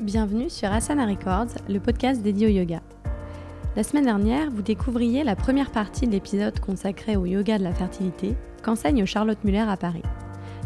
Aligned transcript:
Bienvenue 0.00 0.48
sur 0.48 0.70
Asana 0.70 1.06
Records, 1.06 1.60
le 1.68 1.80
podcast 1.80 2.22
dédié 2.22 2.46
au 2.46 2.50
yoga. 2.50 2.80
La 3.74 3.82
semaine 3.82 4.04
dernière, 4.04 4.48
vous 4.48 4.62
découvriez 4.62 5.24
la 5.24 5.34
première 5.34 5.72
partie 5.72 6.06
de 6.06 6.12
l'épisode 6.12 6.60
consacré 6.60 7.16
au 7.16 7.26
yoga 7.26 7.58
de 7.58 7.64
la 7.64 7.74
fertilité 7.74 8.36
qu'enseigne 8.62 9.04
Charlotte 9.06 9.42
Muller 9.42 9.66
à 9.68 9.76
Paris. 9.76 10.04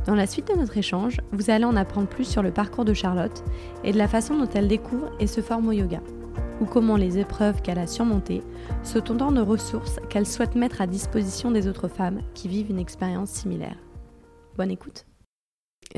Dans 0.04 0.14
la 0.14 0.26
suite 0.26 0.48
de 0.48 0.58
notre 0.58 0.76
échange, 0.76 1.16
vous 1.32 1.48
allez 1.48 1.64
en 1.64 1.76
apprendre 1.76 2.08
plus 2.08 2.26
sur 2.26 2.42
le 2.42 2.50
parcours 2.50 2.84
de 2.84 2.92
Charlotte 2.92 3.42
et 3.84 3.92
de 3.92 3.98
la 3.98 4.06
façon 4.06 4.36
dont 4.36 4.50
elle 4.54 4.68
découvre 4.68 5.10
et 5.18 5.26
se 5.26 5.40
forme 5.40 5.68
au 5.68 5.72
yoga, 5.72 6.02
ou 6.60 6.66
comment 6.66 6.96
les 6.96 7.16
épreuves 7.16 7.62
qu'elle 7.62 7.78
a 7.78 7.86
surmontées 7.86 8.42
sont 8.82 9.10
autant 9.10 9.32
de 9.32 9.40
ressources 9.40 9.98
qu'elle 10.10 10.26
souhaite 10.26 10.56
mettre 10.56 10.82
à 10.82 10.86
disposition 10.86 11.50
des 11.50 11.68
autres 11.68 11.88
femmes 11.88 12.20
qui 12.34 12.48
vivent 12.48 12.70
une 12.70 12.78
expérience 12.78 13.30
similaire. 13.30 13.78
Bonne 14.58 14.70
écoute 14.70 15.06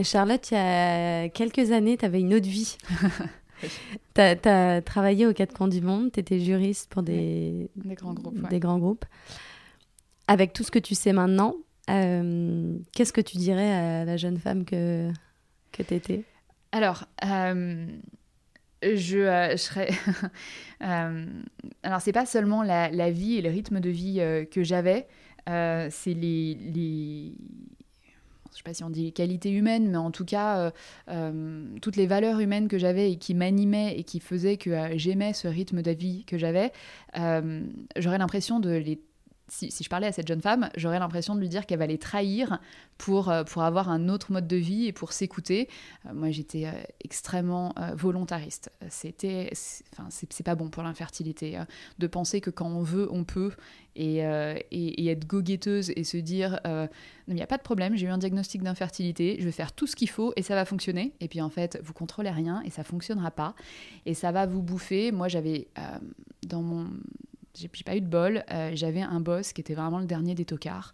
Charlotte, 0.03 0.51
il 0.51 0.55
y 0.55 0.57
a 0.57 1.29
quelques 1.29 1.71
années, 1.71 1.97
tu 1.97 2.05
avais 2.05 2.21
une 2.21 2.35
autre 2.35 2.49
vie. 2.49 2.77
tu 4.15 4.21
as, 4.21 4.83
travaillé 4.83 5.27
aux 5.27 5.33
quatre 5.33 5.55
coins 5.55 5.69
du 5.69 5.81
monde, 5.81 6.11
tu 6.13 6.21
étais 6.21 6.41
juriste 6.41 6.91
pour 6.91 7.03
des, 7.03 7.71
grands 7.77 8.15
groupes, 8.15 8.49
des 8.49 8.61
grands 8.61 8.79
groupes. 8.79 9.05
Avec 10.27 10.53
tout 10.53 10.65
ce 10.65 10.71
que 10.71 10.79
tu 10.79 10.95
sais 10.95 11.13
maintenant, 11.13 11.55
euh, 11.91 12.79
qu'est-ce 12.93 13.13
que 13.13 13.21
tu 13.21 13.37
dirais 13.37 13.73
à 13.73 14.05
la 14.05 14.17
jeune 14.17 14.39
femme 14.39 14.65
que, 14.65 15.11
que 15.73 15.83
tu 15.83 15.95
étais 15.95 16.25
Alors, 16.73 17.07
euh, 17.25 17.87
je, 18.83 19.19
euh, 19.19 19.51
je, 19.53 19.57
serais. 19.57 19.91
alors, 20.81 22.01
c'est 22.01 22.13
pas 22.13 22.27
seulement 22.27 22.63
la, 22.63 22.91
la, 22.91 23.11
vie 23.11 23.37
et 23.37 23.43
le 23.43 23.51
rythme 23.51 23.81
de 23.81 23.91
vie 23.91 24.17
que 24.51 24.63
j'avais, 24.65 25.07
c'est 25.47 26.15
les, 26.15 26.55
les 26.55 27.35
je 28.53 28.59
sais 28.59 28.63
pas 28.63 28.75
si 28.75 28.85
on 28.85 28.91
dit 28.91 29.13
qualité 29.13 29.51
humaine, 29.51 29.91
mais 29.91 29.97
en 29.97 30.11
tout 30.11 30.25
cas, 30.25 30.59
euh, 30.59 30.71
euh, 31.09 31.65
toutes 31.83 31.97
les 31.97 32.07
valeurs 32.07 32.41
humaines 32.41 32.69
que 32.69 32.79
j'avais 32.79 33.13
et 33.13 33.17
qui 33.17 33.35
m'animaient 33.35 33.99
et 33.99 34.05
qui 34.05 34.21
faisaient 34.21 34.57
que 34.57 34.71
euh, 34.71 34.95
j'aimais 34.97 35.33
ce 35.33 35.49
rythme 35.49 35.83
de 35.83 35.91
vie 35.91 36.25
que 36.25 36.39
j'avais, 36.39 36.73
j'aurais 37.97 38.19
l'impression 38.19 38.61
de 38.61 38.71
les 38.71 39.01
si, 39.49 39.71
je 39.71 39.89
parlais 39.89 40.07
à 40.07 40.13
cette 40.13 40.27
jeune 40.27 40.41
femme, 40.41 40.71
j'aurais 40.77 40.99
l'impression 40.99 41.35
de 41.35 41.41
lui 41.41 41.49
dire 41.49 41.67
qu'elle 41.67 41.79
va 41.79 41.87
les 41.87 41.99
trahir 41.99 42.59
pour, 42.97 43.29
euh, 43.29 43.45
pour 43.45 43.63
avoir 43.63 43.91
un 43.91 44.09
autre 44.09 44.33
mode 44.33 44.47
de 44.47 44.57
vie 44.57 44.87
et 44.87 44.93
pour 44.93 45.13
s'écouter. 45.13 45.69
Euh, 46.07 46.15
moi, 46.15 46.31
j'étais 46.31 46.67
euh, 46.67 46.73
extrêmement 47.03 47.75
volontariste. 47.95 48.71
C'était, 48.89 49.51
enfin, 49.93 50.09
c'est 50.11 50.43
pas 50.43 50.55
bon 50.55 50.69
pour 50.71 50.83
l'infertilité 50.83 51.59
de 51.99 52.07
penser 52.07 52.41
que 52.41 52.51
quand 52.51 52.69
on 52.69 52.83
veut, 52.83 53.09
on 53.11 53.25
peut 53.25 53.53
et, 53.97 54.19
et, 54.71 55.07
être 55.09 55.27
go-guetteuse 55.27 55.91
et 55.95 56.05
se 56.05 56.17
dire 56.17 56.61
il 57.29 57.35
n'y 57.35 57.43
a 57.43 57.47
pas 57.47 57.57
de 57.57 57.63
problème, 57.63 57.97
j'ai 57.97 58.07
eu 58.07 58.11
un 58.11 58.19
diagnostic 58.19 58.63
d'infertilité, 58.63 59.37
je 59.39 59.45
vais 59.45 59.53
faire 59.53 59.73
tout 59.73 59.87
ce 59.87 59.97
qu'il 59.97 60.09
faut 60.09 60.33
et 60.37 60.43
ça 60.43 60.55
va 60.55 60.65
fonctionner. 60.65 61.13
Et 61.21 61.29
puis 61.29 61.41
en 61.41 61.51
fait, 61.51 61.79
vous 61.83 61.93
contrôlez 61.93 62.31
rien 62.31 62.63
et 62.63 62.71
ça 62.71 62.85
fonctionnera 62.85 63.31
pas 63.31 63.55
et 64.07 64.15
ça 64.15 64.33
va 64.33 64.47
vous 64.47 64.63
bouffer. 64.63 65.13
Moi, 65.13 65.29
j'avais 65.29 65.69
dans 66.47 66.63
mon 66.63 66.89
j'ai 67.55 67.69
pas 67.85 67.97
eu 67.97 68.01
de 68.01 68.07
bol. 68.07 68.45
Euh, 68.51 68.71
j'avais 68.75 69.03
un 69.03 69.21
boss 69.21 69.53
qui 69.53 69.61
était 69.61 69.75
vraiment 69.75 69.99
le 69.99 70.07
dernier 70.07 70.35
des 70.35 70.45
tocards. 70.45 70.93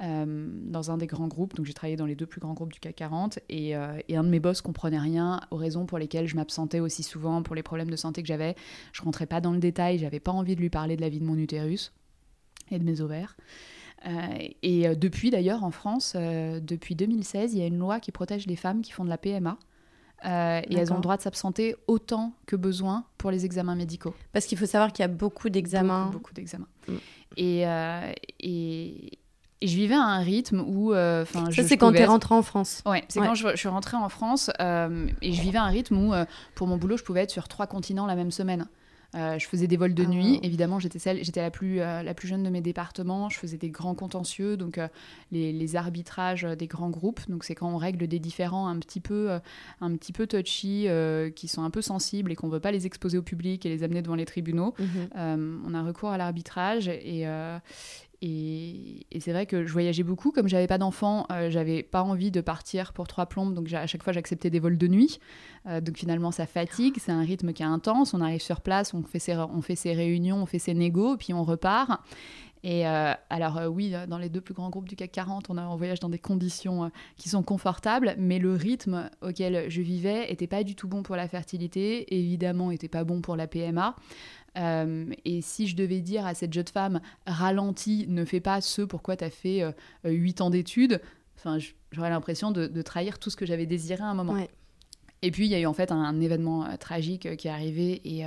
Euh, 0.00 0.48
dans 0.62 0.92
un 0.92 0.96
des 0.96 1.08
grands 1.08 1.26
groupes, 1.26 1.56
donc 1.56 1.66
j'ai 1.66 1.74
travaillé 1.74 1.96
dans 1.96 2.06
les 2.06 2.14
deux 2.14 2.24
plus 2.24 2.40
grands 2.40 2.54
groupes 2.54 2.72
du 2.72 2.78
CAC 2.78 2.94
40, 2.94 3.40
et, 3.48 3.74
euh, 3.74 3.98
et, 4.06 4.16
un 4.16 4.22
de 4.22 4.28
mes 4.28 4.38
boss 4.38 4.60
comprenait 4.60 5.00
rien 5.00 5.40
aux 5.50 5.56
raisons 5.56 5.86
pour 5.86 5.98
lesquelles 5.98 6.28
je 6.28 6.36
m'absentais 6.36 6.78
aussi 6.78 7.02
souvent, 7.02 7.42
pour 7.42 7.56
les 7.56 7.64
problèmes 7.64 7.90
de 7.90 7.96
santé 7.96 8.22
que 8.22 8.28
j'avais. 8.28 8.54
Je 8.92 9.02
rentrais 9.02 9.26
pas 9.26 9.40
dans 9.40 9.50
le 9.50 9.58
détail, 9.58 9.98
j'avais 9.98 10.20
pas 10.20 10.30
envie 10.30 10.54
de 10.54 10.60
lui 10.60 10.70
parler 10.70 10.94
de 10.94 11.00
la 11.00 11.08
vie 11.08 11.18
de 11.18 11.24
mon 11.24 11.36
utérus 11.36 11.92
et 12.70 12.78
de 12.78 12.84
mes 12.84 13.00
ovaires. 13.00 13.36
et 14.62 14.94
depuis 14.94 15.30
d'ailleurs 15.30 15.64
en 15.64 15.72
France, 15.72 16.14
depuis 16.14 16.94
2016, 16.94 17.54
il 17.54 17.58
y 17.58 17.62
a 17.62 17.66
une 17.66 17.78
loi 17.78 17.98
qui 17.98 18.12
protège 18.12 18.46
les 18.46 18.54
femmes 18.54 18.82
qui 18.82 18.92
font 18.92 19.04
de 19.04 19.10
la 19.10 19.18
PMA. 19.18 19.58
Euh, 20.24 20.60
et 20.68 20.76
elles 20.76 20.92
ont 20.92 20.96
le 20.96 21.02
droit 21.02 21.16
de 21.16 21.22
s'absenter 21.22 21.76
autant 21.86 22.32
que 22.46 22.56
besoin 22.56 23.04
pour 23.18 23.30
les 23.30 23.44
examens 23.44 23.76
médicaux. 23.76 24.14
Parce 24.32 24.46
qu'il 24.46 24.58
faut 24.58 24.66
savoir 24.66 24.92
qu'il 24.92 25.02
y 25.02 25.04
a 25.04 25.08
beaucoup 25.08 25.48
d'examens. 25.48 26.10
Beaucoup, 26.12 26.34
d'examens. 26.34 26.66
Mm. 26.88 26.92
Euh, 27.38 28.12
et, 28.40 29.18
et, 29.60 29.66
je 29.66 29.74
vivais 29.74 29.94
à 29.94 30.02
un 30.02 30.20
rythme 30.20 30.60
où. 30.60 30.92
Euh, 30.92 31.24
Ça, 31.24 31.62
c'est 31.62 31.76
quand 31.76 31.92
tu 31.92 31.98
es 31.98 32.04
rentrée 32.04 32.34
en 32.34 32.42
France. 32.42 32.82
Ouais, 32.86 33.04
c'est 33.08 33.20
quand 33.20 33.34
je, 33.34 33.48
je, 33.50 33.56
suis 33.56 33.68
rentrée 33.68 33.96
en 33.96 34.08
France 34.08 34.50
et 34.58 35.32
je 35.32 35.42
vivais 35.42 35.58
à 35.58 35.64
un 35.64 35.68
rythme 35.68 35.96
où, 35.96 36.12
pour 36.54 36.66
mon 36.66 36.76
boulot, 36.76 36.96
je 36.96 37.04
pouvais 37.04 37.22
être 37.22 37.30
sur 37.30 37.48
trois 37.48 37.66
continents 37.66 38.06
la 38.06 38.16
même 38.16 38.30
semaine. 38.30 38.66
Euh, 39.14 39.38
je 39.38 39.46
faisais 39.46 39.66
des 39.66 39.78
vols 39.78 39.94
de 39.94 40.04
ah. 40.04 40.08
nuit. 40.08 40.38
Évidemment, 40.42 40.78
j'étais 40.78 40.98
celle, 40.98 41.24
j'étais 41.24 41.40
la 41.40 41.50
plus, 41.50 41.80
euh, 41.80 42.02
la 42.02 42.12
plus 42.12 42.28
jeune 42.28 42.42
de 42.42 42.50
mes 42.50 42.60
départements. 42.60 43.30
Je 43.30 43.38
faisais 43.38 43.56
des 43.56 43.70
grands 43.70 43.94
contentieux, 43.94 44.56
donc 44.56 44.76
euh, 44.76 44.88
les, 45.32 45.76
arbitrages 45.76 46.44
des 46.44 46.66
grands 46.66 46.90
groupes. 46.90 47.20
Donc 47.28 47.44
c'est 47.44 47.54
quand 47.54 47.70
on 47.70 47.78
règle 47.78 48.06
des 48.06 48.18
différends 48.18 48.68
un 48.68 48.78
petit 48.78 49.00
peu, 49.00 49.38
un 49.80 49.96
petit 49.96 50.12
peu 50.12 50.26
touchy, 50.26 50.88
qui 51.34 51.48
sont 51.48 51.62
un 51.62 51.70
peu 51.70 51.82
sensibles 51.82 52.32
et 52.32 52.36
qu'on 52.36 52.48
veut 52.48 52.60
pas 52.60 52.72
les 52.72 52.86
exposer 52.86 53.18
au 53.18 53.22
public 53.22 53.66
et 53.66 53.68
les 53.68 53.82
amener 53.82 54.02
devant 54.02 54.14
les 54.14 54.24
tribunaux. 54.24 54.74
Mhm. 54.78 55.62
on 55.66 55.74
a 55.74 55.82
recours 55.82 56.08
à 56.08 56.16
l'arbitrage 56.16 56.88
et, 56.88 57.26
et, 58.20 59.06
c'est 59.20 59.32
vrai 59.32 59.46
que 59.46 59.64
je 59.64 59.72
voyageais 59.72 60.02
beaucoup. 60.02 60.32
Comme 60.32 60.48
j'avais 60.48 60.66
pas 60.66 60.78
d'enfants, 60.78 61.26
euh, 61.30 61.50
j'avais 61.50 61.82
pas 61.82 62.02
envie 62.02 62.30
de 62.30 62.40
partir 62.40 62.92
pour 62.92 63.06
trois 63.06 63.26
plombes. 63.26 63.54
Donc 63.54 63.72
à 63.72 63.86
chaque 63.86 64.02
fois, 64.02 64.12
j'acceptais 64.12 64.50
des 64.50 64.58
vols 64.58 64.78
de 64.78 64.88
nuit. 64.88 65.20
Euh, 65.66 65.80
donc 65.80 65.96
finalement, 65.96 66.32
ça 66.32 66.46
fatigue. 66.46 66.96
C'est 66.98 67.12
un 67.12 67.22
rythme 67.22 67.52
qui 67.52 67.62
est 67.62 67.66
intense. 67.66 68.14
On 68.14 68.20
arrive 68.20 68.42
sur 68.42 68.60
place, 68.60 68.92
on 68.94 69.02
fait 69.02 69.20
ses, 69.20 69.36
on 69.36 69.62
fait 69.62 69.76
ses 69.76 69.92
réunions, 69.92 70.42
on 70.42 70.46
fait 70.46 70.58
ses 70.58 70.74
négos, 70.74 71.16
puis 71.16 71.32
on 71.32 71.44
repart. 71.44 72.00
Et 72.64 72.88
euh, 72.88 73.12
alors 73.30 73.60
oui, 73.70 73.94
dans 74.08 74.18
les 74.18 74.28
deux 74.28 74.40
plus 74.40 74.52
grands 74.52 74.68
groupes 74.68 74.88
du 74.88 74.96
CAC 74.96 75.12
40, 75.12 75.50
on, 75.50 75.58
on 75.58 75.76
voyage 75.76 76.00
dans 76.00 76.08
des 76.08 76.18
conditions 76.18 76.90
qui 77.16 77.28
sont 77.28 77.44
confortables, 77.44 78.16
mais 78.18 78.40
le 78.40 78.52
rythme 78.52 79.08
auquel 79.22 79.70
je 79.70 79.80
vivais 79.80 80.32
était 80.32 80.48
pas 80.48 80.64
du 80.64 80.74
tout 80.74 80.88
bon 80.88 81.04
pour 81.04 81.14
la 81.14 81.28
fertilité, 81.28 82.12
évidemment 82.12 82.72
était 82.72 82.88
pas 82.88 83.04
bon 83.04 83.20
pour 83.20 83.36
la 83.36 83.46
PMA. 83.46 83.94
Euh, 84.56 85.10
et 85.24 85.42
si 85.42 85.66
je 85.66 85.76
devais 85.76 86.00
dire 86.00 86.26
à 86.26 86.34
cette 86.34 86.52
jeune 86.52 86.66
femme, 86.66 87.00
ralentis, 87.26 88.06
ne 88.08 88.24
fais 88.24 88.40
pas 88.40 88.60
ce 88.60 88.82
pourquoi 88.82 89.16
tu 89.16 89.24
as 89.24 89.30
fait 89.30 89.62
euh, 89.62 89.72
huit 90.04 90.40
ans 90.40 90.50
d'études, 90.50 91.00
enfin, 91.36 91.58
j'aurais 91.92 92.10
l'impression 92.10 92.50
de, 92.50 92.82
trahir 92.82 93.18
tout 93.18 93.30
ce 93.30 93.36
que 93.36 93.46
j'avais 93.46 93.66
désiré 93.66 94.02
à 94.02 94.06
un 94.06 94.14
moment. 94.14 94.36
Et 95.22 95.30
puis, 95.30 95.46
il 95.46 95.50
y 95.50 95.54
a 95.54 95.60
eu 95.60 95.66
en 95.66 95.72
fait 95.72 95.90
un, 95.90 96.20
événement 96.20 96.64
euh, 96.64 96.76
tragique 96.76 97.36
qui 97.36 97.48
est 97.48 97.50
arrivé 97.50 98.00
et, 98.04 98.24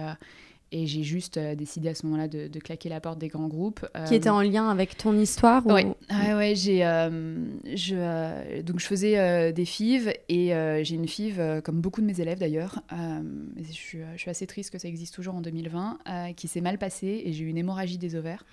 et 0.74 0.88
j'ai 0.88 1.04
juste 1.04 1.36
euh, 1.38 1.54
décidé 1.54 1.90
à 1.90 1.96
ce 1.96 2.06
moment-là 2.06 2.28
de, 2.28 2.60
claquer 2.60 2.88
la 2.88 3.02
porte 3.02 3.20
des 3.20 3.28
grands 3.28 3.48
groupes. 3.48 3.86
Qui 4.08 4.16
était 4.16 4.30
en 4.30 4.42
lien 4.42 4.70
avec 4.70 4.98
ton 4.98 5.18
histoire 5.18 5.66
Oui, 5.66 5.84
ouais, 6.10 6.56
j'ai, 6.56 6.86
euh, 6.86 7.10
je, 7.76 7.96
euh, 7.98 8.62
donc 8.64 8.80
je 8.80 8.86
faisais 8.86 9.52
des 9.52 9.66
FIV 9.66 10.14
et 10.30 10.54
j'ai 10.84 10.96
une 10.96 11.08
FIV, 11.08 11.62
comme 11.64 11.82
beaucoup 11.82 12.02
de 12.02 12.06
mes 12.06 12.20
élèves 12.22 12.40
d'ailleurs, 12.40 12.82
je, 12.92 13.98
je, 14.16 14.18
suis 14.18 14.30
assez 14.30 14.48
triste 14.48 14.72
que 14.72 14.78
ça 14.78 14.88
existe 14.88 15.14
toujours 15.14 15.36
en 15.36 15.42
2020, 15.42 16.00
qui 16.36 16.48
s'est 16.48 16.62
mal 16.62 16.78
passée 16.78 17.24
et 17.26 17.34
j'ai 17.34 17.44
eu 17.44 17.48
une 17.48 17.58
hémorragie 17.58 17.98
des 17.98 18.16
ovaires. 18.16 18.46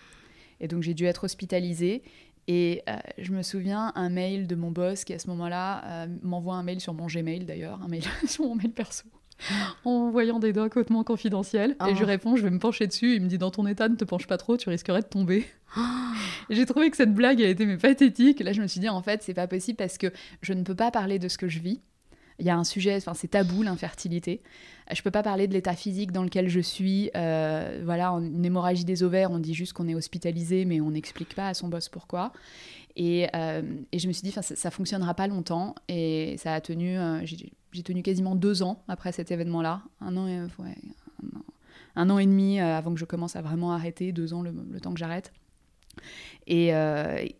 Et 0.60 0.66
donc 0.66 0.82
j'ai 0.82 0.94
dû 0.94 1.04
être 1.04 1.24
hospitalisée. 1.24 2.02
Et 2.50 2.82
je 3.18 3.32
me 3.32 3.42
souviens 3.42 3.92
un 3.94 4.08
mail 4.08 4.46
de 4.46 4.54
mon 4.54 4.70
boss 4.70 5.04
qui 5.04 5.12
à 5.12 5.18
ce 5.18 5.28
moment-là 5.28 6.06
m'envoie 6.22 6.54
un 6.54 6.62
mail 6.62 6.80
sur 6.80 6.94
mon 6.94 7.06
Gmail 7.06 7.44
d'ailleurs, 7.44 7.80
un 7.82 7.88
mail 7.88 8.02
sur 8.26 8.44
mon 8.44 8.56
mail 8.56 8.72
perso 8.72 9.04
en 9.84 10.10
voyant 10.10 10.38
des 10.38 10.52
doigts 10.52 10.68
hautement 10.74 11.04
confidentiels. 11.04 11.76
Et 11.88 11.94
je 11.94 12.02
ah. 12.02 12.06
réponds, 12.06 12.36
je 12.36 12.42
vais 12.42 12.50
me 12.50 12.58
pencher 12.58 12.86
dessus. 12.86 13.16
Il 13.16 13.22
me 13.22 13.28
dit, 13.28 13.38
dans 13.38 13.50
ton 13.50 13.66
état, 13.66 13.88
ne 13.88 13.96
te 13.96 14.04
penche 14.04 14.26
pas 14.26 14.38
trop, 14.38 14.56
tu 14.56 14.68
risquerais 14.68 15.02
de 15.02 15.06
tomber. 15.06 15.46
J'ai 16.50 16.66
trouvé 16.66 16.90
que 16.90 16.96
cette 16.96 17.14
blague 17.14 17.42
a 17.42 17.48
été 17.48 17.66
mais 17.66 17.76
pathétique. 17.76 18.40
Là, 18.40 18.52
je 18.52 18.62
me 18.62 18.66
suis 18.66 18.80
dit, 18.80 18.88
en 18.88 19.02
fait, 19.02 19.22
c'est 19.22 19.34
pas 19.34 19.46
possible 19.46 19.76
parce 19.76 19.98
que 19.98 20.12
je 20.42 20.52
ne 20.52 20.62
peux 20.62 20.74
pas 20.74 20.90
parler 20.90 21.18
de 21.18 21.28
ce 21.28 21.38
que 21.38 21.48
je 21.48 21.60
vis. 21.60 21.80
Il 22.40 22.46
y 22.46 22.50
a 22.50 22.56
un 22.56 22.64
sujet, 22.64 22.94
enfin, 22.96 23.14
c'est 23.14 23.28
tabou 23.28 23.62
l'infertilité. 23.64 24.42
Je 24.92 25.02
peux 25.02 25.10
pas 25.10 25.24
parler 25.24 25.48
de 25.48 25.54
l'état 25.54 25.74
physique 25.74 26.12
dans 26.12 26.22
lequel 26.22 26.48
je 26.48 26.60
suis. 26.60 27.10
Euh, 27.16 27.82
voilà, 27.84 28.10
une 28.10 28.44
hémorragie 28.44 28.84
des 28.84 29.02
ovaires, 29.02 29.32
on 29.32 29.40
dit 29.40 29.54
juste 29.54 29.72
qu'on 29.72 29.88
est 29.88 29.94
hospitalisé, 29.96 30.64
mais 30.64 30.80
on 30.80 30.92
n'explique 30.92 31.34
pas 31.34 31.48
à 31.48 31.54
son 31.54 31.66
boss 31.68 31.88
pourquoi. 31.88 32.32
Et, 32.98 33.28
euh, 33.34 33.62
et, 33.92 34.00
je 34.00 34.08
me 34.08 34.12
suis 34.12 34.24
dit, 34.24 34.32
ça, 34.32 34.42
ça 34.42 34.70
fonctionnera 34.72 35.14
pas 35.14 35.28
longtemps. 35.28 35.76
Et 35.88 36.34
ça 36.36 36.52
a 36.52 36.60
tenu, 36.60 36.98
euh, 36.98 37.24
j'ai 37.24 37.82
tenu 37.84 38.02
quasiment 38.02 38.34
deux 38.34 38.62
ans 38.64 38.82
après 38.88 39.12
cet 39.12 39.30
événement-là. 39.30 39.82
Un 40.00 40.16
an, 40.16 40.26
et, 40.26 40.34
un, 41.94 42.10
an, 42.10 42.18
et 42.18 42.26
demi 42.26 42.58
euh, 42.58 42.76
avant 42.76 42.92
que 42.92 42.98
je 42.98 43.04
commence 43.04 43.36
à 43.36 43.40
vraiment 43.40 43.72
arrêter, 43.72 44.10
deux 44.10 44.34
ans 44.34 44.42
le, 44.42 44.52
temps 44.80 44.92
que 44.92 44.98
j'arrête. 44.98 45.32
Et, 46.48 46.72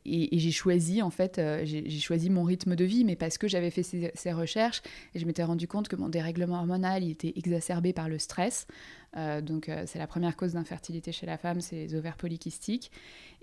j'ai 0.04 0.50
choisi, 0.52 1.02
en 1.02 1.10
fait, 1.10 1.40
j'ai 1.64 1.90
choisi 1.98 2.30
mon 2.30 2.44
rythme 2.44 2.76
de 2.76 2.84
vie, 2.84 3.04
mais 3.04 3.16
parce 3.16 3.36
que 3.36 3.48
j'avais 3.48 3.70
fait 3.70 3.82
ces, 3.82 4.32
recherches 4.32 4.82
et 5.16 5.18
je 5.18 5.26
m'étais 5.26 5.42
rendu 5.44 5.66
compte 5.66 5.88
que 5.88 5.96
mon 5.96 6.08
dérèglement 6.08 6.58
hormonal 6.58 7.02
était 7.02 7.32
exacerbé 7.34 7.92
par 7.92 8.08
le 8.08 8.20
stress. 8.20 8.68
Donc 9.42 9.70
c'est 9.86 9.98
la 9.98 10.06
première 10.06 10.36
cause 10.36 10.52
d'infertilité 10.52 11.12
chez 11.12 11.26
la 11.26 11.38
femme, 11.38 11.60
c'est 11.60 11.76
les 11.76 11.94
ovaires 11.94 12.16
polykystiques. 12.16 12.90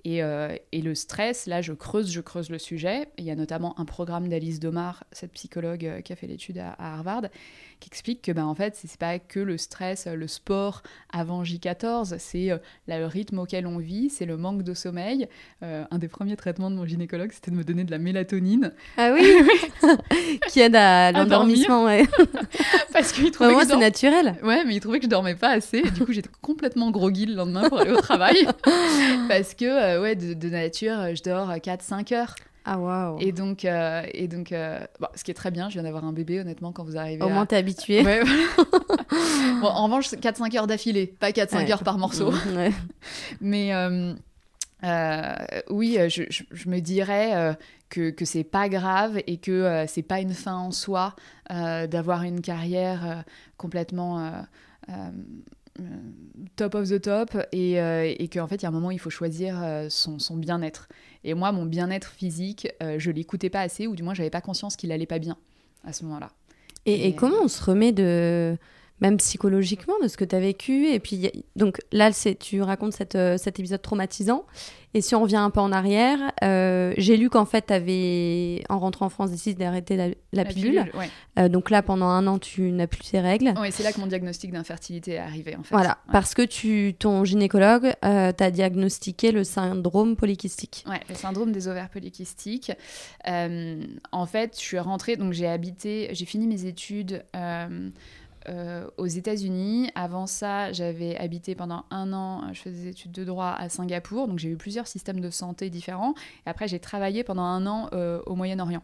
Et, 0.03 0.21
et, 0.71 0.81
le 0.83 0.93
stress, 0.93 1.47
là, 1.47 1.61
je 1.63 1.73
creuse, 1.73 2.11
je 2.11 2.21
creuse 2.21 2.51
le 2.51 2.59
sujet. 2.59 3.07
Il 3.17 3.25
y 3.25 3.31
a 3.31 3.35
notamment 3.35 3.79
un 3.79 3.85
programme 3.85 4.27
d'Alice 4.27 4.59
Domar, 4.59 5.03
cette 5.11 5.31
psychologue 5.31 6.01
qui 6.03 6.13
a 6.13 6.15
fait 6.15 6.27
l'étude 6.27 6.59
à, 6.59 6.73
à, 6.73 6.93
Harvard, 6.93 7.23
qui 7.79 7.89
explique 7.89 8.21
que 8.21 8.31
ben, 8.31 8.45
en 8.45 8.55
fait, 8.55 8.75
c'est 8.75 8.97
pas 8.97 9.19
que 9.19 9.39
le 9.39 9.57
stress, 9.57 10.07
le 10.07 10.27
sport 10.27 10.81
avant 11.11 11.43
J14, 11.43 12.17
c'est 12.17 12.51
euh, 12.51 12.57
le 12.87 13.05
rythme 13.05 13.39
auquel 13.39 13.67
on 13.67 13.77
vit, 13.77 14.09
c'est 14.09 14.25
le 14.25 14.37
manque 14.37 14.63
de 14.63 14.73
sommeil. 14.73 15.27
Euh, 15.63 15.83
un 15.91 15.97
des 15.97 16.07
premiers 16.07 16.35
traitements 16.35 16.71
de 16.71 16.75
mon 16.75 16.85
gynécologue, 16.85 17.31
c'était 17.31 17.51
de 17.51 17.55
me 17.55 17.63
donner 17.63 17.83
de 17.83 17.91
la 17.91 17.97
mélatonine. 17.97 18.73
Ah 18.97 19.13
oui, 19.13 19.23
Qui 20.49 20.61
aide 20.61 20.75
à 20.75 21.11
l'endormissement, 21.11 21.85
ouais. 21.85 22.05
Parce 22.93 23.11
qu'il 23.11 23.31
trouvait 23.31 23.53
moi, 23.53 23.65
c'est 23.65 23.77
naturel. 23.77 24.35
Ouais, 24.43 24.63
mais 24.65 24.75
il 24.75 24.79
trouvait 24.79 24.99
que 24.99 25.05
je 25.05 25.09
dormais 25.09 25.35
pas 25.35 25.54
assez. 25.55 25.79
Et 25.79 25.91
du 25.91 26.05
coup, 26.05 26.13
j'étais 26.13 26.29
complètement 26.41 26.91
groggy 26.91 27.25
le 27.25 27.35
lendemain 27.35 27.67
pour 27.69 27.79
aller 27.79 27.91
au 27.91 28.01
travail. 28.01 28.47
Parce 29.27 29.53
que, 29.53 29.65
euh, 29.65 30.01
ouais, 30.01 30.15
de, 30.15 30.33
de, 30.33 30.49
nature, 30.49 31.15
je 31.15 31.23
dors 31.23 31.49
4-5 31.49 32.13
heures. 32.13 32.35
Ah 32.67 32.79
waouh. 32.79 33.17
Et 33.19 33.31
donc, 33.31 33.63
euh, 33.63 34.01
et 34.11 34.27
donc 34.27 34.51
euh, 34.51 34.79
bon, 34.99 35.07
ce 35.13 35.23
qui 35.23 35.29
est 35.29 35.35
très 35.35 35.51
bien, 35.51 35.69
je 35.69 35.73
viens 35.73 35.83
d'avoir 35.83 36.03
un 36.03 36.13
bébé, 36.13 36.39
honnêtement, 36.39 36.71
quand 36.71 36.83
vous 36.83 36.97
arrivez. 36.97 37.21
Au 37.21 37.29
moins, 37.29 37.45
t'es 37.45 37.57
habitué. 37.57 38.03
Ouais, 38.03 38.23
bon, 39.61 39.67
en 39.67 39.83
revanche, 39.83 40.07
4-5 40.07 40.57
heures 40.57 40.67
d'affilée, 40.67 41.05
pas 41.05 41.29
4-5 41.29 41.71
heures 41.71 41.83
par 41.83 41.99
morceau. 41.99 42.33
Ouais. 42.55 42.71
Mais 43.41 43.71
euh, 43.71 44.15
oui, 45.69 45.99
je, 46.09 46.23
je, 46.29 46.43
je, 46.49 46.69
me 46.69 46.79
dirais 46.79 47.55
que, 47.89 48.09
que 48.09 48.25
c'est 48.25 48.43
pas 48.43 48.67
grave 48.67 49.21
et 49.27 49.37
que 49.37 49.85
c'est 49.87 50.01
pas 50.01 50.19
une 50.19 50.33
fin 50.33 50.55
en 50.55 50.71
soi 50.71 51.15
d'avoir 51.51 52.23
une 52.23 52.41
carrière 52.41 53.23
complètement. 53.57 54.31
Top 56.55 56.75
of 56.75 56.89
the 56.89 57.01
top 57.01 57.37
et, 57.51 57.73
et 57.73 58.27
qu'en 58.29 58.47
fait 58.47 58.55
il 58.55 58.63
y 58.63 58.65
a 58.65 58.69
un 58.69 58.71
moment 58.71 58.87
où 58.87 58.91
il 58.91 58.99
faut 58.99 59.09
choisir 59.09 59.61
son, 59.89 60.19
son 60.19 60.37
bien-être 60.37 60.87
et 61.25 61.33
moi, 61.33 61.51
mon 61.51 61.65
bien-être 61.65 62.11
physique, 62.11 62.69
euh, 62.83 62.99
je 62.99 63.09
l'écoutais 63.09 63.49
pas 63.49 63.61
assez, 63.61 63.87
ou 63.87 63.95
du 63.95 64.03
moins, 64.03 64.13
j'avais 64.13 64.29
pas 64.29 64.41
conscience 64.41 64.75
qu'il 64.75 64.91
allait 64.91 65.07
pas 65.07 65.17
bien 65.17 65.37
à 65.83 65.91
ce 65.91 66.05
moment-là. 66.05 66.29
Et, 66.85 67.07
et, 67.07 67.15
comment 67.15 67.41
on 67.41 67.47
se 67.47 67.63
remet 67.63 67.91
de 67.91 68.55
même 69.01 69.17
psychologiquement 69.17 69.95
de 70.01 70.07
ce 70.07 70.17
que 70.17 70.25
tu 70.25 70.35
as 70.35 70.39
vécu 70.39 70.87
et 70.87 70.99
puis 70.99 71.29
donc 71.55 71.79
là 71.91 72.11
c'est 72.11 72.35
tu 72.35 72.61
racontes 72.61 72.93
cette, 72.93 73.15
euh, 73.15 73.37
cet 73.37 73.59
épisode 73.59 73.81
traumatisant 73.81 74.45
et 74.95 75.01
si 75.01 75.13
on 75.13 75.21
revient 75.21 75.35
un 75.35 75.49
peu 75.49 75.59
en 75.59 75.73
arrière, 75.73 76.31
euh, 76.41 76.93
j'ai 76.95 77.17
lu 77.17 77.29
qu'en 77.29 77.43
fait, 77.43 77.65
tu 77.67 77.73
avais, 77.73 78.63
en 78.69 78.79
rentrant 78.79 79.07
en 79.07 79.09
France, 79.09 79.29
décidé 79.29 79.61
d'arrêter 79.61 80.15
la, 80.31 80.45
pilule. 80.45 80.89
Euh, 81.37 81.49
donc 81.49 81.69
là, 81.69 81.81
pendant 81.83 82.05
un 82.05 82.25
an, 82.27 82.39
tu 82.39 82.71
n'as 82.71 82.87
plus 82.87 83.03
ces 83.03 83.19
règles. 83.19 83.53
Oui, 83.59 83.73
c'est 83.73 83.83
là 83.83 83.91
que 83.91 83.99
mon 83.99 84.07
diagnostic 84.07 84.53
d'infertilité 84.53 85.15
est 85.15 85.17
arrivé, 85.17 85.53
en 85.57 85.63
fait. 85.63 85.75
Voilà, 85.75 85.97
parce 86.13 86.33
que 86.33 86.43
tu, 86.43 86.95
ton 86.97 87.25
gynécologue 87.25 87.91
euh, 88.05 88.31
t'a 88.31 88.51
diagnostiqué 88.51 89.33
le 89.33 89.43
syndrome 89.43 90.15
polykystique. 90.15 90.85
Oui, 90.87 90.95
le 91.09 91.15
syndrome 91.15 91.51
des 91.51 91.67
ovaires 91.67 91.89
polykystiques. 91.89 92.71
en 93.25 94.25
fait, 94.27 94.53
je 94.55 94.61
suis 94.61 94.79
rentrée, 94.79 95.17
donc 95.17 95.33
j'ai 95.33 95.47
habité, 95.47 96.07
j'ai 96.13 96.25
fini 96.25 96.47
mes 96.47 96.67
études 96.67 97.21
euh, 98.49 98.87
aux 98.97 99.07
États-Unis. 99.07 99.89
Avant 99.95 100.27
ça, 100.27 100.71
j'avais 100.71 101.17
habité 101.17 101.55
pendant 101.55 101.85
un 101.91 102.13
an, 102.13 102.53
je 102.53 102.61
faisais 102.61 102.83
des 102.83 102.87
études 102.89 103.11
de 103.11 103.23
droit 103.23 103.55
à 103.57 103.69
Singapour, 103.69 104.27
donc 104.27 104.39
j'ai 104.39 104.49
eu 104.49 104.57
plusieurs 104.57 104.87
systèmes 104.87 105.19
de 105.19 105.29
santé 105.29 105.69
différents. 105.69 106.13
Et 106.45 106.49
après, 106.49 106.67
j'ai 106.67 106.79
travaillé 106.79 107.23
pendant 107.23 107.43
un 107.43 107.65
an 107.65 107.89
euh, 107.93 108.21
au 108.25 108.35
Moyen-Orient. 108.35 108.83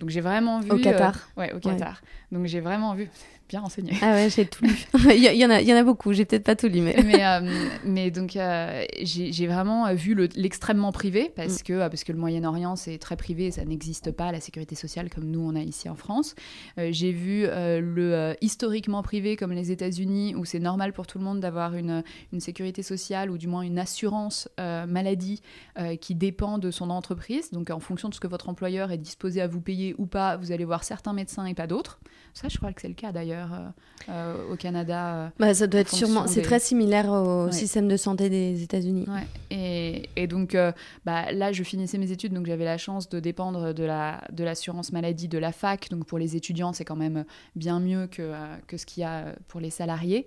Donc 0.00 0.10
j'ai 0.10 0.20
vraiment 0.20 0.60
vu. 0.60 0.70
Au 0.70 0.78
Qatar. 0.78 1.14
Euh, 1.16 1.40
ouais, 1.40 1.52
au 1.52 1.58
Qatar. 1.58 2.02
Donc 2.30 2.46
j'ai 2.46 2.60
vraiment 2.60 2.94
vu 2.94 3.10
bien 3.48 3.60
renseigné. 3.60 3.92
Ah 4.02 4.12
ouais, 4.12 4.28
j'ai 4.30 4.46
tout 4.46 4.64
lu. 4.64 4.86
il, 5.14 5.22
y 5.22 5.44
en 5.44 5.50
a, 5.50 5.60
il 5.60 5.68
y 5.68 5.72
en 5.72 5.76
a 5.76 5.82
beaucoup, 5.82 6.12
j'ai 6.12 6.24
peut-être 6.24 6.44
pas 6.44 6.56
tout 6.56 6.68
lu, 6.68 6.80
mais. 6.80 6.96
mais, 7.04 7.24
euh, 7.26 7.68
mais 7.84 8.10
donc, 8.10 8.36
euh, 8.36 8.84
j'ai 9.02 9.46
vraiment 9.46 9.86
euh, 9.86 9.94
vu 9.94 10.14
l'extrêmement 10.36 10.92
privé, 10.92 11.32
parce, 11.34 11.60
mm. 11.60 11.62
que, 11.64 11.88
parce 11.88 12.04
que 12.04 12.12
le 12.12 12.18
Moyen-Orient, 12.18 12.76
c'est 12.76 12.98
très 12.98 13.16
privé, 13.16 13.50
ça 13.50 13.64
n'existe 13.64 14.10
pas, 14.10 14.30
la 14.32 14.40
sécurité 14.40 14.74
sociale, 14.74 15.08
comme 15.10 15.24
nous, 15.24 15.40
on 15.40 15.54
a 15.56 15.60
ici 15.60 15.88
en 15.88 15.94
France. 15.94 16.34
j'ai 16.76 17.12
vu 17.12 17.46
le 17.46 18.34
historiquement 18.40 19.02
privé, 19.02 19.36
comme 19.36 19.52
les 19.52 19.70
États-Unis, 19.70 20.34
où 20.34 20.44
c'est 20.44 20.58
normal 20.58 20.92
pour 20.92 21.06
tout 21.06 21.18
le 21.18 21.24
monde 21.24 21.40
d'avoir 21.40 21.74
une, 21.74 22.02
une 22.32 22.40
sécurité 22.40 22.82
sociale, 22.82 23.30
ou 23.30 23.38
du 23.38 23.46
moins 23.46 23.62
une 23.62 23.78
assurance 23.78 24.48
maladie 24.58 25.40
qui 26.00 26.14
dépend 26.14 26.58
de 26.58 26.70
son 26.70 26.90
entreprise. 26.90 27.50
Donc, 27.50 27.70
en 27.70 27.80
fonction 27.80 28.08
de 28.08 28.14
ce 28.14 28.20
que 28.20 28.26
votre 28.26 28.48
employeur 28.48 28.92
est 28.92 28.98
disposé 28.98 29.40
à 29.40 29.46
vous 29.46 29.60
payer 29.60 29.94
ou 29.98 30.06
pas, 30.06 30.36
vous 30.36 30.52
allez 30.52 30.64
voir 30.64 30.84
certains 30.84 31.12
médecins 31.12 31.46
et 31.46 31.54
pas 31.54 31.66
d'autres. 31.66 32.00
Ça, 32.34 32.48
je 32.48 32.56
crois 32.58 32.72
que 32.72 32.80
c'est 32.80 32.88
le 32.88 32.94
cas 32.94 33.12
d'ailleurs 33.12 33.37
euh, 33.38 33.68
euh, 34.08 34.52
au 34.52 34.56
Canada. 34.56 35.14
Euh, 35.14 35.28
bah, 35.38 35.54
ça 35.54 35.66
doit 35.66 35.80
être 35.80 35.94
sûrement. 35.94 36.26
C'est 36.26 36.42
très 36.42 36.58
similaire 36.58 37.10
au 37.10 37.50
système 37.52 37.88
de 37.88 37.96
santé 37.96 38.28
des 38.30 38.62
États-Unis. 38.62 39.06
Ouais. 39.08 39.26
Et, 39.50 40.08
et, 40.16 40.26
donc, 40.26 40.56
bah, 41.04 41.32
là, 41.32 41.52
je 41.52 41.62
finissais 41.62 41.98
mes 41.98 42.10
études, 42.10 42.32
donc 42.32 42.46
j'avais 42.46 42.64
la 42.64 42.78
chance 42.78 43.08
de 43.08 43.20
dépendre 43.20 43.72
de 43.72 43.84
la 43.84 44.22
de 44.32 44.44
l'assurance 44.44 44.92
maladie 44.92 45.28
de 45.28 45.38
la 45.38 45.52
fac. 45.52 45.88
Donc, 45.90 46.04
pour 46.04 46.18
les 46.18 46.36
étudiants, 46.36 46.72
c'est 46.72 46.84
quand 46.84 46.96
même 46.96 47.24
bien 47.56 47.80
mieux 47.80 48.06
que, 48.06 48.32
que 48.66 48.76
ce 48.76 48.86
qu'il 48.86 49.02
y 49.02 49.04
a 49.04 49.34
pour 49.48 49.60
les 49.60 49.70
salariés. 49.70 50.26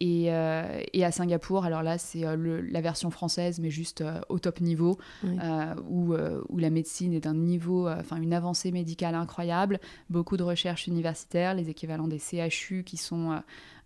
Et, 0.00 0.24
et, 0.24 1.04
à 1.04 1.12
Singapour, 1.12 1.64
alors 1.64 1.82
là, 1.82 1.98
c'est 1.98 2.22
la 2.22 2.80
version 2.80 3.10
française, 3.10 3.60
mais 3.60 3.70
juste 3.70 4.02
au 4.28 4.38
top 4.38 4.60
niveau, 4.60 4.98
où, 5.24 6.14
où 6.48 6.58
la 6.58 6.70
médecine 6.70 7.12
est 7.12 7.20
d'un 7.20 7.34
niveau, 7.34 7.88
enfin, 7.88 8.16
une 8.16 8.32
avancée 8.32 8.72
médicale 8.72 9.14
incroyable, 9.14 9.80
beaucoup 10.08 10.36
de 10.36 10.42
recherches 10.42 10.86
universitaires, 10.86 11.54
les 11.54 11.68
équivalents 11.68 12.08
des 12.08 12.18
CHU 12.18 12.84
qui 12.84 12.96
sont 12.96 13.32
euh, 13.32 13.38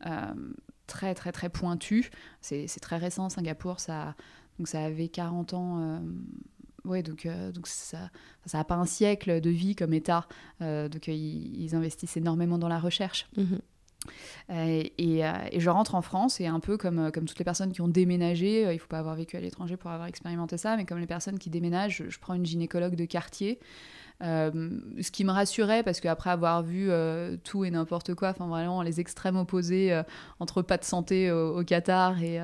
euh, 0.07 0.35
très 0.87 1.15
très 1.15 1.33
très 1.33 1.49
pointus. 1.49 2.11
C'est 2.41 2.67
très 2.81 2.97
récent, 2.97 3.29
Singapour, 3.29 3.81
ça, 3.81 4.15
donc 4.59 4.69
ça 4.69 4.85
avait 4.85 5.09
40 5.09 5.55
ans. 5.55 5.81
Euh, 5.81 5.99
ouais, 6.85 7.03
donc, 7.03 7.27
donc 7.55 7.67
ça 7.67 8.11
n'a 8.53 8.65
pas 8.65 8.75
un 8.75 8.87
siècle 8.87 9.41
de 9.41 9.51
vie 9.51 9.75
comme 9.75 9.95
État. 9.95 10.27
donc 10.61 11.09
ils, 11.09 11.75
investissent 11.75 12.17
énormément 12.17 12.59
dans 12.59 12.69
la 12.69 12.79
recherche. 12.79 13.27
Mhm. 13.37 13.61
Et, 14.53 14.93
et, 14.99 15.61
je 15.61 15.71
rentre 15.71 15.95
en 15.95 16.03
France 16.03 16.41
et 16.41 16.47
un 16.47 16.61
peu 16.61 16.77
comme, 16.77 17.11
comme 17.13 17.25
toutes 17.25 17.39
les 17.39 17.45
personnes 17.45 17.73
qui 17.73 17.81
ont 17.81 17.89
déménagé, 17.89 18.63
il 18.63 18.75
ne 18.75 18.79
faut 18.79 18.89
pas 18.89 18.99
avoir 18.99 19.15
vécu 19.15 19.37
à 19.37 19.41
l'étranger 19.41 19.77
pour 19.77 19.91
avoir 19.91 20.09
expérimenté 20.09 20.57
ça, 20.57 20.77
mais 20.77 20.85
comme 20.85 20.99
les 20.99 21.07
personnes 21.07 21.39
qui 21.39 21.51
déménagent, 21.51 22.05
je, 22.09 22.19
prends 22.19 22.35
une 22.35 22.47
gynécologue 22.47 22.95
de 22.95 23.05
quartier 23.05 23.59
euh, 23.59 24.04
ce 24.21 25.11
qui 25.11 25.25
me 25.25 25.31
rassurait, 25.31 25.83
parce 25.83 26.01
qu'après 26.01 26.31
avoir 26.31 26.63
vu 26.63 26.91
euh, 26.91 27.37
tout 27.45 27.65
et 27.65 27.71
n'importe 27.71 28.15
quoi, 28.15 28.31
enfin 28.31 28.47
vraiment 28.47 28.83
les 28.83 29.01
extrêmes 29.01 29.37
opposés 29.37 29.93
euh, 29.93 30.03
entre 30.41 30.63
pas 30.63 30.77
de 30.77 30.85
santé 30.85 31.31
au, 31.31 31.63
Qatar 31.65 32.23
et, 32.23 32.41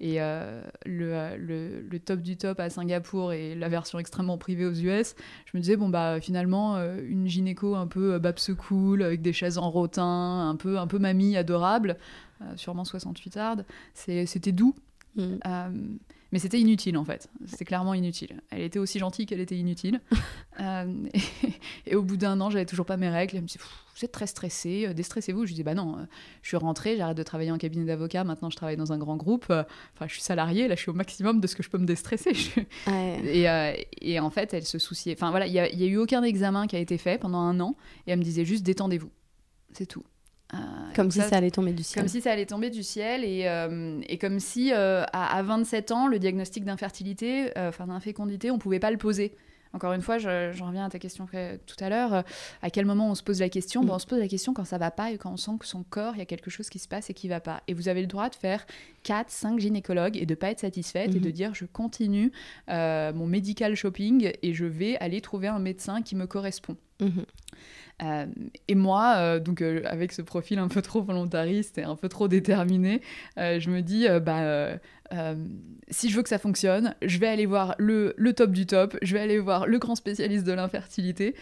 et 0.00 0.18
le, 0.18 1.36
le, 1.36 1.98
top 1.98 2.20
du 2.20 2.36
top 2.36 2.60
à 2.60 2.70
Singapour 2.70 3.32
et 3.32 3.54
la 3.54 3.68
version 3.68 3.98
extrêmement 3.98 4.38
privée 4.38 4.66
aux 4.66 4.72
US, 4.72 5.14
je 5.46 5.56
me 5.56 5.60
disais, 5.60 5.76
bon, 5.76 5.88
bah 5.88 6.20
finalement, 6.20 6.76
une 6.76 7.26
gynéco 7.26 7.74
un 7.74 7.86
peu 7.86 8.18
babse 8.18 8.52
cool, 8.54 9.02
avec 9.02 9.22
des 9.22 9.32
chaises 9.32 9.58
en 9.58 9.70
rotin, 9.70 10.48
un 10.48 10.56
peu, 10.56 10.78
un 10.78 10.86
peu 10.86 10.98
mamie 10.98 11.36
adorable, 11.36 11.96
sûrement 12.56 12.84
68 12.84 13.36
hard, 13.36 13.66
c'était 13.94 14.52
doux. 14.52 14.74
Mm. 15.16 15.38
Mais 16.32 16.38
c'était 16.38 16.58
inutile 16.58 16.96
en 16.96 17.04
fait. 17.04 17.28
C'était 17.46 17.66
clairement 17.66 17.92
inutile. 17.92 18.40
Elle 18.50 18.62
était 18.62 18.78
aussi 18.78 18.98
gentille 18.98 19.26
qu'elle 19.26 19.40
était 19.40 19.56
inutile. 19.56 20.00
Euh, 20.60 21.08
et, 21.86 21.96
au 21.96 22.02
bout 22.02 22.18
d'un 22.18 22.38
an, 22.42 22.50
j'avais 22.50 22.66
toujours 22.66 22.84
pas 22.84 22.98
mes 22.98 23.08
règles. 23.08 23.36
Elle 23.36 23.42
me 23.42 23.46
dit 23.46 23.56
Vous 23.58 24.04
êtes 24.04 24.12
très 24.12 24.26
stressée, 24.26 24.84
euh, 24.86 24.92
déstressez-vous. 24.92 25.44
Je 25.44 25.48
lui 25.48 25.54
dis 25.54 25.62
Bah 25.62 25.72
non, 25.72 25.96
euh, 25.96 26.02
je 26.42 26.48
suis 26.48 26.58
rentrée, 26.58 26.98
j'arrête 26.98 27.16
de 27.16 27.22
travailler 27.22 27.50
en 27.50 27.56
cabinet 27.56 27.86
d'avocat. 27.86 28.22
Maintenant, 28.22 28.50
je 28.50 28.56
travaille 28.56 28.76
dans 28.76 28.92
un 28.92 28.98
grand 28.98 29.16
groupe. 29.16 29.46
Enfin, 29.48 30.06
je 30.06 30.12
suis 30.12 30.20
salariée, 30.20 30.68
là, 30.68 30.74
je 30.74 30.82
suis 30.82 30.90
au 30.90 30.94
maximum 30.94 31.40
de 31.40 31.46
ce 31.46 31.56
que 31.56 31.62
je 31.62 31.70
peux 31.70 31.78
me 31.78 31.86
déstresser. 31.86 32.32
et, 32.86 33.46
et, 34.02 34.20
en 34.20 34.30
fait, 34.30 34.52
elle 34.52 34.66
se 34.66 34.78
souciait. 34.78 35.14
Enfin 35.14 35.30
voilà, 35.30 35.46
il 35.46 35.52
n'y 35.52 35.58
a, 35.58 35.64
a 35.64 35.68
eu 35.68 35.96
aucun 35.96 36.22
examen 36.22 36.66
qui 36.66 36.76
a 36.76 36.80
été 36.80 36.98
fait 36.98 37.18
pendant 37.18 37.40
un 37.40 37.58
an. 37.58 37.74
Et 38.06 38.10
elle 38.12 38.18
me 38.18 38.24
disait 38.24 38.44
juste 38.44 38.62
Détendez-vous. 38.62 39.10
C'est 39.72 39.86
tout. 39.86 40.04
Euh, 40.54 40.58
comme 40.94 41.10
si 41.10 41.20
ça, 41.20 41.36
allait 41.36 41.50
tomber 41.50 41.72
du 41.72 41.82
ciel. 41.82 42.02
Comme 42.02 42.08
si 42.08 42.20
ça 42.20 42.32
allait 42.32 42.46
tomber 42.46 42.68
du 42.68 42.82
ciel 42.82 43.24
et, 43.24 43.44
euh, 43.46 44.00
et 44.06 44.18
comme 44.18 44.38
si 44.38 44.72
euh, 44.72 45.04
à, 45.12 45.42
27 45.42 45.92
ans, 45.92 46.08
le 46.08 46.18
diagnostic 46.18 46.64
d'infertilité, 46.64 47.50
enfin 47.56 47.86
d'infécondité, 47.86 48.50
on 48.50 48.58
pouvait 48.58 48.80
pas 48.80 48.90
le 48.90 48.98
poser. 48.98 49.32
Encore 49.72 49.92
une 49.92 50.02
fois, 50.02 50.18
j'en 50.18 50.66
reviens 50.66 50.84
à 50.84 50.90
ta 50.90 50.98
question 50.98 51.26
tout 51.66 51.76
à 51.84 51.88
l'heure. 51.88 52.24
à 52.62 52.70
quel 52.70 52.84
moment 52.84 53.10
on 53.10 53.14
se 53.14 53.22
pose 53.22 53.40
la 53.40 53.48
question? 53.48 53.82
Mm. 53.82 53.90
On 53.90 53.98
se 53.98 54.06
pose 54.06 54.18
la 54.18 54.28
question 54.28 54.54
quand 54.54 54.64
ça 54.64 54.78
va 54.78 54.90
pas 54.90 55.10
et 55.10 55.18
quand 55.18 55.32
on 55.32 55.36
sent 55.36 55.52
que 55.60 55.66
son 55.66 55.82
corps, 55.82 56.14
il 56.14 56.18
y 56.18 56.22
a 56.22 56.26
quelque 56.26 56.50
chose 56.50 56.68
qui 56.68 56.78
se 56.78 56.88
passe 56.88 57.10
et 57.10 57.14
qui 57.14 57.28
va 57.28 57.40
pas. 57.40 57.62
Et 57.68 57.74
vous 57.74 57.88
avez 57.88 58.00
le 58.00 58.06
droit 58.06 58.28
de 58.28 58.34
faire 58.34 58.66
4, 59.04 59.30
5 59.30 59.60
gynécologues 59.60 60.16
et 60.16 60.26
de 60.26 60.34
pas 60.34 60.50
être 60.50 60.60
satisfaite 60.60 61.14
et 61.14 61.20
de 61.20 61.28
mm-hmm. 61.28 61.32
dire 61.32 61.54
je 61.54 61.64
continue 61.64 62.32
mon 62.68 63.26
medical 63.26 63.74
shopping 63.74 64.32
et 64.42 64.54
je 64.54 64.64
vais 64.64 64.96
aller 64.98 65.20
trouver 65.20 65.48
un 65.48 65.58
médecin 65.58 66.02
qui 66.02 66.16
me 66.16 66.26
correspond. 66.26 66.76
Mhm. 67.00 67.24
Euh, 68.02 68.26
et 68.68 68.74
moi, 68.74 69.14
euh, 69.18 69.38
donc 69.38 69.62
euh, 69.62 69.82
avec 69.84 70.12
ce 70.12 70.22
profil 70.22 70.58
un 70.58 70.68
peu 70.68 70.82
trop 70.82 71.02
volontariste 71.02 71.78
et 71.78 71.84
un 71.84 71.94
peu 71.94 72.08
trop 72.08 72.26
déterminé, 72.26 73.00
je 73.36 73.70
me 73.70 73.80
dis, 73.80 74.06
bah, 74.22 74.78
si 75.90 76.10
je 76.10 76.16
veux 76.16 76.22
que 76.22 76.28
ça 76.28 76.38
fonctionne, 76.38 76.94
je 77.02 77.18
vais 77.18 77.28
aller 77.28 77.46
voir 77.46 77.74
le, 77.78 78.14
le, 78.16 78.32
top 78.32 78.52
du 78.52 78.66
top, 78.66 78.96
je 79.02 79.14
vais 79.14 79.20
aller 79.20 79.38
voir 79.38 79.66
le 79.66 79.78
grand 79.78 79.94
spécialiste 79.94 80.44
de 80.44 80.52
l'infertilité, 80.52 81.34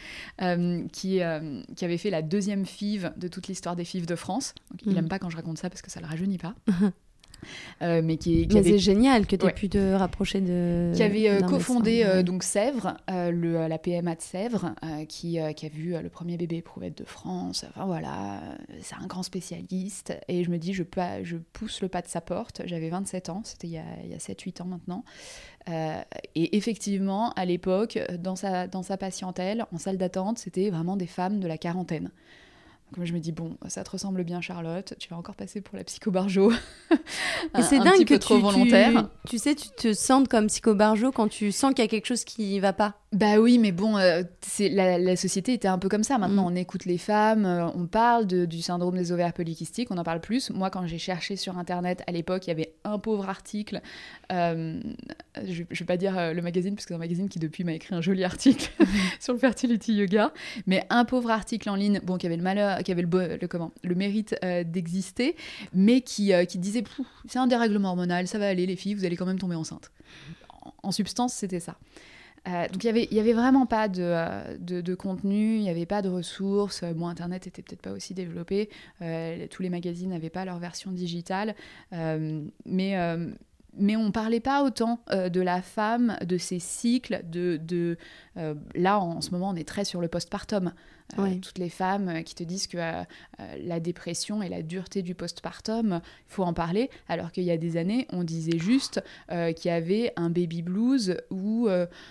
qui, 0.92 1.20
qui 1.76 1.84
avait 1.84 1.98
fait 1.98 2.10
la 2.10 2.22
deuxième 2.22 2.66
FIV 2.66 3.12
de 3.16 3.28
toute 3.28 3.48
l'histoire 3.48 3.76
des 3.76 3.84
FIV 3.84 4.06
de 4.06 4.16
France. 4.16 4.54
Il 4.84 4.92
n'aime 4.94 5.04
mhm. 5.04 5.08
pas 5.08 5.18
quand 5.18 5.30
je 5.30 5.36
raconte 5.36 5.58
ça 5.58 5.70
parce 5.70 5.82
que 5.82 5.90
ça 5.90 6.00
le 6.00 6.06
rajeunit 6.06 6.38
pas. 6.38 6.54
Euh, 7.82 8.02
mais 8.04 8.16
qui, 8.16 8.47
qui 8.47 8.62
c'est 8.62 8.78
génial 8.78 9.26
que 9.26 9.37
tu 9.37 9.47
aies 9.47 9.52
pu 9.52 9.68
te 9.68 9.94
rapprocher 9.94 10.40
de. 10.40 10.92
Qui 10.94 11.02
avait 11.02 11.28
euh, 11.28 11.40
cofondé 11.40 12.02
euh, 12.04 12.23
donc 12.23 12.42
Sèvres, 12.42 12.97
le, 13.09 13.66
la 13.66 13.78
PMA 13.78 14.14
de 14.14 14.20
Sèvres, 14.20 14.75
qui, 15.09 15.38
qui, 15.56 15.66
a 15.66 15.68
vu 15.68 15.94
le 16.00 16.09
premier 16.09 16.37
bébé 16.37 16.56
éprouvette 16.56 16.99
de 16.99 17.04
France. 17.04 17.64
Enfin 17.68 17.87
voilà, 17.87 18.40
c'est 18.80 18.97
un 18.97 19.06
grand 19.06 19.23
spécialiste. 19.23 20.14
Et 20.28 20.44
je 20.44 20.50
me 20.50 20.59
dis, 20.59 20.73
je, 20.73 20.82
je 21.23 21.37
pousse 21.52 21.80
le 21.82 21.88
pas 21.88 22.02
de 22.02 22.09
sa 22.09 22.20
porte. 22.20 22.62
J'avais 22.64 22.90
27 22.90 23.28
ans, 23.30 23.42
c'était 23.44 23.68
il 23.68 23.73
y 23.73 23.78
a, 23.78 23.82
a 23.82 24.18
7-8 24.18 24.62
ans 24.62 24.66
maintenant. 24.66 25.04
et 25.68 26.56
effectivement, 26.56 27.30
à 27.32 27.44
l'époque, 27.44 27.99
dans 28.18 28.37
sa, 28.37 28.66
dans 28.66 28.82
sa 28.82 28.97
patientèle, 28.97 29.64
en 29.73 29.78
salle 29.78 29.99
d'attente, 29.99 30.38
c'était 30.38 30.70
vraiment 30.70 30.97
des 30.97 31.06
femmes 31.06 31.40
de 31.40 31.49
la 31.49 31.59
quarantaine. 31.59 32.11
Donc 32.97 33.06
je 33.06 33.12
me 33.12 33.20
dis, 33.20 33.32
bon, 33.32 33.56
ça 33.68 33.85
te 33.85 33.90
ressemble 33.90 34.25
bien, 34.25 34.40
Charlotte, 34.40 34.94
tu 34.99 35.09
vas 35.09 35.16
encore 35.16 35.37
passer 35.37 35.61
pour 35.61 35.76
la 35.76 35.85
psychobarjo. 35.85 36.50
Et 37.59 37.62
c'est 37.62 37.78
dingue 37.78 38.04
que 38.04 38.14
trop 38.14 38.37
tu, 38.37 38.42
volontaire. 38.42 39.09
Tu, 39.28 39.38
sais, 39.38 39.54
tu 39.54 39.68
te 39.68 39.92
sens 39.92 40.26
comme 40.28 40.49
psychobarjo 40.49 41.12
quand 41.12 41.28
tu 41.28 41.52
sens 41.52 41.73
qu'il 41.73 41.85
y 41.85 41.87
a 41.87 41.88
quelque 41.88 42.06
chose 42.06 42.25
qui 42.25 42.59
va 42.59 42.73
pas. 42.73 43.00
Bah 43.12 43.40
oui, 43.40 43.59
mais 43.59 43.73
bon, 43.73 43.99
euh, 43.99 44.23
c'est 44.40 44.69
la, 44.69 45.17
société 45.17 45.52
était 45.52 45.67
un 45.67 45.79
peu 45.79 45.88
comme 45.88 46.05
ça. 46.05 46.17
Maintenant, 46.17 46.45
mm. 46.45 46.52
on 46.52 46.55
écoute 46.55 46.85
les 46.85 46.97
femmes, 46.97 47.45
euh, 47.45 47.67
on 47.75 47.87
parle 47.87 48.25
du 48.25 48.62
syndrome 48.62 48.97
des 48.97 49.11
ovaires 49.11 49.33
polykystiques, 49.33 49.90
on 49.90 49.99
en 49.99 50.05
parle 50.05 50.21
plus. 50.21 50.50
Moi, 50.50 50.71
quand 50.71 50.87
j'ai 50.87 50.99
cherché 50.99 51.35
sur 51.35 51.59
Internet, 51.59 52.05
à 52.07 52.12
l'époque, 52.12 52.47
il 52.47 52.50
y 52.50 52.52
avait 52.52 52.73
un 52.85 53.00
pauvre 53.00 53.29
article. 53.29 53.81
Euh, 54.31 54.81
je, 55.45 55.62
ne 55.62 55.76
vais 55.76 55.85
pas 55.85 55.97
dire 55.97 56.33
le 56.33 56.40
magazine, 56.40 56.76
puisque 56.76 56.90
c'est 56.90 56.95
un 56.95 56.99
magazine 56.99 57.29
qui, 57.29 57.40
depuis, 57.40 57.64
m'a 57.64 57.73
écrit 57.73 57.97
un 57.97 58.00
joli 58.00 58.23
article 58.23 58.71
sur 59.19 59.33
le 59.33 59.40
fertility 59.40 59.93
yoga. 59.93 60.33
Mais 60.69 60.87
un 60.88 61.05
pauvre 61.05 61.33
article 61.33 61.69
en 61.69 61.75
ligne, 61.75 62.00
bon, 62.05 62.17
qui 62.17 62.26
avait 62.26 62.37
le 62.37 62.45
malheur, 62.45 62.79
qui 62.85 62.93
avait 62.93 63.02
le, 63.02 63.38
le 63.40 63.49
comment, 63.49 63.73
le 63.83 63.97
mérite 63.97 64.37
d'exister, 64.67 65.35
mais 65.75 66.00
qui, 66.00 66.33
qui 66.47 66.59
disait 66.59 66.85
c'est 67.26 67.40
un 67.40 67.49
dérèglement 67.49 67.88
hormonal, 67.88 68.29
ça 68.29 68.38
va 68.38 68.47
aller, 68.47 68.67
les 68.67 68.76
filles, 68.76 68.95
vous 68.95 69.05
allez 69.05 69.17
quand 69.17 69.26
même 69.26 69.40
tomber 69.40 69.57
enceinte. 69.57 69.90
en 70.85 70.93
substance, 70.93 71.35
c'était 71.35 71.59
ça. 71.59 71.76
Euh, 72.49 72.68
donc 72.68 72.82
il 72.85 73.09
n'y 73.12 73.20
avait 73.20 73.32
vraiment 73.32 73.66
pas 73.66 73.88
euh, 73.99 74.56
de, 74.59 74.80
de, 74.80 74.94
contenu, 74.94 75.56
il 75.56 75.62
n'y 75.62 75.70
avait 75.70 75.87
pas 75.87 76.02
de 76.02 76.09
ressources. 76.09 76.85
Bon, 76.94 77.06
Internet 77.06 77.47
n'était 77.47 77.62
peut-être 77.62 77.82
pas 77.82 77.92
aussi 77.92 78.14
développé. 78.14 78.70
Euh, 79.02 79.47
tous 79.49 79.62
les 79.62 79.70
magazines 79.70 80.11
n'avaient 80.11 80.30
pas 80.30 80.44
leur 80.44 80.59
version 80.59 80.92
digitale. 80.92 81.54
mais, 81.92 82.97
mais 83.78 83.96
on 83.96 84.04
ne 84.04 84.10
parlait 84.10 84.40
pas 84.40 84.62
autant 84.64 85.00
de 85.10 85.40
la 85.40 85.62
femme, 85.62 86.16
de 86.24 86.38
ses 86.38 86.58
cycles. 86.58 87.22
De, 87.24 87.58
de 87.62 87.96
là, 88.74 88.98
en, 88.98 89.20
ce 89.20 89.30
moment, 89.30 89.50
on 89.50 89.56
est 89.56 89.68
très 89.68 89.84
sur 89.84 90.00
le 90.00 90.08
postpartum. 90.08 90.72
Euh, 91.18 91.34
toutes 91.40 91.58
les 91.58 91.68
femmes 91.68 92.08
euh, 92.08 92.22
qui 92.22 92.34
te 92.34 92.42
disent 92.42 92.66
que 92.66 92.76
euh, 92.78 93.02
la 93.64 93.80
dépression 93.80 94.42
et 94.42 94.48
la 94.48 94.62
dureté 94.62 95.02
du 95.02 95.14
postpartum, 95.14 96.00
il 96.04 96.32
faut 96.32 96.44
en 96.44 96.52
parler, 96.52 96.90
alors 97.08 97.32
qu'il 97.32 97.44
y 97.44 97.50
a 97.50 97.56
des 97.56 97.76
années, 97.76 98.06
on 98.12 98.24
disait 98.24 98.58
juste 98.58 99.02
qu'il 99.28 99.70
y 99.70 99.74
avait 99.74 100.12
un 100.16 100.30
baby 100.30 100.62
blues 100.62 101.16
ou, 101.30 101.68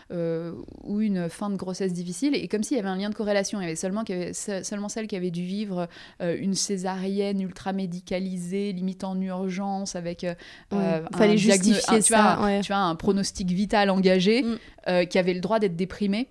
ou 0.10 1.02
une 1.02 1.30
fin 1.30 1.50
de 1.50 1.56
grossesse 1.56 1.94
difficile, 1.94 2.36
et 2.36 2.48
comme 2.48 2.64
s'il 2.64 2.78
y 2.78 2.80
avait 2.80 2.90
un 2.90 2.98
lien 2.98 3.10
de 3.10 3.16
corrélation. 3.16 3.60
Il 3.60 3.64
y 3.64 3.68
avait 3.68 3.76
seulement, 3.76 4.04
seulement 4.64 4.90
celles 4.90 5.08
qui 5.08 5.16
avaient 5.16 5.32
dû 5.32 5.44
vivre 5.44 5.88
une 6.20 6.56
césarienne 6.56 7.42
ultra 7.42 7.74
médicalisée, 7.74 8.72
limite 8.74 9.04
en 9.04 9.20
urgence, 9.20 9.96
avec 9.96 10.24
un, 10.24 10.36
justifier 11.54 12.02
tu, 12.02 12.14
tu 12.64 12.74
un 12.74 12.96
pronostic 12.96 13.50
vital 13.52 13.90
engagé, 13.90 14.44
mm. 14.44 15.08
qui 15.08 15.18
avait 15.18 15.34
le 15.34 15.42
droit 15.42 15.60
d'être 15.60 15.76
déprimé 15.76 16.30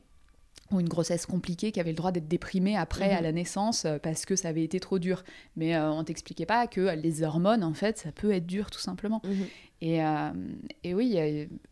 ou 0.70 0.80
une 0.80 0.88
grossesse 0.88 1.26
compliquée 1.26 1.72
qui 1.72 1.80
avait 1.80 1.90
le 1.90 1.96
droit 1.96 2.12
d'être 2.12 2.28
déprimée 2.28 2.76
après 2.76 3.12
à 3.12 3.18
mhm. 3.18 3.22
la 3.22 3.32
naissance 3.32 3.84
euh, 3.84 3.98
parce 3.98 4.26
que 4.26 4.36
ça 4.36 4.48
avait 4.48 4.64
été 4.64 4.80
trop 4.80 4.98
dur. 4.98 5.24
Mais 5.56 5.74
euh, 5.74 5.90
on 5.90 6.04
t'expliquait 6.04 6.46
pas 6.46 6.66
que 6.66 6.94
les 6.94 7.22
hormones, 7.22 7.64
en 7.64 7.74
fait, 7.74 7.98
ça 7.98 8.12
peut 8.12 8.32
être 8.32 8.46
dur 8.46 8.70
tout 8.70 8.80
simplement. 8.80 9.22
Mhm. 9.24 9.46
Et, 9.80 10.02
euh, 10.02 10.30
et, 10.82 10.94
oui, 10.94 11.18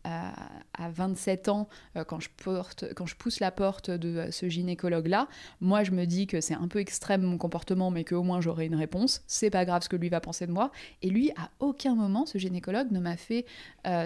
à, 0.03 0.33
à 0.73 0.89
27 0.89 1.49
ans, 1.49 1.67
quand 2.07 2.19
je, 2.19 2.29
porte, 2.43 2.85
quand 2.95 3.05
je 3.05 3.15
pousse 3.15 3.39
la 3.39 3.51
porte 3.51 3.91
de 3.91 4.27
ce 4.31 4.47
gynécologue-là, 4.47 5.27
moi 5.59 5.83
je 5.83 5.91
me 5.91 6.05
dis 6.05 6.27
que 6.27 6.39
c'est 6.39 6.53
un 6.53 6.67
peu 6.67 6.79
extrême 6.79 7.21
mon 7.21 7.37
comportement, 7.37 7.91
mais 7.91 8.03
qu'au 8.03 8.23
moins 8.23 8.41
j'aurai 8.41 8.65
une 8.65 8.75
réponse. 8.75 9.23
C'est 9.27 9.49
pas 9.49 9.65
grave 9.65 9.83
ce 9.83 9.89
que 9.89 9.95
lui 9.95 10.09
va 10.09 10.21
penser 10.21 10.47
de 10.47 10.51
moi. 10.51 10.71
Et 11.01 11.09
lui, 11.09 11.31
à 11.31 11.49
aucun 11.59 11.95
moment, 11.95 12.25
ce 12.25 12.37
gynécologue 12.37 12.91
ne 12.91 12.99
m'a 12.99 13.17
fait 13.17 13.45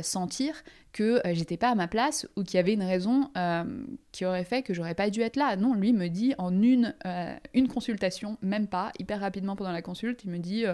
sentir 0.01 0.63
que 0.93 1.25
euh, 1.25 1.34
j'étais 1.34 1.58
pas 1.58 1.70
à 1.70 1.75
ma 1.75 1.88
place 1.88 2.27
ou 2.36 2.43
qu'il 2.43 2.55
y 2.55 2.60
avait 2.60 2.74
une 2.74 2.84
raison 2.84 3.29
euh, 3.38 3.63
qui 4.12 4.25
aurait 4.25 4.43
fait 4.43 4.62
que 4.62 4.74
j'aurais 4.74 4.96
pas 4.96 5.10
dû 5.10 5.22
être 5.22 5.36
là. 5.36 5.55
Non, 5.55 5.74
lui 5.74 5.93
me 5.93 6.08
dit 6.08 6.34
en 6.38 6.62
une, 6.62 6.93
euh, 7.05 7.36
une 7.53 7.67
consultation, 7.67 8.38
même 8.41 8.67
pas, 8.67 8.91
hyper 9.00 9.20
rapidement 9.20 9.55
pendant 9.55 9.72
la 9.72 9.81
consulte, 9.81 10.24
il 10.25 10.31
me 10.31 10.38
dit 10.38 10.65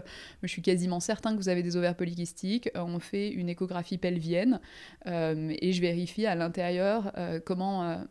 Je 0.42 0.48
suis 0.48 0.62
quasiment 0.62 1.00
certain 1.00 1.32
que 1.32 1.38
vous 1.38 1.50
avez 1.50 1.64
des 1.64 1.78
ovaires 1.78 1.96
polykystiques, 1.96 2.70
on 2.76 3.00
fait 3.00 3.17
une 3.30 3.50
échographie 3.50 3.98
pelvienne 3.98 4.60
et 5.06 5.74
je 5.74 5.82
vérifie 5.82 6.26
à 6.26 6.36
l'intérieur 6.36 7.12
comment 7.46 8.06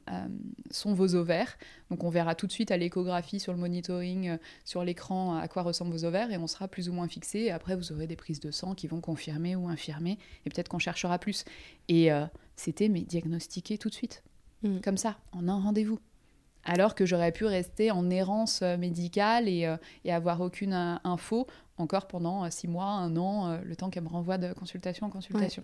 sont 0.70 0.94
vos 0.94 1.14
ovaires. 1.14 1.56
Donc 1.90 2.04
on 2.04 2.10
verra 2.10 2.34
tout 2.34 2.46
de 2.46 2.52
suite 2.52 2.70
à 2.70 2.76
l'échographie 2.76 3.40
sur 3.40 3.52
le 3.52 3.58
monitoring, 3.58 4.38
sur 4.64 4.84
l'écran, 4.84 5.36
à 5.36 5.48
quoi 5.48 5.62
ressemblent 5.62 5.92
vos 5.92 6.04
ovaires 6.04 6.30
et 6.30 6.36
on 6.36 6.46
sera 6.46 6.68
plus 6.68 6.88
ou 6.88 6.92
moins 6.92 7.08
fixé. 7.08 7.40
Et 7.40 7.50
après, 7.50 7.76
vous 7.76 7.92
aurez 7.92 8.06
des 8.06 8.16
prises 8.16 8.40
de 8.40 8.50
sang 8.50 8.74
qui 8.74 8.86
vont 8.86 9.00
confirmer 9.00 9.56
ou 9.56 9.68
infirmer 9.68 10.18
et 10.44 10.50
peut-être 10.50 10.68
qu'on 10.68 10.78
cherchera 10.78 11.18
plus. 11.18 11.44
Et 11.88 12.12
euh, 12.12 12.26
c'était 12.56 12.88
mais 12.88 13.02
diagnostiqué 13.02 13.78
tout 13.78 13.88
de 13.88 13.94
suite, 13.94 14.22
mm. 14.62 14.80
comme 14.80 14.96
ça, 14.96 15.16
en 15.32 15.48
un 15.48 15.60
rendez-vous. 15.60 15.98
Alors 16.64 16.96
que 16.96 17.06
j'aurais 17.06 17.30
pu 17.30 17.44
rester 17.44 17.92
en 17.92 18.10
errance 18.10 18.60
euh, 18.62 18.76
médicale 18.76 19.48
et, 19.48 19.66
euh, 19.66 19.76
et 20.04 20.12
avoir 20.12 20.40
aucune 20.40 20.72
info 21.04 21.46
encore 21.78 22.06
pendant 22.06 22.50
six 22.50 22.68
mois, 22.68 22.86
un 22.86 23.16
an, 23.16 23.58
le 23.62 23.76
temps 23.76 23.90
qu'elle 23.90 24.04
me 24.04 24.08
renvoie 24.08 24.38
de 24.38 24.52
consultation 24.52 25.06
en 25.06 25.10
consultation. 25.10 25.62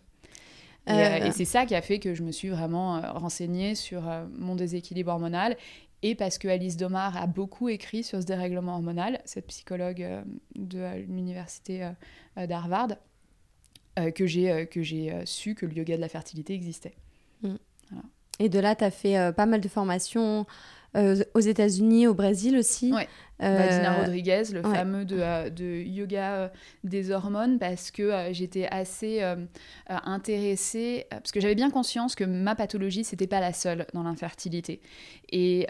Et, 0.87 1.31
c'est 1.33 1.45
ça 1.45 1.64
qui 1.64 1.75
a 1.75 1.83
fait 1.83 1.99
que 1.99 2.14
je 2.14 2.23
me 2.23 2.33
suis 2.33 2.49
vraiment 2.49 3.00
renseignée 3.12 3.75
sur 3.75 4.02
mon 4.37 4.57
déséquilibre 4.57 5.12
hormonal 5.12 5.57
et 6.02 6.14
parce 6.14 6.38
que 6.38 6.49
Alice 6.49 6.76
Domar 6.76 7.16
a 7.16 7.26
beaucoup 7.26 7.69
écrit 7.69 8.02
sur 8.02 8.21
ce 8.21 8.26
dérèglement 8.26 8.75
hormonal, 8.75 9.21
cette 9.25 9.47
psychologue 9.47 10.04
de 10.57 11.04
l'université 11.07 11.88
d'Harvard, 12.37 12.88
euh, 13.99 14.11
que 14.11 14.26
j'ai 14.26 14.50
euh, 14.50 14.64
que 14.64 14.83
j'ai 14.83 15.12
euh, 15.12 15.26
su 15.26 15.54
que 15.54 15.66
le 15.66 15.75
yoga 15.75 15.97
de 15.97 16.00
la 16.00 16.09
fertilité 16.09 16.54
existait. 16.54 16.95
Mm. 17.42 17.57
Et 18.38 18.49
de 18.49 18.59
là, 18.59 18.75
tu 18.75 18.85
as 18.85 18.90
fait 18.90 19.33
pas 19.35 19.45
mal 19.45 19.61
de 19.61 19.69
formations 19.69 20.47
aux 20.95 21.40
États-Unis, 21.40 22.07
au 22.07 22.14
Brésil 22.14 22.57
aussi. 22.57 22.92
Ouais. 22.92 23.07
Vadina 23.43 23.95
Rodriguez, 24.01 24.45
le 24.53 24.63
fameux 24.63 25.05
de, 25.05 25.49
de, 25.51 25.83
yoga 25.83 26.51
des 26.85 27.11
hormones, 27.11 27.59
parce 27.59 27.91
que 27.91 28.29
j'étais 28.33 28.67
assez 28.71 29.23
intéressée, 29.89 31.07
parce 31.11 31.33
que 31.33 31.41
j'avais 31.41 31.55
bien 31.55 31.71
conscience 31.71 32.15
que 32.15 32.25
ma 32.25 32.55
pathologie, 32.55 33.05
c'était 33.05 33.27
pas 33.27 33.41
la 33.41 33.53
seule 33.53 33.87
dans 33.95 34.03
l'infertilité. 34.03 34.81
Et 35.31 35.67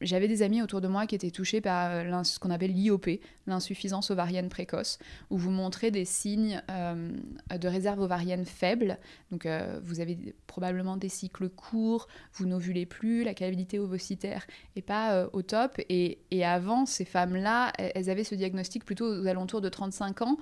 j'avais 0.00 0.28
des 0.28 0.42
amis 0.42 0.62
autour 0.62 0.80
de 0.80 0.88
moi 0.88 1.06
qui 1.06 1.14
étaient 1.14 1.30
touchés 1.30 1.60
par 1.60 2.02
ce 2.24 2.38
qu'on 2.38 2.50
appelle 2.50 2.72
l'IOP, 2.72 3.20
l'insuffisance 3.46 4.10
ovarienne 4.10 4.48
précoce, 4.48 4.98
où 5.30 5.38
vous 5.38 5.50
montrez 5.50 5.90
des 5.90 6.04
signes 6.04 6.62
euh, 6.70 7.10
de 7.58 7.68
réserve 7.68 8.00
ovarienne 8.00 8.44
faible. 8.44 8.98
Donc 9.30 9.46
euh, 9.46 9.80
vous 9.84 10.00
avez 10.00 10.34
probablement 10.46 10.96
des 10.96 11.08
cycles 11.08 11.48
courts, 11.48 12.08
vous 12.34 12.46
n'ovulez 12.46 12.86
plus, 12.86 13.24
la 13.24 13.34
qualité 13.34 13.78
ovocytaire 13.78 14.46
n'est 14.76 14.82
pas 14.82 15.14
euh, 15.14 15.28
au 15.32 15.42
top. 15.42 15.80
Et, 15.88 16.18
et, 16.30 16.44
avant, 16.44 16.81
ces 16.86 17.04
femmes-là, 17.04 17.72
elles 17.78 18.10
avaient 18.10 18.24
ce 18.24 18.34
diagnostic 18.34 18.84
plutôt 18.84 19.06
aux 19.06 19.26
alentours 19.26 19.60
de 19.60 19.68
35 19.68 20.22
ans, 20.22 20.36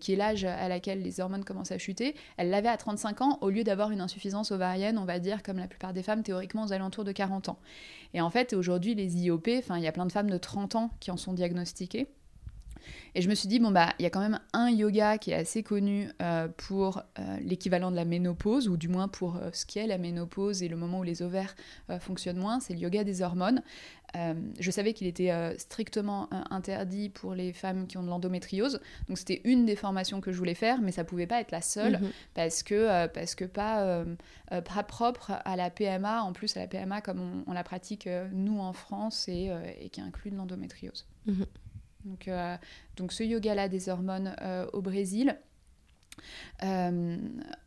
qui 0.00 0.12
est 0.12 0.16
l'âge 0.16 0.44
à 0.44 0.68
laquelle 0.68 1.02
les 1.02 1.20
hormones 1.20 1.44
commencent 1.44 1.72
à 1.72 1.78
chuter. 1.78 2.14
Elles 2.36 2.50
l'avaient 2.50 2.68
à 2.68 2.76
35 2.76 3.20
ans 3.22 3.38
au 3.40 3.50
lieu 3.50 3.64
d'avoir 3.64 3.90
une 3.90 4.00
insuffisance 4.00 4.50
ovarienne, 4.50 4.98
on 4.98 5.04
va 5.04 5.18
dire, 5.18 5.42
comme 5.42 5.58
la 5.58 5.68
plupart 5.68 5.92
des 5.92 6.02
femmes, 6.02 6.22
théoriquement 6.22 6.64
aux 6.64 6.72
alentours 6.72 7.04
de 7.04 7.12
40 7.12 7.48
ans. 7.48 7.58
Et 8.14 8.20
en 8.20 8.30
fait, 8.30 8.52
aujourd'hui, 8.52 8.94
les 8.94 9.16
IOP, 9.18 9.46
il 9.46 9.82
y 9.82 9.86
a 9.86 9.92
plein 9.92 10.06
de 10.06 10.12
femmes 10.12 10.30
de 10.30 10.38
30 10.38 10.76
ans 10.76 10.90
qui 11.00 11.10
en 11.10 11.16
sont 11.16 11.32
diagnostiquées. 11.32 12.08
Et 13.14 13.22
je 13.22 13.28
me 13.28 13.34
suis 13.34 13.48
dit, 13.48 13.58
bon, 13.58 13.70
bah, 13.70 13.92
il 13.98 14.02
y 14.02 14.06
a 14.06 14.10
quand 14.10 14.20
même 14.20 14.40
un 14.52 14.70
yoga 14.70 15.18
qui 15.18 15.32
est 15.32 15.34
assez 15.34 15.62
connu 15.62 16.08
euh, 16.22 16.48
pour 16.56 17.02
euh, 17.18 17.36
l'équivalent 17.42 17.90
de 17.90 17.96
la 17.96 18.04
ménopause, 18.04 18.68
ou 18.68 18.76
du 18.76 18.88
moins 18.88 19.08
pour 19.08 19.36
euh, 19.36 19.50
ce 19.52 19.66
qu'est 19.66 19.86
la 19.86 19.98
ménopause 19.98 20.62
et 20.62 20.68
le 20.68 20.76
moment 20.76 21.00
où 21.00 21.02
les 21.02 21.22
ovaires 21.22 21.54
fonctionnent 22.00 22.38
moins, 22.38 22.60
c'est 22.60 22.72
le 22.74 22.80
yoga 22.80 23.04
des 23.04 23.22
hormones. 23.22 23.62
je 24.58 24.70
savais 24.70 24.92
qu'il 24.92 25.06
était 25.06 25.32
strictement 25.58 26.28
interdit 26.50 27.08
pour 27.08 27.34
les 27.34 27.52
femmes 27.52 27.86
qui 27.86 27.96
ont 27.98 28.02
de 28.02 28.08
l'endométriose, 28.08 28.80
donc 29.08 29.18
c'était 29.18 29.40
une 29.44 29.66
des 29.66 29.76
formations 29.76 30.20
que 30.20 30.32
je 30.32 30.38
voulais 30.38 30.54
faire, 30.54 30.80
mais 30.80 30.92
ça 30.92 31.04
pouvait 31.04 31.26
pas 31.26 31.40
être 31.40 31.50
la 31.50 31.60
seule, 31.60 32.00
mhm. 32.00 32.10
parce, 32.34 32.62
que, 32.62 33.06
parce 33.08 33.34
que 33.34 33.44
pas, 33.44 34.04
pas 34.48 34.82
propre 34.82 35.32
à 35.44 35.56
la 35.56 35.70
PMA, 35.70 36.22
en 36.22 36.32
plus 36.32 36.56
à 36.56 36.60
la 36.60 36.66
PMA 36.66 37.00
comme 37.00 37.44
on, 37.46 37.52
la 37.52 37.64
pratique 37.64 38.08
nous 38.32 38.58
en 38.60 38.72
France 38.72 39.28
et, 39.28 39.50
et 39.80 39.88
qui 39.88 40.00
inclut 40.00 40.30
de 40.30 40.36
l'endométriose. 40.36 41.06
Mhm. 41.26 41.46
Donc, 42.04 42.28
euh, 42.28 42.56
donc 42.96 43.12
ce 43.12 43.22
yoga-là 43.22 43.68
des 43.68 43.88
hormones 43.88 44.34
euh, 44.40 44.66
au 44.72 44.82
Brésil. 44.82 45.38
Euh, 46.62 47.16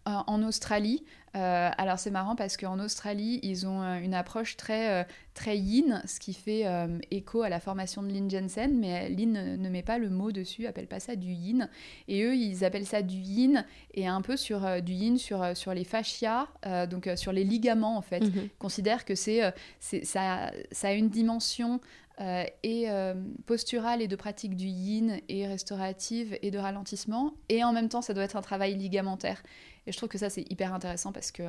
en 0.06 0.44
Australie, 0.44 1.04
alors 1.34 1.98
c'est 1.98 2.12
marrant 2.12 2.36
parce 2.36 2.58
qu'en 2.58 2.80
Australie, 2.80 3.40
ils 3.42 3.66
ont 3.66 3.82
une 3.82 4.14
approche 4.14 4.56
très, 4.56 5.06
très 5.34 5.58
yin, 5.58 6.02
ce 6.06 6.20
qui 6.20 6.34
fait 6.34 6.64
écho 7.10 7.42
à 7.42 7.50
la 7.50 7.60
formation 7.60 8.04
de 8.04 8.10
Lynn 8.10 8.30
Jensen, 8.30 8.80
mais 8.80 9.10
Lynn 9.10 9.58
ne, 9.58 9.70
met 9.70 9.82
pas 9.82 9.98
le 9.98 10.12
mot 10.12 10.32
dessus, 10.32 10.68
appelle 10.68 10.88
pas 10.88 11.00
ça 11.00 11.16
du 11.16 11.32
yin. 11.32 11.68
Et 12.08 12.24
eux, 12.24 12.36
ils 12.36 12.64
appellent 12.64 12.86
ça 12.86 13.02
du 13.02 13.18
yin, 13.18 13.66
et 13.96 14.08
un 14.08 14.22
peu 14.22 14.38
sur 14.38 14.82
du 14.84 14.94
yin 14.94 15.18
sur, 15.18 15.58
sur 15.58 15.74
les 15.74 15.84
fascias, 15.84 16.48
donc 16.88 17.10
sur 17.16 17.32
les 17.32 17.44
ligaments 17.44 17.98
en 17.98 18.04
fait. 18.04 18.22
Mhm. 18.22 18.32
Ils 18.36 18.50
considèrent 18.60 19.06
que 19.06 19.16
c'est, 19.16 19.42
ça, 19.80 20.52
ça 20.72 20.88
a 20.88 20.94
une 20.94 21.10
dimension 21.10 21.82
euh, 22.22 22.46
et 22.64 22.90
euh, 22.90 23.14
posturale 23.46 24.02
et 24.02 24.08
de 24.08 24.16
pratique 24.16 24.56
du 24.56 24.68
yin 24.68 25.20
et 25.28 25.48
restaurative 25.48 26.38
et 26.42 26.50
de 26.50 26.58
ralentissement. 26.58 27.34
Et 27.50 27.64
en 27.64 27.74
même 27.74 27.90
temps, 27.90 28.02
ça 28.02 28.14
doit 28.14 28.24
être 28.24 28.38
un 28.38 28.42
travail 28.42 28.76
ligamentaire. 28.76 29.44
Et 29.86 29.92
je 29.92 29.98
trouve 29.98 30.10
que 30.10 30.18
ça, 30.18 30.30
c'est 30.30 30.50
hyper 30.50 30.74
intéressant 30.74 31.12
parce 31.12 31.32
que 31.32 31.44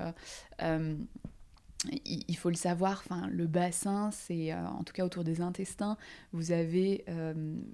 euh, 0.63 0.97
il 2.05 2.37
faut 2.37 2.51
le 2.51 2.57
savoir, 2.57 3.03
enfin, 3.05 3.29
le 3.29 3.47
bassin, 3.47 4.11
c'est 4.13 4.53
en 4.55 4.83
tout 4.85 4.93
cas 4.93 5.05
autour 5.05 5.25
des 5.25 5.41
intestins, 5.41 5.97
vous 6.33 6.53
avez 6.53 7.05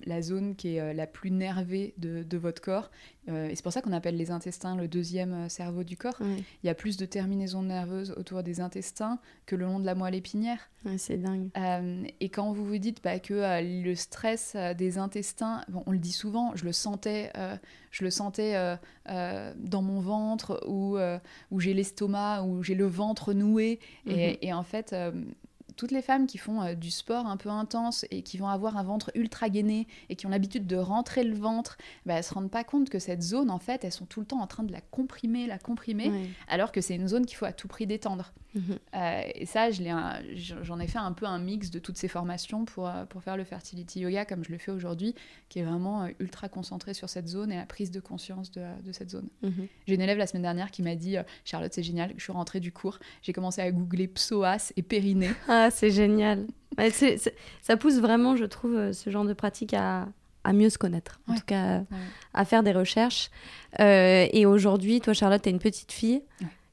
la 0.07 0.23
zone 0.23 0.54
qui 0.57 0.76
est 0.76 0.95
la 0.95 1.07
plus 1.07 1.31
nervée 1.31 1.95
de, 1.99 2.23
de 2.23 2.38
votre 2.38 2.62
corps 2.62 2.90
euh, 3.28 3.49
et 3.49 3.54
c'est 3.54 3.62
pour 3.62 3.73
ça 3.73 3.83
qu'on 3.83 3.92
appelle 3.92 4.16
les 4.16 4.31
intestins 4.31 4.75
le 4.75 4.88
deuxième 4.88 5.33
euh, 5.33 5.49
cerveau 5.49 5.85
du 5.85 5.97
corps. 5.97 6.16
Il 6.21 6.66
y 6.66 6.69
a 6.69 6.75
plus 6.75 6.97
de 6.97 7.07
terminaisons 7.07 7.62
nerveuses 7.62 8.14
autour 8.16 8.42
des 8.42 8.61
intestins 8.61 9.19
que 9.47 9.54
le 9.54 9.64
long 9.64 9.78
de 9.78 9.87
la 9.87 9.95
moelle 9.95 10.14
épinière. 10.14 10.71
c'est 10.97 11.19
dingue. 11.19 11.49
Euh, 11.57 12.04
et 12.21 12.28
quand 12.28 12.52
vous 12.52 12.64
vous 12.64 12.78
dites 12.78 13.02
bah, 13.02 13.21
que 13.21 13.35
le 13.62 13.95
stress 13.95 14.57
des 14.76 14.99
intestins, 14.99 15.64
on 15.87 15.92
le 15.92 15.99
dit 15.99 16.12
souvent, 16.12 16.52
je 16.57 16.64
le 16.64 16.73
sentais, 16.73 17.33
je 17.92 18.02
le 18.02 18.11
sentais 18.11 18.54
dans 19.06 19.82
mon 19.82 20.00
ventre, 20.00 20.64
ou 20.66 20.99
où 21.50 21.61
j'ai 21.61 21.75
l'estomac, 21.75 22.42
où 22.42 22.62
j'ai 22.62 22.75
le 22.75 22.87
ventre 22.87 23.32
noué. 23.32 23.78
et, 24.06 24.38
mhm. 24.42 24.56
en 24.56 24.62
fait, 24.64 24.94
toutes 25.76 25.90
les 25.90 26.02
femmes 26.02 26.26
qui 26.26 26.38
font 26.38 26.62
euh, 26.62 26.75
du 26.75 26.90
sport 26.90 27.26
un 27.26 27.37
peu 27.37 27.49
intense 27.49 28.06
et 28.11 28.22
qui 28.22 28.38
vont 28.38 28.49
avoir 28.49 28.76
un 28.76 28.82
ventre 28.82 29.11
ultra 29.14 29.49
gainé 29.49 29.87
et 30.08 30.16
qui 30.16 30.26
ont 30.26 30.30
l'habitude 30.30 30.66
de 30.66 30.76
rentrer 30.76 31.25
le 31.25 31.34
ventre, 31.34 31.76
bah, 32.06 32.14
elles 32.14 32.25
se 32.25 32.34
rendent 32.34 32.50
pas 32.50 32.64
compte 32.64 32.88
que 32.88 32.99
cette 32.99 33.22
zone, 33.22 33.50
en 33.50 33.58
fait, 33.58 33.84
elles 33.84 33.92
sont 33.92 34.06
tout 34.06 34.20
le 34.20 34.26
temps 34.26 34.40
en 34.40 34.46
train 34.46 34.62
de 34.62 34.72
la 34.72 34.80
comprimer, 34.80 35.46
la 35.46 35.58
comprimer, 35.58 36.12
alors 36.49 36.72
que 36.72 36.80
c'est 36.80 36.94
une 36.94 37.08
zone 37.08 37.26
qu'il 37.26 37.37
faut 37.37 37.44
à 37.44 37.52
tout 37.52 37.68
prix 37.68 37.87
détendre. 37.87 38.32
Mhm. 38.54 38.78
Euh, 38.94 39.23
et 39.35 39.47
ça, 39.47 39.71
j'en 39.71 40.78
ai 40.78 40.87
fait 40.87 40.99
un 40.99 41.12
peu 41.12 41.26
un 41.26 41.38
mix 41.38 41.71
de 41.71 41.78
toutes 41.78 41.97
ces 41.97 42.09
formations 42.09 42.64
pour, 42.64 42.88
euh, 42.88 43.04
pour 43.06 43.23
faire 43.23 43.37
le 43.37 43.44
fertility 43.44 44.00
yoga 44.00 44.25
comme 44.25 44.44
je 44.44 44.52
le 44.52 44.59
fais 44.59 44.73
aujourd'hui, 44.73 45.14
qui 45.49 45.59
est 45.59 45.64
vraiment 45.64 46.06
ultra 46.18 46.49
concentré 46.49 46.94
sur 46.94 47.09
cette 47.09 47.28
zone 47.28 47.52
et 47.52 47.56
la 47.56 47.66
prise 47.66 47.90
de 47.90 48.00
conscience 48.00 48.50
de, 48.50 48.62
de 48.85 48.92
cette 48.92 49.11
zone. 49.11 49.28
Mhm. 49.42 49.68
J'ai 49.87 49.94
une 49.94 50.00
élève 50.00 50.18
la 50.18 50.26
semaine 50.26 50.42
dernière 50.42 50.71
qui 50.71 50.82
m'a 50.82 50.94
dit 50.94 51.16
Charlotte, 51.44 51.73
c'est 51.73 51.82
génial, 51.82 52.12
je 52.16 52.23
suis 52.23 52.32
rentrée 52.32 52.61
du 52.61 52.73
cours, 52.73 52.99
j'ai 53.23 53.32
commencé 53.32 53.61
à 53.61 53.71
googler 53.71 54.09
psoas 54.09 54.73
et 54.76 54.82
périnée. 54.82 55.30
Ah, 55.49 55.71
c'est 55.71 55.90
génial. 55.90 56.47
ça 57.62 57.76
pousse 57.76 57.99
vraiment, 57.99 58.37
je 58.37 58.44
trouve, 58.44 58.75
euh, 58.75 58.92
ce 58.92 59.11
genre 59.11 59.25
de 59.25 59.35
pratique 59.35 59.75
à, 59.75 60.09
mieux 60.52 60.71
se 60.71 60.78
connaître, 60.78 61.21
en 61.28 61.35
tout 61.35 61.44
cas 61.47 61.82
à 62.35 62.44
faire 62.44 62.62
des 62.62 62.73
recherches. 62.73 63.30
Euh, 63.80 64.26
et 64.32 64.47
aujourd'hui, 64.47 65.00
toi, 65.00 65.12
Charlotte, 65.12 65.42
tu 65.42 65.49
as 65.49 65.52
une 65.52 65.59
petite 65.59 65.92
fille. 65.92 66.23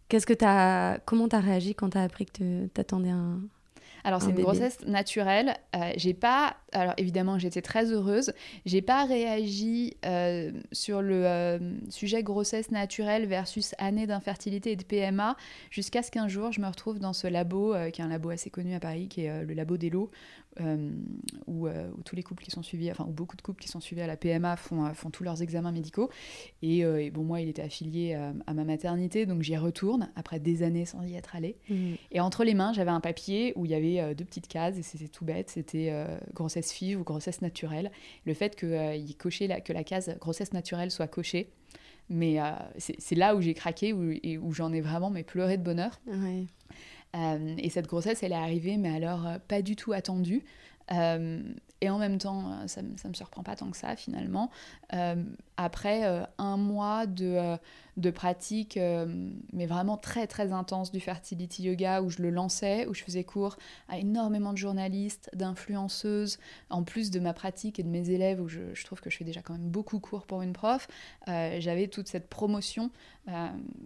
Qu'est-ce 0.09 0.25
que 0.25 0.33
as, 0.43 0.99
comment 1.05 1.29
tu 1.29 1.35
as 1.35 1.39
réagi 1.39 1.75
quand 1.75 1.91
tu 1.91 1.97
as 1.97 2.03
appris 2.03 2.25
que 2.25 2.67
tu 2.67 2.81
attendais 2.81 3.11
un, 3.11 3.39
alors 4.03 4.21
c'est 4.21 4.31
une 4.31 4.41
grossesse 4.41 4.85
naturelle. 4.85 5.55
Euh, 5.75 5.91
j'ai 5.97 6.13
pas, 6.13 6.55
alors 6.71 6.93
évidemment 6.97 7.39
j'étais 7.39 7.61
très 7.61 7.91
heureuse. 7.91 8.33
J'ai 8.65 8.81
pas 8.81 9.05
réagi 9.05 9.97
euh, 10.05 10.51
sur 10.71 11.01
le 11.01 11.25
euh, 11.25 11.59
sujet 11.89 12.23
grossesse 12.23 12.71
naturelle 12.71 13.25
versus 13.25 13.75
année 13.77 14.07
d'infertilité 14.07 14.71
et 14.71 14.75
de 14.75 14.83
PMA 14.83 15.35
jusqu'à 15.71 16.03
ce 16.03 16.11
qu'un 16.11 16.27
jour 16.27 16.51
je 16.51 16.61
me 16.61 16.67
retrouve 16.67 16.99
dans 16.99 17.13
ce 17.13 17.27
labo 17.27 17.73
qui 17.93 18.01
est 18.01 18.03
un 18.03 18.09
labo 18.09 18.29
assez 18.29 18.49
connu 18.49 18.73
à 18.73 18.79
Paris, 18.79 19.07
qui 19.07 19.25
est 19.25 19.43
le 19.45 19.53
labo 19.53 19.77
d'Elo, 19.77 20.11
euh, 20.61 20.91
où, 21.47 21.67
euh, 21.67 21.89
où, 21.97 22.01
tous 22.03 22.15
les 22.15 22.23
couples 22.23 22.43
qui 22.43 22.51
sont 22.51 22.63
suivis, 22.63 22.91
enfin 22.91 23.05
où 23.07 23.11
beaucoup 23.11 23.37
de 23.37 23.41
couples 23.41 23.61
qui 23.61 23.69
sont 23.69 23.79
suivis 23.79 24.01
à 24.01 24.07
la 24.07 24.17
PMA 24.17 24.55
font, 24.57 24.85
euh, 24.85 24.93
font 24.93 25.09
tous 25.09 25.23
leurs 25.23 25.41
examens 25.41 25.71
médicaux. 25.71 26.09
Et, 26.61 27.11
bon, 27.11 27.23
moi, 27.23 27.39
il 27.41 27.49
était 27.49 27.61
affilié 27.61 28.13
à 28.13 28.53
ma 28.53 28.63
maternité, 28.63 29.25
donc 29.25 29.41
j'y 29.41 29.55
retourne 29.57 30.09
après 30.15 30.39
des 30.39 30.63
années 30.63 30.85
sans 30.85 31.03
y 31.03 31.15
être 31.15 31.35
allée. 31.35 31.57
Mmh. 31.69 31.93
Et 32.11 32.19
entre 32.19 32.43
les 32.43 32.53
mains, 32.53 32.73
j'avais 32.73 32.91
un 32.91 32.99
papier 32.99 33.53
où 33.55 33.65
il 33.65 33.71
y 33.71 33.75
avait 33.75 34.13
deux 34.15 34.25
petites 34.25 34.47
cases 34.47 34.77
et 34.77 34.81
c'était 34.81 35.07
tout 35.07 35.25
bête, 35.25 35.49
c'était 35.49 35.93
grossesse 36.33 36.58
FIV 36.61 36.99
ou 36.99 37.03
grossesse 37.03 37.41
naturelle. 37.41 37.91
Le 38.25 38.33
fait 38.33 38.55
que, 38.55 38.95
il 38.95 39.15
cochait 39.15 39.47
la, 39.47 39.61
que 39.61 39.73
la 39.73 39.83
case 39.83 40.15
grossesse 40.19 40.53
naturelle 40.53 40.91
soit 40.91 41.07
cochée, 41.07 41.49
mais 42.09 42.37
c'est 42.77 43.15
là 43.15 43.35
où 43.35 43.41
j'ai 43.41 43.53
craqué 43.53 43.93
où, 43.93 44.11
et 44.11 44.37
où 44.37 44.51
j'en 44.51 44.73
ai 44.73 44.81
vraiment 44.81 45.09
mais 45.09 45.23
pleuré 45.23 45.57
de 45.57 45.63
bonheur. 45.63 45.99
Euh, 47.15 47.55
et 47.57 47.69
cette 47.69 47.87
grossesse, 47.87 48.23
elle 48.23 48.31
est 48.31 48.35
arrivée, 48.35 48.77
mais 48.77 48.93
alors 48.93 49.25
euh, 49.25 49.37
pas 49.47 49.61
du 49.61 49.75
tout 49.75 49.93
attendue. 49.93 50.43
Euh, 50.91 51.41
et 51.81 51.89
en 51.89 51.97
même 51.97 52.17
temps, 52.17 52.67
ça, 52.67 52.81
ne 52.81 53.07
me 53.07 53.13
surprend 53.13 53.41
pas 53.43 53.55
tant 53.55 53.69
que 53.71 53.77
ça 53.77 53.95
finalement. 53.95 54.51
Après 55.61 56.25
un 56.37 56.57
mois 56.57 57.05
de, 57.05 57.57
de 57.97 58.11
pratique, 58.11 58.79
mais 59.51 59.65
vraiment 59.65 59.97
très 59.97 60.25
très 60.25 60.53
intense 60.53 60.91
du 60.91 61.01
fertility 61.01 61.63
yoga, 61.63 62.01
où 62.01 62.09
je 62.09 62.21
le 62.21 62.29
lançais, 62.29 62.87
où 62.87 62.93
je 62.93 63.03
faisais 63.03 63.25
cours 63.25 63.57
à 63.89 63.97
énormément 63.97 64.53
de 64.53 64.57
journalistes, 64.57 65.29
d'influenceuses, 65.33 66.39
en 66.69 66.83
plus 66.83 67.11
de 67.11 67.19
ma 67.19 67.33
pratique 67.33 67.77
et 67.77 67.83
de 67.83 67.89
mes 67.89 68.09
élèves, 68.09 68.39
où 68.39 68.47
je, 68.47 68.73
je, 68.73 68.85
trouve 68.85 69.01
que 69.01 69.09
je 69.09 69.17
fais 69.17 69.25
déjà 69.25 69.41
quand 69.41 69.53
même 69.53 69.69
beaucoup 69.69 69.99
cours 69.99 70.25
pour 70.25 70.41
une 70.41 70.53
prof, 70.53 70.87
j'avais 71.27 71.87
toute 71.87 72.07
cette 72.07 72.29
promotion 72.29 72.89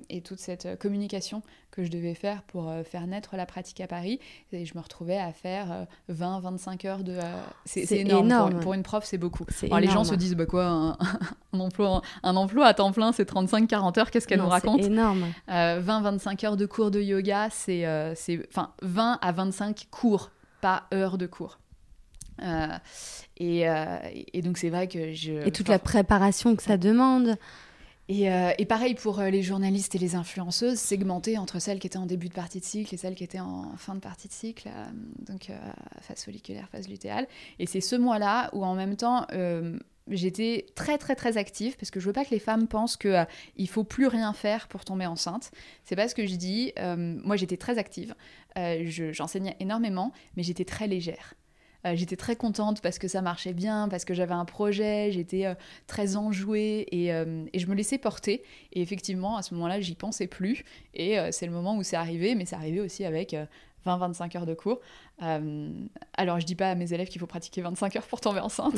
et 0.10 0.22
toute 0.22 0.40
cette 0.40 0.78
communication 0.80 1.42
que 1.74 1.84
je 1.84 1.90
devais 1.90 2.14
faire 2.14 2.44
pour 2.44 2.70
euh, 2.70 2.84
faire 2.84 3.08
naître 3.08 3.36
la 3.36 3.46
pratique 3.46 3.82
à 3.82 3.88
Paris. 3.88 4.20
Et 4.52 4.66
je 4.66 4.76
me 4.76 4.82
retrouvais 4.82 5.18
à 5.18 5.34
faire 5.34 5.88
20-25 6.12 6.86
euh, 6.86 6.90
heures 6.90 7.04
de... 7.04 7.14
Euh, 7.14 7.42
c'est 7.66 7.92
énorme. 7.92 8.60
Pour, 8.60 8.74
une 8.74 8.84
prof, 8.84 9.04
c'est 9.04 9.18
beaucoup. 9.18 9.46
Alors, 9.64 9.80
les 9.80 9.88
gens 9.88 10.04
se 10.04 10.14
disent, 10.16 10.36
bah 10.36 10.46
quoi, 10.46 10.66
un, 10.66 10.98
emploi, 11.64 12.02
un 12.24 12.36
emploi 12.36 12.66
à 12.68 12.74
temps 12.74 12.92
plein, 12.92 13.12
c'est 13.12 13.30
35-40 13.30 14.00
heures, 14.00 14.12
qu'est-ce 14.12 14.28
qu'elle 14.28 14.40
nous 14.40 14.50
raconte 14.50 14.82
C'est 14.82 14.88
énorme. 14.88 15.26
20-25 15.50 16.46
heures 16.46 16.58
de 16.58 16.66
cours 16.66 16.92
de 16.92 17.02
yoga, 17.02 17.50
c'est... 17.50 17.86
Enfin, 18.50 18.72
20 18.82 19.20
à 19.22 19.32
25 19.32 19.88
cours, 19.92 20.32
pas 20.62 20.84
heures 20.94 21.18
de 21.18 21.28
cours. 21.28 21.60
et, 23.38 23.66
et, 24.34 24.42
donc 24.42 24.58
c'est 24.58 24.70
vrai 24.70 24.88
que 24.88 25.14
je... 25.14 25.46
Et 25.46 25.52
toute 25.52 25.70
la 25.70 25.80
préparation 25.80 26.56
que 26.56 26.64
ça 26.64 26.78
demande. 26.78 27.38
Euh, 28.12 28.52
et, 28.58 28.66
pareil 28.66 28.96
pour 28.96 29.20
euh, 29.20 29.30
les 29.30 29.42
journalistes 29.42 29.96
et 29.96 29.98
les 29.98 30.16
influenceuses, 30.16 30.78
segmentés 30.78 31.38
entre 31.38 31.60
celles 31.60 31.80
qui 31.80 31.88
étaient 31.88 31.98
en 31.98 32.06
début 32.06 32.28
de 32.28 32.34
partie 32.34 32.60
de 32.60 32.66
cycle 32.66 32.94
et 32.94 32.98
celles 32.98 33.16
qui 33.16 33.24
étaient 33.24 33.40
en 33.40 33.76
fin 33.78 33.96
de 33.96 34.02
partie 34.02 34.28
de 34.28 34.34
cycle, 34.34 34.68
euh, 34.68 34.86
donc 35.26 35.50
phase 36.02 36.24
folliculaire, 36.24 36.68
phase 36.70 36.90
lutéale. 36.90 37.28
Et 37.60 37.66
c'est 37.66 37.82
ce 37.82 37.96
mois-là 37.96 38.50
où 38.54 38.66
en 38.66 38.76
même 38.76 38.98
temps, 38.98 39.26
j'étais 40.08 40.66
très 40.76 40.98
très 40.98 41.16
très 41.16 41.38
active 41.38 41.78
parce 41.78 41.92
que 41.92 42.00
je 42.00 42.06
veux 42.06 42.14
pas 42.14 42.26
que 42.26 42.32
les 42.32 42.40
femmes 42.40 42.68
pensent 42.68 42.98
qu'il 42.98 43.28
il 43.56 43.70
faut 43.70 43.84
plus 43.84 44.08
rien 44.08 44.34
faire 44.34 44.68
pour 44.68 44.86
tomber 44.86 45.06
enceinte. 45.06 45.52
C'est 45.84 45.96
pas 45.96 46.08
ce 46.08 46.16
que 46.16 46.26
je 46.26 46.36
dis. 46.36 46.74
moi, 46.78 47.36
j'étais 47.36 47.58
très 47.58 47.78
active. 47.78 48.16
J'enseignais 48.56 49.56
énormément, 49.60 50.12
mais 50.36 50.44
j'étais 50.44 50.66
très 50.66 50.88
légère. 50.88 51.36
Euh, 51.86 51.96
j'étais 51.96 52.16
très 52.16 52.36
contente 52.36 52.82
parce 52.82 52.98
que 52.98 53.08
ça 53.08 53.22
marchait 53.22 53.54
bien, 53.54 53.88
parce 53.90 54.06
que 54.06 54.14
j'avais 54.14 54.34
un 54.34 54.46
projet, 54.46 55.12
j'étais 55.12 55.46
euh, 55.46 55.56
très 55.88 56.16
enjouée 56.16 56.88
euh, 56.94 57.46
et, 57.52 57.60
je 57.60 57.68
me 57.68 57.76
laissais 57.76 57.98
porter. 57.98 58.44
Et 58.72 58.82
effectivement, 58.82 59.38
à 59.38 59.42
ce 59.42 59.54
moment-là, 59.54 59.82
j'y 59.82 59.96
pensais 59.96 60.28
plus. 60.28 60.64
Et 60.94 61.18
c'est 61.32 61.46
le 61.46 61.52
moment 61.52 61.76
où 61.78 61.84
c'est 61.84 61.96
arrivé, 61.96 62.36
mais 62.36 62.46
c'est 62.46 62.56
arrivé 62.56 62.80
aussi 62.80 63.06
avec 63.06 63.36
20-25 63.86 64.38
heures 64.38 64.46
de 64.46 64.54
cours. 64.54 64.80
Euh, 65.22 65.70
alors, 66.18 66.40
je 66.40 66.46
dis 66.46 66.56
pas 66.56 66.72
à 66.72 66.76
mes 66.76 66.92
élèves 66.92 67.08
qu'il 67.08 67.20
faut 67.20 67.28
pratiquer 67.28 67.62
25 67.62 67.96
heures 67.96 68.08
pour 68.08 68.20
tomber 68.20 68.40
enceinte. 68.40 68.74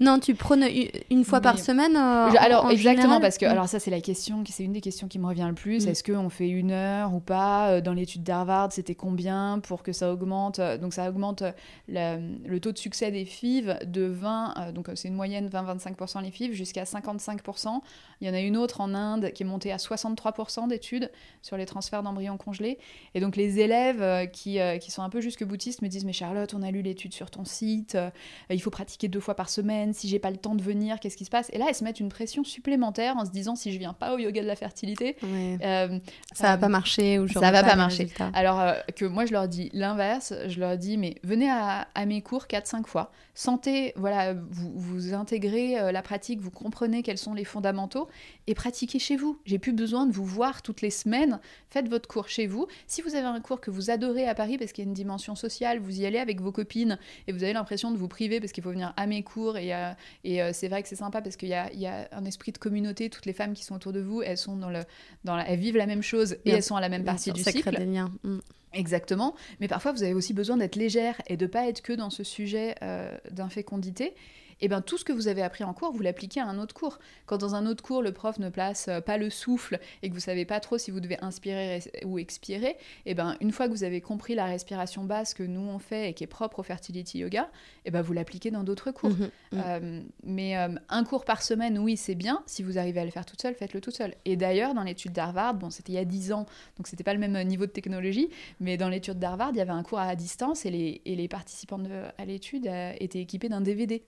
Non, 0.00 0.18
tu 0.18 0.34
prônes 0.34 0.64
une 1.10 1.24
fois 1.24 1.40
par 1.40 1.58
semaine 1.58 1.96
euh, 1.96 2.30
Alors, 2.38 2.70
exactement, 2.70 3.20
parce 3.20 3.38
que 3.38 3.46
alors 3.46 3.68
ça, 3.68 3.78
c'est 3.78 3.90
la 3.90 4.00
question, 4.00 4.42
c'est 4.48 4.64
une 4.64 4.72
des 4.72 4.80
questions 4.80 5.06
qui 5.08 5.18
me 5.18 5.26
revient 5.26 5.46
le 5.48 5.54
plus. 5.54 5.86
Mm. 5.86 5.88
Est-ce 5.90 6.02
qu'on 6.02 6.28
fait 6.28 6.48
une 6.48 6.70
heure 6.70 7.14
ou 7.14 7.20
pas 7.20 7.70
euh, 7.70 7.80
Dans 7.80 7.92
l'étude 7.92 8.22
d'Harvard, 8.22 8.72
c'était 8.72 8.94
combien 8.94 9.60
pour 9.60 9.82
que 9.82 9.92
ça 9.92 10.12
augmente 10.12 10.60
Donc, 10.80 10.94
ça 10.94 11.08
augmente 11.08 11.42
le, 11.88 12.58
taux 12.58 12.72
de 12.72 12.78
succès 12.78 13.10
des 13.10 13.24
FIV 13.24 13.78
de 13.86 14.04
20, 14.04 14.72
donc 14.72 14.90
c'est 14.94 15.08
une 15.08 15.14
moyenne 15.14 15.48
20-25% 15.48 16.22
les 16.22 16.30
FIV, 16.30 16.54
jusqu'à 16.54 16.84
55%. 16.84 17.80
Il 18.20 18.26
y 18.26 18.30
en 18.30 18.34
a 18.34 18.40
une 18.40 18.56
autre 18.56 18.80
en 18.80 18.94
Inde 18.94 19.30
qui 19.32 19.42
est 19.42 19.46
montée 19.46 19.72
à 19.72 19.76
63% 19.76 20.68
d'études 20.68 21.10
sur 21.42 21.56
les 21.56 21.66
transferts 21.66 22.02
d'embryons 22.02 22.38
congelés. 22.38 22.78
Et 23.14 23.20
donc, 23.20 23.36
les 23.36 23.60
élèves 23.60 24.30
qui, 24.30 24.58
qui 24.80 24.90
sont 24.90 25.02
un 25.02 25.10
peu 25.10 25.20
jusque 25.20 25.44
me 25.82 25.88
disent 25.88 26.04
mais 26.04 26.12
Charlotte, 26.12 26.52
on 26.54 26.62
a 26.62 26.70
lu 26.70 26.82
l'étude 26.82 27.12
sur 27.12 27.30
ton 27.30 27.44
site, 27.44 27.94
euh, 27.94 28.10
il 28.50 28.60
faut 28.60 28.70
pratiquer 28.70 29.08
deux 29.08 29.20
fois 29.20 29.34
par 29.34 29.48
semaine. 29.48 29.92
Si 29.92 30.08
j'ai 30.08 30.18
pas 30.18 30.30
le 30.30 30.36
temps 30.36 30.54
de 30.54 30.62
venir, 30.62 31.00
qu'est-ce 31.00 31.16
qui 31.16 31.24
se 31.24 31.30
passe? 31.30 31.48
Et 31.52 31.58
là, 31.58 31.66
elles 31.68 31.74
se 31.74 31.84
mettent 31.84 32.00
une 32.00 32.08
pression 32.08 32.44
supplémentaire 32.44 33.16
en 33.16 33.24
se 33.24 33.30
disant 33.30 33.56
si 33.56 33.72
je 33.72 33.78
viens 33.78 33.92
pas 33.92 34.14
au 34.14 34.18
yoga 34.18 34.42
de 34.42 34.46
la 34.46 34.56
fertilité, 34.56 35.16
euh, 35.24 35.98
ça 36.32 36.48
va 36.48 36.58
pas 36.58 36.68
marcher 36.68 37.18
ou 37.18 37.28
ça 37.28 37.50
va 37.50 37.62
pas, 37.62 37.76
marcher. 37.76 38.08
Alors 38.34 38.60
euh, 38.60 38.74
que 38.94 39.04
moi, 39.04 39.26
je 39.26 39.32
leur 39.32 39.48
dis 39.48 39.70
l'inverse. 39.72 40.32
Je 40.48 40.60
leur 40.60 40.76
dis 40.76 40.96
mais 40.96 41.16
venez 41.22 41.50
à, 41.50 41.86
mes 42.06 42.22
cours 42.22 42.44
4-5 42.44 42.86
fois, 42.86 43.10
sentez, 43.34 43.92
voilà, 43.96 44.34
vous, 44.34 44.72
vous 44.74 45.14
intégrez 45.14 45.92
la 45.92 46.02
pratique, 46.02 46.40
vous 46.40 46.50
comprenez 46.50 47.02
quels 47.02 47.18
sont 47.18 47.34
les 47.34 47.44
fondamentaux 47.44 48.08
et 48.46 48.54
pratiquez 48.54 48.98
chez 48.98 49.16
vous. 49.16 49.38
J'ai 49.44 49.58
plus 49.58 49.72
besoin 49.72 50.06
de 50.06 50.12
vous 50.12 50.24
voir 50.24 50.62
toutes 50.62 50.82
les 50.82 50.90
semaines. 50.90 51.40
Faites 51.70 51.88
votre 51.88 52.08
cours 52.08 52.28
chez 52.28 52.46
vous. 52.46 52.66
Si 52.86 53.02
vous 53.02 53.14
avez 53.14 53.26
un 53.26 53.40
cours 53.40 53.60
que 53.60 53.70
vous 53.70 53.90
adorez 53.90 54.28
à 54.28 54.34
Paris 54.34 54.58
parce 54.58 54.72
qu'il 54.72 54.84
y 54.84 54.86
a 54.86 54.88
une 54.88 54.94
dimension 54.94 55.34
sociale 55.34 55.55
vous 55.80 56.00
y 56.00 56.06
allez 56.06 56.18
avec 56.18 56.40
vos 56.40 56.52
copines 56.52 56.98
et 57.26 57.32
vous 57.32 57.42
avez 57.42 57.52
l'impression 57.52 57.90
de 57.90 57.96
vous 57.96 58.08
priver 58.08 58.40
parce 58.40 58.52
qu'il 58.52 58.62
faut 58.62 58.70
venir 58.70 58.92
à 58.96 59.06
mes 59.06 59.22
cours 59.22 59.56
et, 59.56 59.74
euh, 59.74 59.92
et 60.24 60.42
euh, 60.42 60.50
c'est 60.52 60.68
vrai 60.68 60.82
que 60.82 60.88
c'est 60.88 60.96
sympa 60.96 61.20
parce 61.22 61.36
qu'il 61.36 61.48
y 61.48 61.54
a, 61.54 61.72
y 61.72 61.86
a, 61.86 62.08
un 62.12 62.24
esprit 62.24 62.52
de 62.52 62.58
communauté, 62.58 63.10
toutes 63.10 63.26
les 63.26 63.32
femmes 63.32 63.54
qui 63.54 63.64
sont 63.64 63.74
autour 63.74 63.92
de 63.92 64.00
vous, 64.00 64.22
elles 64.22 64.38
sont 64.38 64.56
dans 64.56 64.70
le, 64.70 64.84
dans 65.24 65.38
elles 65.38 65.58
vivent 65.58 65.76
la 65.76 65.86
même 65.86 66.02
chose 66.02 66.36
et 66.44 66.50
elles 66.50 66.62
sont 66.62 66.76
à 66.76 66.80
la 66.80 66.88
même 66.88 67.04
partie 67.04 67.32
du 67.32 67.42
cycle. 67.42 67.76
Des 67.76 67.84
liens. 67.84 68.10
Mm. 68.22 68.38
Exactement, 68.72 69.34
mais 69.60 69.68
parfois 69.68 69.92
vous 69.92 70.02
avez 70.02 70.12
aussi 70.12 70.34
besoin 70.34 70.58
d'être 70.58 70.76
légère 70.76 71.20
et 71.28 71.36
de 71.36 71.46
pas 71.46 71.66
être 71.66 71.80
que 71.80 71.94
dans 71.94 72.10
ce 72.10 72.24
sujet 72.24 72.74
euh, 72.82 73.16
d'infécondité 73.30 74.14
et 74.60 74.66
eh 74.66 74.68
bien 74.68 74.80
tout 74.80 74.96
ce 74.96 75.04
que 75.04 75.12
vous 75.12 75.28
avez 75.28 75.42
appris 75.42 75.64
en 75.64 75.74
cours, 75.74 75.92
vous 75.92 76.00
l'appliquez 76.00 76.40
à 76.40 76.46
un 76.46 76.58
autre 76.58 76.74
cours. 76.74 76.98
Quand 77.26 77.36
dans 77.36 77.54
un 77.54 77.66
autre 77.66 77.84
cours, 77.84 78.00
le 78.00 78.12
prof 78.12 78.38
ne 78.38 78.48
place 78.48 78.88
euh, 78.88 79.02
pas 79.02 79.18
le 79.18 79.28
souffle 79.28 79.78
et 80.02 80.08
que 80.08 80.14
vous 80.14 80.20
savez 80.20 80.46
pas 80.46 80.60
trop 80.60 80.78
si 80.78 80.90
vous 80.90 81.00
devez 81.00 81.18
inspirer 81.20 81.82
ou 82.06 82.18
expirer, 82.18 82.70
et 82.70 82.76
eh 83.10 83.14
ben 83.14 83.36
une 83.42 83.52
fois 83.52 83.66
que 83.66 83.72
vous 83.72 83.84
avez 83.84 84.00
compris 84.00 84.34
la 84.34 84.46
respiration 84.46 85.04
basse 85.04 85.34
que 85.34 85.42
nous 85.42 85.60
on 85.60 85.78
fait 85.78 86.08
et 86.08 86.14
qui 86.14 86.24
est 86.24 86.26
propre 86.26 86.60
au 86.60 86.62
fertility 86.62 87.18
yoga, 87.18 87.50
et 87.84 87.88
eh 87.88 87.90
ben 87.90 88.00
vous 88.00 88.14
l'appliquez 88.14 88.50
dans 88.50 88.64
d'autres 88.64 88.92
cours. 88.92 89.10
Mmh 89.10 89.30
mmh. 89.52 89.60
Euh, 89.66 90.02
mais 90.24 90.56
euh, 90.56 90.68
un 90.88 91.04
cours 91.04 91.26
par 91.26 91.42
semaine, 91.42 91.78
oui, 91.78 91.98
c'est 91.98 92.14
bien. 92.14 92.42
Si 92.46 92.62
vous 92.62 92.78
arrivez 92.78 93.00
à 93.00 93.04
le 93.04 93.10
faire 93.10 93.26
toute 93.26 93.42
seule, 93.42 93.54
faites-le 93.54 93.82
toute 93.82 93.94
seule. 93.94 94.14
Et 94.24 94.36
d'ailleurs, 94.36 94.72
dans 94.72 94.84
l'étude 94.84 95.12
d'Harvard, 95.12 95.54
bon, 95.54 95.68
c'était 95.68 95.92
il 95.92 95.96
y 95.96 95.98
a 95.98 96.04
10 96.06 96.32
ans, 96.32 96.46
donc 96.78 96.86
c'était 96.86 97.04
pas 97.04 97.12
le 97.12 97.20
même 97.20 97.38
niveau 97.46 97.66
de 97.66 97.70
technologie, 97.70 98.30
mais 98.60 98.78
dans 98.78 98.88
l'étude 98.88 99.18
d'Harvard, 99.18 99.50
il 99.52 99.58
y 99.58 99.60
avait 99.60 99.70
un 99.70 99.82
cours 99.82 99.98
à 99.98 100.16
distance 100.16 100.64
et 100.64 100.70
les, 100.70 101.02
et 101.04 101.14
les 101.14 101.28
participants 101.28 101.80
à 102.16 102.24
l'étude 102.24 102.70
étaient 102.98 103.20
équipés 103.20 103.50
d'un 103.50 103.60
DVD 103.60 104.02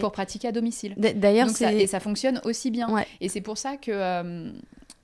pour 0.00 0.12
pratiquer 0.12 0.48
à 0.48 0.52
domicile. 0.52 0.94
D'ailleurs, 0.96 1.48
et 1.62 1.86
ça 1.86 2.00
fonctionne 2.00 2.40
aussi 2.44 2.70
bien. 2.70 2.88
Et 3.20 3.28
c'est 3.28 3.40
pour 3.40 3.58
ça 3.58 3.76
que 3.76 3.90
euh, 3.92 4.52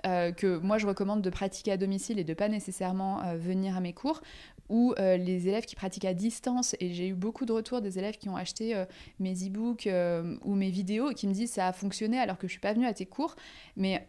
euh, 0.07 0.31
que 0.31 0.59
moi 0.59 0.79
je 0.79 0.87
recommande 0.87 1.23
de 1.23 1.31
pratiquer 1.31 1.73
à 1.73 1.77
domicile 1.77 2.21
et 2.21 2.25
de 2.25 2.35
pas 2.35 2.49
nécessairement 2.49 3.21
euh, 3.25 3.37
venir 3.37 3.77
à 3.77 3.81
mes 3.81 3.93
cours 3.93 4.23
ou 4.69 4.95
les 4.99 5.49
élèves 5.49 5.65
qui 5.65 5.77
pratiquent 5.77 6.05
à 6.05 6.13
distance 6.13 6.77
et 6.79 6.93
j'ai 6.93 7.09
eu 7.09 7.15
beaucoup 7.15 7.47
de 7.47 7.53
retours 7.53 7.81
des 7.81 7.99
élèves 7.99 8.19
qui 8.19 8.29
ont 8.29 8.37
acheté 8.37 8.85
mes 9.19 9.33
e-books 9.33 9.89
ou 10.45 10.55
mes 10.55 10.69
vidéos 10.69 11.11
et 11.11 11.15
qui 11.15 11.27
me 11.27 11.33
disent 11.33 11.53
ça 11.53 11.69
a 11.69 11.73
fonctionné 11.73 12.19
alors 12.19 12.37
que 12.37 12.47
je 12.47 12.53
suis 12.53 12.61
pas 12.61 12.75
venue 12.75 12.85
à 12.85 12.93
tes 12.93 13.07
cours 13.07 13.35
mais 13.77 14.07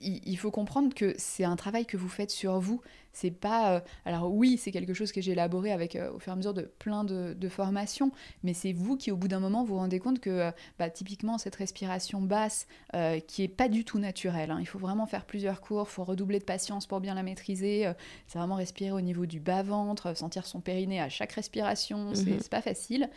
il 0.00 0.36
faut 0.36 0.50
comprendre 0.50 0.94
que 0.94 1.14
c'est 1.18 1.44
un 1.44 1.56
travail 1.56 1.86
que 1.86 1.96
vous 1.96 2.08
faites 2.08 2.30
sur 2.30 2.58
vous 2.58 2.80
c'est 3.12 3.30
pas. 3.30 3.74
Euh, 3.74 3.80
alors 4.04 4.32
oui, 4.32 4.56
c'est 4.56 4.70
quelque 4.70 4.94
chose 4.94 5.12
que 5.12 5.20
j'ai 5.20 5.32
élaboré 5.32 5.72
avec 5.72 5.96
euh, 5.96 6.12
au 6.12 6.18
fur 6.18 6.30
et 6.30 6.34
à 6.34 6.36
mesure 6.36 6.54
de 6.54 6.62
plein 6.62 7.04
de, 7.04 7.48
formations, 7.48 8.12
mais 8.44 8.54
c'est 8.54 8.72
vous 8.72 8.96
qui, 8.96 9.10
au 9.10 9.16
bout 9.16 9.26
d'un 9.26 9.40
moment, 9.40 9.64
vous 9.64 9.74
rendez 9.74 9.98
compte 9.98 10.20
que 10.20 10.30
euh, 10.30 10.50
bah, 10.78 10.88
typiquement 10.88 11.36
cette 11.36 11.56
respiration 11.56 12.20
basse, 12.20 12.68
qui 13.26 13.42
est 13.42 13.48
pas 13.48 13.68
du 13.68 13.84
tout 13.84 13.98
naturelle, 13.98 14.50
hein, 14.50 14.58
il 14.60 14.66
faut 14.66 14.78
vraiment 14.78 15.06
faire 15.06 15.24
plusieurs 15.24 15.60
cours, 15.60 15.86
il 15.88 15.92
faut 15.92 16.04
redoubler 16.04 16.38
de 16.38 16.44
patience 16.44 16.86
pour 16.86 17.00
bien 17.00 17.14
la 17.14 17.22
maîtriser. 17.22 17.90
c'est 18.26 18.38
vraiment 18.38 18.54
respirer 18.54 18.92
au 18.92 19.00
niveau 19.00 19.26
du 19.26 19.40
bas-ventre, 19.40 20.16
sentir 20.16 20.46
son 20.46 20.60
périnée 20.60 21.00
à 21.00 21.08
chaque 21.08 21.32
respiration, 21.32 22.14
c'est 22.14 22.30
mhm. 22.30 22.42
pas 22.50 22.60
facile. 22.60 23.10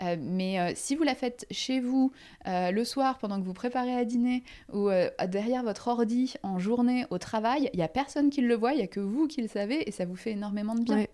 mais 0.00 0.74
si 0.74 0.96
vous 0.96 1.02
la 1.02 1.14
faites 1.14 1.46
chez 1.50 1.80
vous 1.80 2.12
le 2.46 2.84
soir 2.84 3.18
pendant 3.18 3.40
que 3.40 3.44
vous 3.44 3.54
préparez 3.54 3.94
à 3.94 4.04
dîner 4.04 4.42
ou 4.72 4.90
derrière 5.26 5.62
votre 5.62 5.88
ordi 5.88 6.27
en 6.42 6.58
journée 6.58 7.06
au 7.10 7.18
travail, 7.18 7.70
il 7.72 7.78
y 7.78 7.82
a 7.82 7.88
personne 7.88 8.30
qui 8.30 8.40
le 8.40 8.54
voit, 8.54 8.72
il 8.72 8.80
y 8.80 8.82
a 8.82 8.86
que 8.86 9.00
vous 9.00 9.26
qui 9.26 9.40
le 9.40 9.48
savez 9.48 9.88
et 9.88 9.92
ça 9.92 10.04
vous 10.04 10.16
fait 10.16 10.32
énormément 10.32 10.74
de 10.74 10.82
bien. 10.82 11.06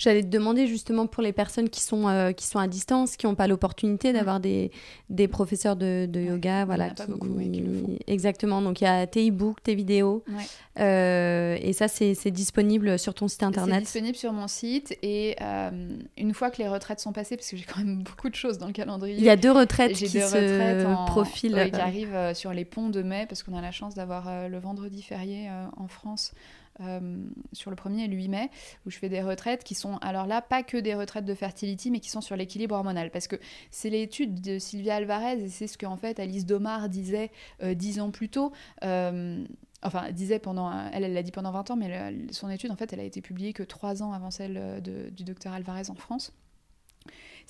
J'allais 0.00 0.22
te 0.22 0.28
demander 0.28 0.66
justement 0.66 1.06
pour 1.06 1.22
les 1.22 1.34
personnes 1.34 1.68
qui 1.68 1.82
sont, 1.82 2.08
euh, 2.08 2.32
qui 2.32 2.46
sont 2.46 2.58
à 2.58 2.66
distance, 2.66 3.18
qui 3.18 3.26
n'ont 3.26 3.34
pas 3.34 3.46
l'opportunité 3.46 4.10
mm. 4.10 4.12
d'avoir 4.14 4.40
des, 4.40 4.70
des 5.10 5.28
professeurs 5.28 5.76
de, 5.76 6.06
de 6.08 6.20
yoga. 6.20 6.64
voilà, 6.64 6.88
pas 6.88 7.04
beaucoup, 7.04 7.38
Exactement, 8.06 8.62
donc 8.62 8.80
il 8.80 8.84
y 8.84 8.86
a 8.86 9.06
tes 9.06 9.28
e-books, 9.28 9.62
tes 9.62 9.74
vidéos. 9.74 10.24
Euh, 10.78 11.58
et 11.60 11.74
ça, 11.74 11.86
c'est 11.86 12.30
disponible 12.30 12.98
sur 12.98 13.12
ton 13.12 13.28
site 13.28 13.42
internet. 13.42 13.80
C'est 13.80 14.00
disponible 14.00 14.16
sur 14.16 14.32
mon 14.32 14.48
site. 14.48 14.96
Et 15.02 15.36
euh, 15.42 15.70
une 16.16 16.32
fois 16.32 16.50
que 16.50 16.62
les 16.62 16.68
retraites 16.68 17.00
sont 17.00 17.12
passées, 17.12 17.36
parce 17.36 17.50
que 17.50 17.58
j'ai 17.58 17.64
quand 17.64 17.80
même 17.80 18.02
beaucoup 18.02 18.30
de 18.30 18.34
choses 18.34 18.56
dans 18.56 18.68
le 18.68 18.72
calendrier. 18.72 19.16
Il 19.18 19.24
y 19.24 19.28
a 19.28 19.36
deux 19.36 19.52
retraites 19.52 19.92
qui 19.92 20.04
deux 20.04 20.20
se 20.20 20.34
retraites 20.34 20.86
en, 20.86 21.04
profilent. 21.04 21.70
qui 21.70 21.78
arrivent 21.78 22.32
sur 22.32 22.54
les 22.54 22.64
ponts 22.64 22.88
de 22.88 23.02
mai, 23.02 23.26
parce 23.28 23.42
qu'on 23.42 23.54
a 23.54 23.60
la 23.60 23.70
chance 23.70 23.96
d'avoir 23.96 24.48
le 24.48 24.58
vendredi 24.58 25.02
férié 25.02 25.50
en 25.76 25.88
France. 25.88 26.32
Euh, 26.80 27.00
sur 27.52 27.70
le 27.70 27.76
1er 27.76 28.04
et 28.04 28.08
le 28.08 28.16
8 28.16 28.28
mai, 28.28 28.50
où 28.86 28.90
je 28.90 28.96
fais 28.96 29.08
des 29.08 29.22
retraites 29.22 29.64
qui 29.64 29.74
sont, 29.74 29.96
alors 29.98 30.26
là, 30.26 30.40
pas 30.40 30.62
que 30.62 30.76
des 30.76 30.94
retraites 30.94 31.24
de 31.24 31.34
fertility, 31.34 31.90
mais 31.90 32.00
qui 32.00 32.10
sont 32.10 32.20
sur 32.20 32.36
l'équilibre 32.36 32.74
hormonal. 32.74 33.10
Parce 33.10 33.28
que 33.28 33.36
c'est 33.70 33.90
l'étude 33.90 34.40
de 34.40 34.58
Sylvia 34.58 34.96
Alvarez, 34.96 35.44
et 35.44 35.48
c'est 35.48 35.66
ce 35.66 35.76
qu'en 35.76 35.96
fait 35.96 36.18
Alice 36.18 36.46
Domar 36.46 36.88
disait 36.88 37.30
euh, 37.62 37.74
dix 37.74 38.00
ans 38.00 38.10
plus 38.10 38.28
tôt. 38.30 38.52
Euh, 38.84 39.44
enfin, 39.82 40.10
disait 40.12 40.38
pendant, 40.38 40.72
elle, 40.92 41.04
elle 41.04 41.12
l'a 41.12 41.22
dit 41.22 41.32
pendant 41.32 41.50
20 41.50 41.70
ans, 41.72 41.76
mais 41.76 42.14
son 42.30 42.48
étude, 42.48 42.70
en 42.70 42.76
fait, 42.76 42.92
elle 42.92 43.00
a 43.00 43.04
été 43.04 43.20
publiée 43.20 43.52
que 43.52 43.62
trois 43.62 44.02
ans 44.02 44.12
avant 44.12 44.30
celle 44.30 44.80
du 44.82 45.24
docteur 45.24 45.52
Alvarez 45.52 45.90
en 45.90 45.94
France 45.94 46.32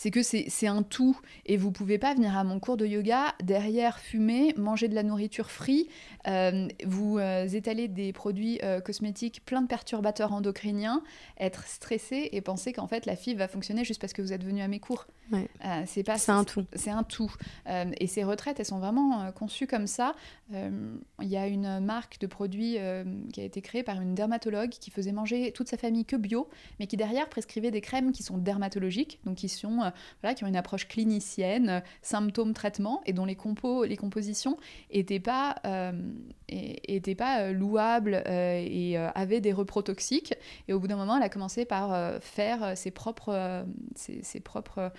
c'est 0.00 0.10
que 0.10 0.22
c'est 0.22 0.66
un 0.66 0.82
tout 0.82 1.20
et 1.44 1.58
vous 1.58 1.72
pouvez 1.72 1.98
pas 1.98 2.14
venir 2.14 2.34
à 2.34 2.42
mon 2.42 2.58
cours 2.58 2.78
de 2.78 2.86
yoga 2.86 3.34
derrière 3.42 3.98
fumer, 3.98 4.54
manger 4.56 4.88
de 4.88 4.94
la 4.94 5.02
nourriture 5.02 5.50
free, 5.50 5.90
euh, 6.26 6.68
vous 6.86 7.18
euh, 7.18 7.46
étaler 7.46 7.86
des 7.86 8.14
produits 8.14 8.58
euh, 8.62 8.80
cosmétiques 8.80 9.44
plein 9.44 9.60
de 9.60 9.66
perturbateurs 9.66 10.32
endocriniens, 10.32 11.02
être 11.38 11.66
stressé 11.66 12.30
et 12.32 12.40
penser 12.40 12.72
qu'en 12.72 12.86
fait 12.86 13.04
la 13.04 13.14
fille 13.14 13.34
va 13.34 13.46
fonctionner 13.46 13.84
juste 13.84 14.00
parce 14.00 14.14
que 14.14 14.22
vous 14.22 14.32
êtes 14.32 14.42
venu 14.42 14.62
à 14.62 14.68
mes 14.68 14.80
cours. 14.80 15.06
c'est 15.84 16.02
pas 16.02 16.16
c'est 16.16 16.32
un 16.32 16.44
tout. 16.44 16.64
C'est 16.74 16.90
un 16.90 17.02
tout. 17.02 17.34
et 17.68 18.06
ces 18.06 18.24
retraites, 18.24 18.58
elles 18.58 18.64
sont 18.64 18.78
vraiment 18.78 19.30
conçues 19.32 19.66
comme 19.66 19.86
ça. 19.86 20.14
Il 20.50 21.28
y 21.28 21.36
a 21.36 21.46
une 21.46 21.78
marque 21.80 22.18
de 22.20 22.26
produits 22.26 22.78
qui 23.34 23.40
a 23.42 23.44
été 23.44 23.60
créée 23.60 23.82
par 23.82 24.00
une 24.00 24.14
dermatologue 24.14 24.70
qui 24.70 24.90
faisait 24.90 25.12
manger 25.12 25.52
toute 25.52 25.68
sa 25.68 25.76
famille 25.76 26.06
que 26.06 26.16
bio, 26.16 26.48
mais 26.78 26.86
qui 26.86 26.96
derrière 26.96 27.28
prescrivait 27.28 27.70
des 27.70 27.82
crèmes 27.82 28.12
qui 28.12 28.22
sont 28.22 28.38
dermatologiques, 28.38 29.20
donc 29.24 29.36
qui 29.36 29.50
sont 29.50 29.89
euh, 30.24 30.32
qui 30.34 30.44
ont 30.44 30.46
une 30.46 30.56
approche 30.56 30.88
clinicienne, 30.88 31.68
euh, 31.68 31.80
symptômes, 32.02 32.54
traitement, 32.54 33.00
et 33.06 33.12
dont 33.12 33.24
les, 33.24 33.36
compos, 33.36 33.84
les 33.84 33.96
compositions 33.96 34.56
n'étaient 34.92 35.20
pas, 35.20 35.56
euh, 35.66 35.92
pas 37.16 37.52
louables 37.52 38.22
et 38.26 38.96
avaient 38.96 39.40
des 39.40 39.52
reprotoxiques. 39.52 40.34
Et 40.68 40.72
au 40.72 40.80
bout 40.80 40.88
d'un 40.88 40.96
moment, 40.96 41.16
elle 41.16 41.22
a 41.22 41.28
commencé 41.28 41.64
par 41.64 42.20
faire 42.22 42.76
ses 42.76 42.90
propres, 42.90 43.64
ses, 43.94 44.40
propres 44.40 44.92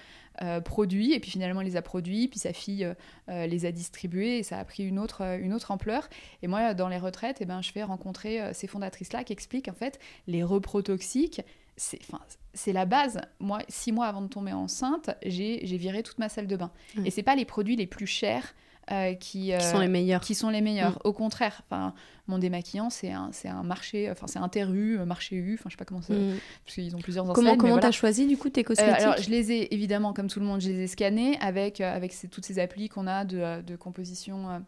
produits, 0.64 1.14
et 1.14 1.20
puis 1.20 1.32
finalement 1.32 1.62
elle 1.62 1.68
les 1.68 1.76
a 1.76 1.82
produits, 1.82 2.28
puis 2.28 2.40
sa 2.40 2.54
fille 2.54 2.88
les 3.28 3.66
a 3.66 3.72
distribués, 3.72 4.40
et 4.40 4.44
ça 4.44 4.60
a 4.60 4.66
pris 4.66 4.86
une 4.86 5.00
autre, 5.00 5.22
une 5.40 5.54
autre 5.54 5.72
ampleur. 5.72 6.08
Et 6.42 6.48
moi, 6.48 6.74
dans 6.74 6.88
les 6.88 6.98
retraites, 6.98 7.42
et 7.42 7.44
eh 7.44 7.48
ben, 7.48 7.62
je 7.62 7.72
fais 7.72 7.84
rencontrer 7.84 8.54
ces 8.54 8.68
fondatrices-là 8.68 9.24
qui 9.24 9.34
expliquent 9.34 9.68
en 9.68 9.74
fait 9.74 10.00
les 10.28 10.44
reprotoxiques, 10.44 11.42
c'est 11.78 12.74
la 12.74 12.86
base. 12.86 13.20
Moi, 13.40 13.60
six 13.68 13.92
mois 13.92 14.08
avant 14.08 14.22
de 14.22 14.28
tomber 14.28 14.54
enceinte, 14.54 15.10
j'ai 15.26 15.60
viré 15.64 16.04
toute 16.04 16.20
ma 16.20 16.30
salle 16.30 16.48
de 16.48 16.56
bain. 16.56 16.72
Et 16.98 17.08
Et 17.08 17.12
c'est 17.12 17.24
pas 17.24 17.36
les 17.36 17.46
produits 17.46 17.76
les 17.76 17.88
plus 17.88 18.08
chers 18.08 18.54
euh, 18.92 19.14
qui, 19.14 19.54
sont 19.60 19.80
les 19.80 19.88
meilleurs. 19.88 20.22
Qui 20.22 20.36
sont 20.36 20.50
les 20.50 20.62
meilleurs. 20.62 20.94
Mm. 20.94 21.02
Au 21.06 21.14
contraire, 21.14 21.62
enfin, 21.66 21.94
mon 22.28 22.40
démaquillant, 22.40 22.90
c'est 22.90 23.12
un, 23.12 23.32
un 23.46 23.64
marché, 23.64 24.10
enfin 24.12 24.28
c'est 24.28 24.40
un 24.40 24.50
terru, 24.50 24.98
marché 25.06 25.36
U, 25.36 25.54
enfin 25.54 25.70
je 25.70 25.74
sais 25.74 25.78
pas 25.78 25.86
comment 25.86 26.02
ça, 26.02 26.14
mm. 26.14 26.38
parce 26.66 26.76
qu'ils 26.76 26.96
ont 26.96 27.00
plusieurs 27.00 27.30
enseignes. 27.30 27.46
Comment 27.46 27.58
comment 27.58 27.80
t'as 27.80 27.92
choisi 27.92 28.28
du 28.28 28.38
coup 28.38 28.50
tes 28.50 28.64
cosmétiques 28.64 28.96
euh, 29.00 29.04
Alors 29.04 29.18
je 29.18 29.30
les 29.30 29.52
ai 29.52 29.74
évidemment 29.74 30.14
comme 30.14 30.28
tout 30.28 30.40
le 30.40 30.46
monde, 30.46 30.62
je 30.62 30.70
les 30.70 30.82
ai 30.82 30.88
scannés 30.88 31.38
avec 31.40 31.80
avec 31.80 32.14
toutes 32.32 32.46
ces 32.46 32.60
applis 32.60 32.90
qu'on 32.90 33.08
a 33.08 33.24
de, 33.24 33.62
de 33.62 33.76
composition 33.76 34.64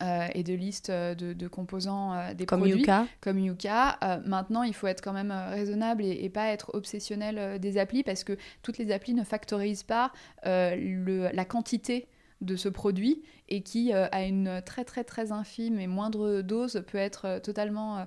et 0.00 0.42
de 0.42 0.54
listes 0.54 0.90
de, 0.90 1.48
composants 1.48 2.34
des 2.34 2.44
comme 2.46 2.60
produits. 2.60 2.80
Yuka. 2.80 3.06
Comme 3.20 3.38
Yuka. 3.38 3.98
maintenant, 4.26 4.62
il 4.62 4.74
faut 4.74 4.86
être 4.86 5.02
quand 5.02 5.12
même 5.12 5.32
raisonnable 5.32 6.04
et, 6.04 6.24
et, 6.24 6.28
pas 6.28 6.48
être 6.48 6.74
obsessionnel 6.74 7.58
des 7.58 7.78
applis 7.78 8.02
parce 8.02 8.22
que 8.22 8.36
toutes 8.62 8.78
les 8.78 8.92
applis 8.92 9.14
ne 9.14 9.24
factorisent 9.24 9.84
pas 9.84 10.12
le, 10.44 11.30
la 11.32 11.44
quantité 11.44 12.08
de 12.40 12.56
ce 12.56 12.68
produit 12.68 13.22
et 13.48 13.62
qui, 13.62 13.92
euh, 13.92 14.06
à 14.12 14.24
une 14.24 14.60
très 14.64 14.84
très 14.84 15.04
très 15.04 15.32
infime 15.32 15.80
et 15.80 15.86
moindre 15.86 16.42
dose, 16.42 16.82
peut 16.86 16.98
être 16.98 17.24
euh, 17.24 17.40
totalement 17.40 18.06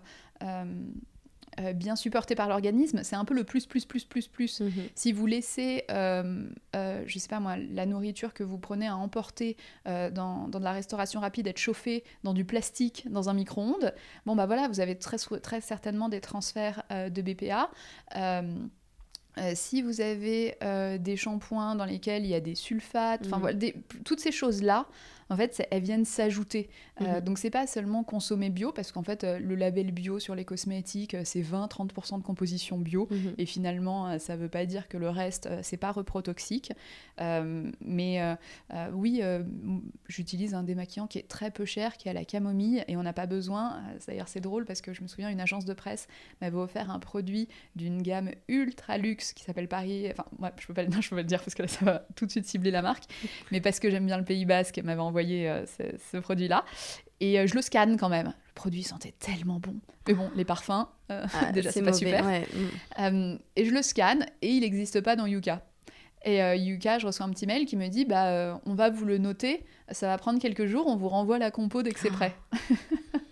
euh, 1.60 1.74
bien 1.74 1.96
supporté 1.96 2.36
par 2.36 2.48
l'organisme. 2.48 3.02
C'est 3.04 3.16
un 3.16 3.26
peu 3.26 3.34
le 3.34 3.44
plus 3.44 3.66
plus 3.66 3.86
plus 3.86 4.06
plus 4.06 4.28
plus. 4.28 4.62
Mhm. 4.62 4.72
Si 4.96 5.12
vous 5.12 5.26
laissez, 5.26 5.86
je 5.90 7.20
sais 7.20 7.28
pas 7.28 7.40
moi, 7.40 7.58
la 7.58 7.86
nourriture 7.86 8.34
que 8.34 8.44
vous 8.44 8.58
prenez 8.58 8.88
à 8.88 8.96
emporter 8.96 9.58
dans, 9.86 10.48
dans, 10.48 10.60
de 10.60 10.64
la 10.64 10.72
restauration 10.72 11.20
rapide 11.20 11.48
être 11.48 11.58
chauffée 11.58 12.04
dans 12.24 12.34
du 12.34 12.46
plastique, 12.46 13.08
dans 13.10 13.30
un 13.30 13.34
micro-ondes, 13.34 13.94
bon 14.26 14.36
bah 14.36 14.46
voilà, 14.46 14.68
vous 14.68 14.80
avez 14.80 14.98
très, 14.98 15.18
très 15.18 15.62
certainement 15.62 16.10
des 16.10 16.22
transferts 16.22 16.84
de 16.90 17.22
BPA. 17.22 17.70
Euh, 19.40 19.52
si 19.56 19.82
vous 19.82 20.02
avez 20.02 20.56
euh, 20.64 20.98
des 20.98 21.16
shampoings 21.16 21.76
dans 21.76 21.86
lesquels 21.86 22.24
il 22.26 22.30
y 22.30 22.36
a 22.36 22.40
des 22.40 22.56
sulfates, 22.56 23.22
enfin 23.26 23.38
mm. 23.38 23.42
voilà, 23.42 23.60
toutes 24.04 24.20
ces 24.20 24.32
choses-là, 24.32 24.88
en 25.30 25.38
fait, 25.38 25.66
elles 25.70 25.84
viennent 25.84 26.06
s'ajouter. 26.06 26.70
Euh, 27.02 27.18
mhm. 27.18 27.22
donc, 27.22 27.38
c'est 27.38 27.52
pas 27.52 27.68
seulement 27.68 28.04
consommer 28.04 28.50
bio, 28.50 28.72
parce 28.72 28.92
qu'en 28.92 29.04
fait, 29.04 29.24
euh, 29.24 29.40
le 29.40 29.56
label 29.56 29.92
bio 29.92 30.20
sur 30.20 30.34
les 30.34 30.44
cosmétiques, 30.44 31.16
c'est 31.24 31.42
20-30% 31.42 32.18
de 32.18 32.24
composition 32.24 32.80
bio. 32.80 33.08
Mhm. 33.12 33.36
Et 33.38 33.46
finalement, 33.46 34.18
ça 34.18 34.36
veut 34.36 34.50
pas 34.50 34.66
dire 34.66 34.88
que 34.88 34.98
le 34.98 35.10
reste, 35.10 35.48
c'est 35.62 35.78
pas 35.78 35.92
reprotoxique. 35.92 36.74
mais 37.20 38.38
oui, 38.94 39.22
j'utilise 40.08 40.54
un 40.54 40.64
démaquillant 40.64 41.08
qui 41.08 41.20
est 41.20 41.28
très 41.28 41.52
peu 41.52 41.66
cher, 41.66 41.98
qui 41.98 42.10
a 42.10 42.14
la 42.14 42.26
camomille, 42.26 42.84
et 42.88 42.98
on 42.98 43.04
n'a 43.04 43.14
pas 43.14 43.28
besoin. 43.28 43.82
D'ailleurs, 44.08 44.28
c'est 44.28 44.42
drôle 44.42 44.66
parce 44.66 44.82
que 44.82 44.94
je 44.94 45.04
me 45.04 45.08
souviens, 45.08 45.30
une 45.30 45.42
agence 45.42 45.66
de 45.66 45.74
presse 45.74 46.08
m'avait 46.42 46.58
offert 46.58 46.90
un 46.90 47.00
produit 47.00 47.48
d'une 47.76 48.02
gamme 48.02 48.32
ultra 48.48 48.98
luxe 48.98 49.29
qui 49.34 49.44
s'appelle 49.44 49.68
Paris. 49.68 50.08
Enfin, 50.12 50.26
ouais, 50.40 50.52
je 50.60 50.68
peux 50.68 50.74
pas, 50.74 50.84
je 51.02 51.10
peux 51.10 51.16
pas 51.16 51.22
le 51.22 51.28
dire 51.28 51.44
parce 51.44 51.56
que 51.56 51.64
là, 51.64 51.68
ça 51.68 51.86
va 51.86 52.06
tout 52.16 52.26
de 52.26 52.32
suite 52.32 52.46
cibler 52.46 52.72
la 52.72 52.82
marque. 52.82 53.04
Mais 53.52 53.62
parce 53.62 53.80
que 53.80 53.90
j'aime 53.90 54.06
bien 54.06 54.18
le 54.18 54.26
Pays 54.26 54.46
Basque, 54.46 54.78
elle 54.78 54.86
m'avait 54.86 55.02
envoyé 55.02 55.50
euh, 55.50 55.66
ce, 55.66 56.18
produit-là. 56.18 56.66
Et 57.20 57.40
euh, 57.40 57.48
je 57.48 57.56
le 57.56 57.62
scanne 57.62 57.98
quand 57.98 58.10
même. 58.10 58.28
Le 58.28 58.54
produit 58.54 58.84
sentait 58.84 59.14
tellement 59.20 59.60
bon. 59.60 59.76
Mais 60.08 60.14
bon, 60.14 60.30
les 60.36 60.46
parfums, 60.46 60.88
euh, 61.12 61.26
ah, 61.34 61.52
déjà, 61.54 61.72
c'est 61.72 61.82
pas 61.82 61.94
super. 61.94 62.26
Mm. 62.26 63.38
et 63.56 63.66
je 63.66 63.72
le 63.72 63.82
scanne 63.82 64.26
et 64.42 64.50
il 64.50 64.62
n'existe 64.62 65.02
pas 65.02 65.16
dans 65.16 65.26
Yuka. 65.26 65.66
Et 66.26 66.40
Yuka, 66.58 67.00
je 67.00 67.08
reçois 67.08 67.26
un 67.26 67.30
petit 67.30 67.48
mail 67.48 67.66
qui 67.66 67.78
me 67.78 67.88
dit 67.88 68.04
bah, 68.04 68.60
on 68.66 68.74
va 68.74 68.90
vous 68.90 69.06
le 69.06 69.18
noter, 69.18 69.64
ça 69.90 70.08
va 70.08 70.18
prendre 70.18 70.40
quelques 70.40 70.66
jours, 70.66 70.88
on 70.88 70.98
vous 70.98 71.08
renvoie 71.08 71.40
la 71.40 71.50
compo 71.50 71.82
dès 71.82 71.92
que 71.92 72.00
c'est 72.00 72.10
prêt. 72.10 72.36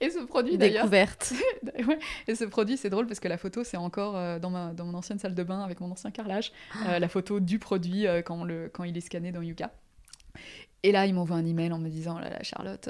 et 0.00 0.10
ce 0.10 0.20
produit 0.20 0.58
d'ailleurs. 0.58 0.84
Découverte. 0.84 1.32
Et 2.28 2.34
ce 2.34 2.44
produit, 2.44 2.76
c'est 2.76 2.90
drôle 2.90 3.06
parce 3.06 3.20
que 3.20 3.28
la 3.28 3.38
photo, 3.38 3.64
c'est 3.64 3.76
encore 3.76 4.40
dans, 4.40 4.50
ma, 4.50 4.72
dans 4.72 4.84
mon 4.84 4.94
ancienne 4.94 5.18
salle 5.18 5.34
de 5.34 5.42
bain 5.42 5.62
avec 5.62 5.80
mon 5.80 5.90
ancien 5.90 6.10
carrelage, 6.10 6.52
la 6.86 7.08
photo 7.08 7.40
du 7.40 7.58
produit 7.58 8.06
quand, 8.24 8.44
le, 8.44 8.68
quand 8.72 8.84
il 8.84 8.96
est 8.96 9.00
scanné 9.00 9.32
dans 9.32 9.42
Yuka. 9.42 9.70
Et 10.82 10.92
là, 10.92 11.06
il 11.06 11.14
m'envoie 11.14 11.36
un 11.36 11.46
email 11.46 11.72
en 11.72 11.78
me 11.78 11.88
disant 11.88 12.18
là, 12.18 12.30
la 12.30 12.42
Charlotte, 12.42 12.88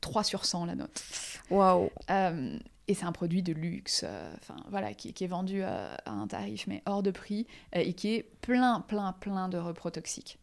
3 0.00 0.20
euh, 0.20 0.24
sur 0.24 0.44
100 0.44 0.66
la 0.66 0.74
note. 0.74 1.02
Waouh 1.50 1.90
euh, 2.10 2.58
Et 2.88 2.94
c'est 2.94 3.06
un 3.06 3.12
produit 3.12 3.42
de 3.42 3.52
luxe, 3.52 4.04
euh, 4.06 4.32
enfin 4.40 4.56
voilà, 4.68 4.94
qui, 4.94 5.08
est 5.08 5.26
vendu 5.26 5.62
à, 5.62 5.96
un 6.06 6.26
tarif 6.26 6.66
mais 6.66 6.82
hors 6.86 7.02
de 7.02 7.10
prix 7.10 7.46
et 7.72 7.94
qui 7.94 8.14
est 8.14 8.22
plein, 8.40 8.80
plein, 8.80 9.12
plein 9.12 9.48
de 9.48 9.58
reprotoxiques. 9.58 10.38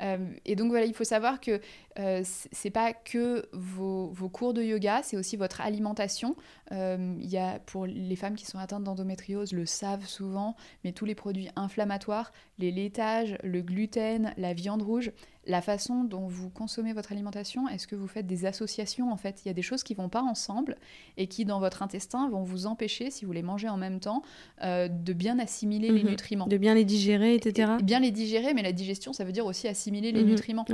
Et 0.00 0.56
donc 0.56 0.70
voilà, 0.70 0.86
il 0.86 0.94
faut 0.94 1.04
savoir 1.04 1.40
que 1.40 1.60
euh, 1.98 2.22
c'est 2.24 2.70
pas 2.70 2.92
que 2.92 3.48
vos, 3.52 4.08
vos, 4.08 4.28
cours 4.28 4.54
de 4.54 4.62
yoga, 4.62 5.00
c'est 5.02 5.16
aussi 5.16 5.36
votre 5.36 5.60
alimentation. 5.60 6.36
Il 6.70 7.26
y 7.26 7.38
a 7.38 7.58
pour 7.60 7.86
les 7.86 8.16
femmes 8.16 8.36
qui 8.36 8.46
sont 8.46 8.58
atteintes 8.58 8.84
d'endométriose 8.84 9.52
le 9.52 9.66
savent 9.66 10.06
souvent, 10.06 10.54
mais 10.84 10.92
tous 10.92 11.04
les 11.04 11.14
produits 11.14 11.48
inflammatoires, 11.56 12.32
les 12.58 12.70
laitages, 12.70 13.36
le 13.42 13.62
gluten, 13.62 14.32
la 14.36 14.52
viande 14.52 14.82
rouge, 14.82 15.12
la 15.48 15.62
façon 15.62 16.04
dont 16.04 16.28
vous 16.28 16.50
consommez 16.50 16.92
votre 16.92 17.10
alimentation, 17.10 17.68
est-ce 17.68 17.86
que 17.86 17.96
vous 17.96 18.06
faites 18.06 18.26
des 18.26 18.44
associations 18.44 19.10
en 19.10 19.16
fait? 19.16 19.40
Il 19.44 19.48
y 19.48 19.50
a 19.50 19.54
des 19.54 19.62
choses 19.62 19.82
qui 19.82 19.94
vont 19.94 20.10
pas 20.10 20.22
ensemble 20.22 20.76
et 21.16 21.26
qui 21.26 21.46
dans 21.46 21.58
votre 21.58 21.82
intestin 21.82 22.28
vont 22.28 22.42
vous 22.42 22.66
empêcher, 22.66 23.10
si 23.10 23.24
vous 23.24 23.32
les 23.32 23.42
mangez 23.42 23.68
en 23.68 23.78
même 23.78 23.98
temps, 23.98 24.22
euh, 24.62 24.88
de 24.88 25.12
bien 25.14 25.38
assimiler 25.38 25.90
les 25.90 26.04
mhm. 26.04 26.10
nutriments. 26.10 26.46
De 26.46 26.58
bien 26.58 26.74
les 26.74 26.84
digérer, 26.84 27.34
etc. 27.34 27.72
bien 27.82 27.98
les 27.98 28.10
digérer, 28.10 28.52
mais 28.52 28.62
la 28.62 28.72
digigestion, 28.72 29.14
ça 29.14 29.24
veut 29.24 29.32
dire 29.32 29.46
aussi 29.46 29.66
assimiler 29.66 30.12
les 30.12 30.22
mhm. 30.22 30.30
nutriments. 30.30 30.66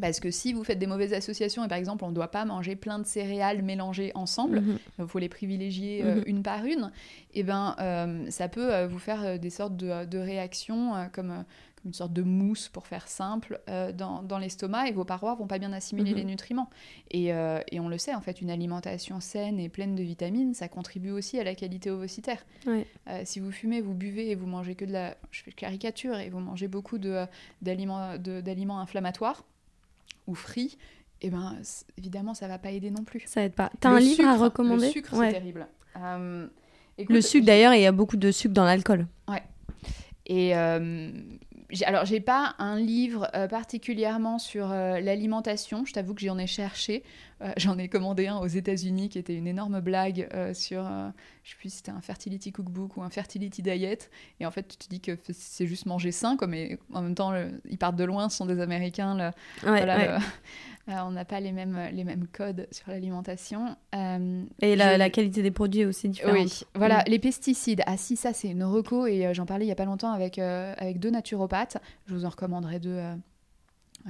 Parce 0.00 0.20
que 0.20 0.30
si 0.30 0.52
vous 0.52 0.62
faites 0.62 0.78
des 0.78 0.86
mauvaises 0.86 1.12
associations, 1.12 1.64
et 1.64 1.68
par 1.68 1.76
exemple, 1.76 2.04
on 2.04 2.10
ne 2.10 2.14
doit 2.14 2.30
pas 2.30 2.44
manger 2.44 2.76
plein 2.76 3.00
de 3.00 3.06
céréales 3.06 3.62
mélangées 3.62 4.12
ensemble, 4.14 4.60
mhm. 4.60 4.78
il 4.98 5.06
faut 5.06 5.18
les 5.18 5.28
privilégier 5.28 6.02
euh, 6.04 6.22
une 6.26 6.42
par 6.42 6.64
une, 6.64 6.92
et 7.32 7.40
eh 7.40 7.42
ben, 7.42 7.76
euh, 7.80 8.24
ça 8.30 8.48
peut 8.48 8.84
vous 8.84 9.00
faire 9.00 9.38
des 9.38 9.50
sortes 9.50 9.76
de, 9.76 10.04
de 10.04 10.18
réactions 10.18 10.92
comme 11.12 11.44
une 11.84 11.94
sorte 11.94 12.12
de 12.12 12.22
mousse, 12.22 12.68
pour 12.68 12.86
faire 12.86 13.08
simple, 13.08 13.60
euh, 13.68 13.92
dans, 13.92 14.22
dans 14.22 14.38
l'estomac 14.38 14.88
et 14.88 14.92
vos 14.92 15.04
parois 15.04 15.34
vont 15.34 15.46
pas 15.46 15.58
bien 15.58 15.72
assimiler 15.72 16.12
les 16.12 16.22
mhm. 16.22 16.30
nutriments. 16.30 16.70
Et, 17.10 17.32
euh, 17.32 17.60
et, 17.70 17.80
on 17.80 17.88
le 17.88 17.98
sait, 17.98 18.14
en 18.14 18.20
fait, 18.20 18.40
une 18.40 18.50
alimentation 18.50 19.20
saine 19.20 19.58
et 19.58 19.68
pleine 19.68 19.94
de 19.94 20.02
vitamines, 20.02 20.52
ça 20.54 20.68
contribue 20.68 21.10
aussi 21.10 21.38
à 21.38 21.44
la 21.44 21.54
qualité 21.54 21.90
ovocitaire. 21.90 22.44
Euh, 22.66 22.82
si 23.24 23.40
vous 23.40 23.50
fumez, 23.50 23.80
vous 23.80 23.94
buvez 23.94 24.30
et 24.30 24.34
vous 24.34 24.46
mangez 24.46 24.74
que 24.74 24.84
de 24.84 24.92
la... 24.92 25.16
Je 25.30 25.42
fais 25.42 25.52
caricature, 25.52 26.18
et 26.18 26.28
vous 26.28 26.40
mangez 26.40 26.68
beaucoup 26.68 26.98
d'aliments 26.98 28.16
d'aliments 28.18 28.80
inflammatoires 28.80 29.44
ou 30.26 30.34
frits, 30.34 30.76
et 31.22 31.26
eh 31.26 31.30
ben 31.30 31.56
évidemment, 31.98 32.32
ça 32.32 32.48
va 32.48 32.58
pas 32.58 32.70
aider 32.70 32.90
non 32.90 33.04
plus. 33.04 33.22
Ça 33.26 33.42
aide 33.42 33.52
pas. 33.52 33.70
T'as 33.80 33.90
un 33.90 34.00
livre 34.00 34.26
à 34.26 34.36
recommander 34.36 34.86
Le 34.86 34.92
sucre, 34.92 35.14
c'est 35.14 35.32
terrible. 35.32 35.66
le 35.96 37.20
sucre, 37.20 37.44
d'ailleurs, 37.44 37.74
il 37.74 37.82
y 37.82 37.86
a 37.86 37.92
beaucoup 37.92 38.16
de 38.16 38.30
sucre 38.30 38.54
dans 38.54 38.64
l'alcool. 38.64 39.06
Ouais. 39.28 39.42
Et 40.26 40.54
alors, 41.84 42.04
j'ai 42.04 42.20
pas 42.20 42.54
un 42.58 42.76
livre 42.76 43.28
euh, 43.34 43.46
particulièrement 43.46 44.38
sur 44.38 44.70
euh, 44.72 45.00
l'alimentation. 45.00 45.84
Je 45.84 45.92
t'avoue 45.92 46.14
que 46.14 46.22
j'en 46.22 46.38
ai 46.38 46.46
cherché. 46.46 47.02
Euh, 47.42 47.52
j'en 47.56 47.78
ai 47.78 47.88
commandé 47.88 48.26
un 48.26 48.36
aux 48.38 48.46
États-Unis 48.46 49.08
qui 49.08 49.18
était 49.18 49.34
une 49.34 49.46
énorme 49.46 49.80
blague 49.80 50.28
sur, 50.52 50.84
je 51.42 51.50
sais 51.50 51.56
plus 51.56 51.70
si 51.70 51.76
c'était 51.78 51.90
un 51.90 52.00
fertility 52.00 52.52
cookbook 52.52 52.96
ou 52.96 53.02
un 53.02 53.10
fertility 53.10 53.62
diet. 53.62 54.10
Et 54.40 54.46
en 54.46 54.50
fait, 54.50 54.66
tu 54.68 54.76
te 54.76 54.88
dis 54.88 55.00
que 55.00 55.12
c'est 55.32 55.66
juste 55.66 55.86
manger 55.86 56.12
sain, 56.12 56.36
quoi, 56.36 56.46
mais 56.46 56.78
en 56.92 57.02
même 57.02 57.14
temps, 57.14 57.32
ils 57.68 57.78
partent 57.78 57.96
de 57.96 58.04
loin, 58.04 58.28
ce 58.28 58.36
sont 58.36 58.46
des 58.46 58.60
Américains. 58.60 59.32
voilà, 59.62 60.18
euh, 60.90 60.92
on 61.06 61.10
n'a 61.10 61.24
pas 61.24 61.40
les 61.40 61.52
mêmes, 61.52 61.78
les 61.92 62.04
mêmes 62.04 62.26
codes 62.26 62.66
sur 62.70 62.90
l'alimentation. 62.90 63.76
Euh, 63.94 64.44
et 64.60 64.76
la, 64.76 65.10
qualité 65.10 65.42
des 65.42 65.50
produits 65.50 65.82
est 65.82 65.86
aussi 65.86 66.08
différente. 66.08 66.34
Oui, 66.34 66.62
voilà, 66.74 66.98
mm. 66.98 67.04
les 67.08 67.18
pesticides. 67.18 67.82
Ah 67.86 67.96
si, 67.96 68.16
ça 68.16 68.32
c'est 68.32 68.48
une 68.48 68.64
reco 68.64 69.06
et 69.06 69.26
euh, 69.26 69.34
j'en 69.34 69.46
parlais 69.46 69.64
il 69.64 69.68
n'y 69.68 69.72
a 69.72 69.76
pas 69.76 69.84
longtemps 69.84 70.12
avec, 70.12 70.38
avec 70.38 70.98
deux 70.98 71.10
naturopathes. 71.10 71.76
Je 72.06 72.14
vous 72.14 72.24
en 72.24 72.30
recommanderai 72.30 72.78
deux 72.78 73.00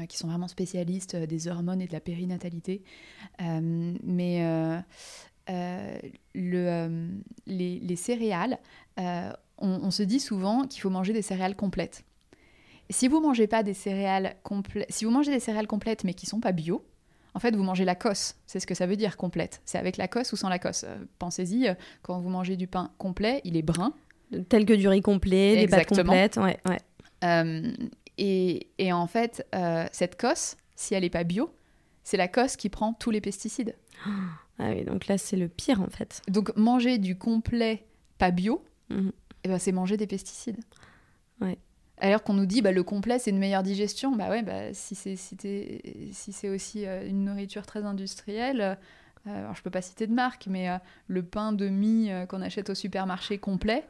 qui 0.09 0.17
sont 0.17 0.29
vraiment 0.29 0.49
spécialistes 0.49 1.17
des 1.17 1.49
hormones 1.49 1.81
et 1.81 1.87
de 1.87 1.93
la 1.93 2.01
périnatalité. 2.01 2.83
mais 3.39 4.83
le, 6.35 7.11
les, 7.47 7.97
céréales, 7.97 8.59
on, 9.59 9.91
se 9.91 10.03
dit 10.03 10.21
souvent 10.21 10.67
qu'il 10.67 10.81
faut 10.81 10.91
manger 10.91 11.13
des 11.13 11.23
céréales 11.23 11.57
complètes 11.57 12.05
si 12.91 13.07
vous 13.07 13.21
mangez 13.21 13.47
pas 13.47 13.63
des 13.63 13.73
céréales 13.73 14.35
complètes, 14.43 14.91
si 14.91 15.05
vous 15.05 15.13
mangez 15.13 15.31
des 15.31 15.39
céréales 15.39 15.69
complètes 15.69 16.03
mais 16.03 16.13
qui 16.13 16.27
sont 16.27 16.41
pas 16.41 16.51
bio, 16.51 16.85
en 17.35 17.39
fait, 17.39 17.55
vous 17.55 17.63
mangez 17.63 17.85
la 17.85 17.95
cosse. 17.95 18.37
C'est 18.47 18.61
ce 18.61 18.67
que 18.67 18.75
ça 18.75 18.87
veut 18.87 18.97
dire 18.97 19.17
complète. 19.17 19.63
C'est 19.65 19.79
avec 19.79 19.97
la 19.97 20.09
cosse 20.09 20.33
ou 20.33 20.37
sans 20.37 20.49
la 20.49 20.59
cosse. 20.59 20.85
Euh, 20.85 20.97
pensez-y, 21.19 21.69
euh, 21.69 21.75
quand 22.03 22.19
vous 22.19 22.29
mangez 22.29 22.57
du 22.57 22.67
pain 22.67 22.91
complet, 22.99 23.41
il 23.45 23.57
est 23.57 23.63
brun. 23.63 23.95
Tel 24.49 24.65
que 24.65 24.73
du 24.73 24.89
riz 24.89 25.01
complet, 25.01 25.57
des 25.57 25.69
pâtes 25.69 25.89
complètes. 25.89 26.37
Ouais, 26.37 26.59
ouais. 26.67 26.79
Euh, 27.25 27.73
et, 28.19 28.69
et, 28.79 28.93
en 28.93 29.07
fait, 29.07 29.47
cette 29.93 30.21
cosse, 30.21 30.57
si 30.77 30.95
elle 30.95 31.03
n'est 31.03 31.11
pas 31.11 31.25
bio, 31.25 31.53
c'est 32.05 32.17
la 32.17 32.29
cosse 32.29 32.57
qui 32.57 32.69
prend 32.69 32.93
tous 32.93 33.11
les 33.11 33.21
pesticides. 33.21 33.77
Ah 34.59 34.71
oui, 34.71 34.85
donc 34.85 35.07
là, 35.07 35.17
c'est 35.17 35.37
le 35.37 35.49
pire 35.49 35.81
en 35.81 35.89
fait. 35.89 36.23
Donc 36.29 36.55
manger 36.57 36.99
du 36.99 37.17
complet 37.17 37.87
pas 38.19 38.31
bio, 38.31 38.63
mhm. 38.91 39.13
eh 39.45 39.49
ben, 39.49 39.59
c'est 39.59 39.73
manger 39.73 39.97
des 39.97 40.07
pesticides. 40.07 40.59
Ouais. 41.41 41.59
Alors 41.99 42.23
qu'on 42.23 42.35
nous 42.35 42.47
dit 42.47 42.63
bah, 42.63 42.73
le 42.73 42.83
complet 42.83 43.19
c'est 43.19 43.31
une 43.31 43.39
meilleure 43.39 43.63
digestion, 43.63 44.17
bah 44.17 44.29
ouais, 44.31 44.43
bah, 44.43 44.73
si 44.73 44.95
c'est 44.95 45.17
si, 45.17 45.37
si 46.13 46.33
c'est 46.33 46.49
aussi 46.49 46.87
euh, 46.87 47.07
une 47.07 47.25
nourriture 47.25 47.67
très 47.67 47.85
industrielle, 47.85 48.61
euh, 49.27 49.39
alors 49.39 49.55
je 49.55 49.63
peux 49.63 49.71
pas 49.71 49.83
citer 49.83 50.07
de 50.07 50.15
marque, 50.15 50.47
mais 50.47 50.71
euh, 50.71 50.79
le 51.09 51.23
pain 51.23 51.53
de 51.53 51.69
mie 51.69 52.11
qu'on 52.29 52.41
achète 52.43 52.71
au 52.71 52.75
supermarché 52.75 53.39
complet, 53.39 53.85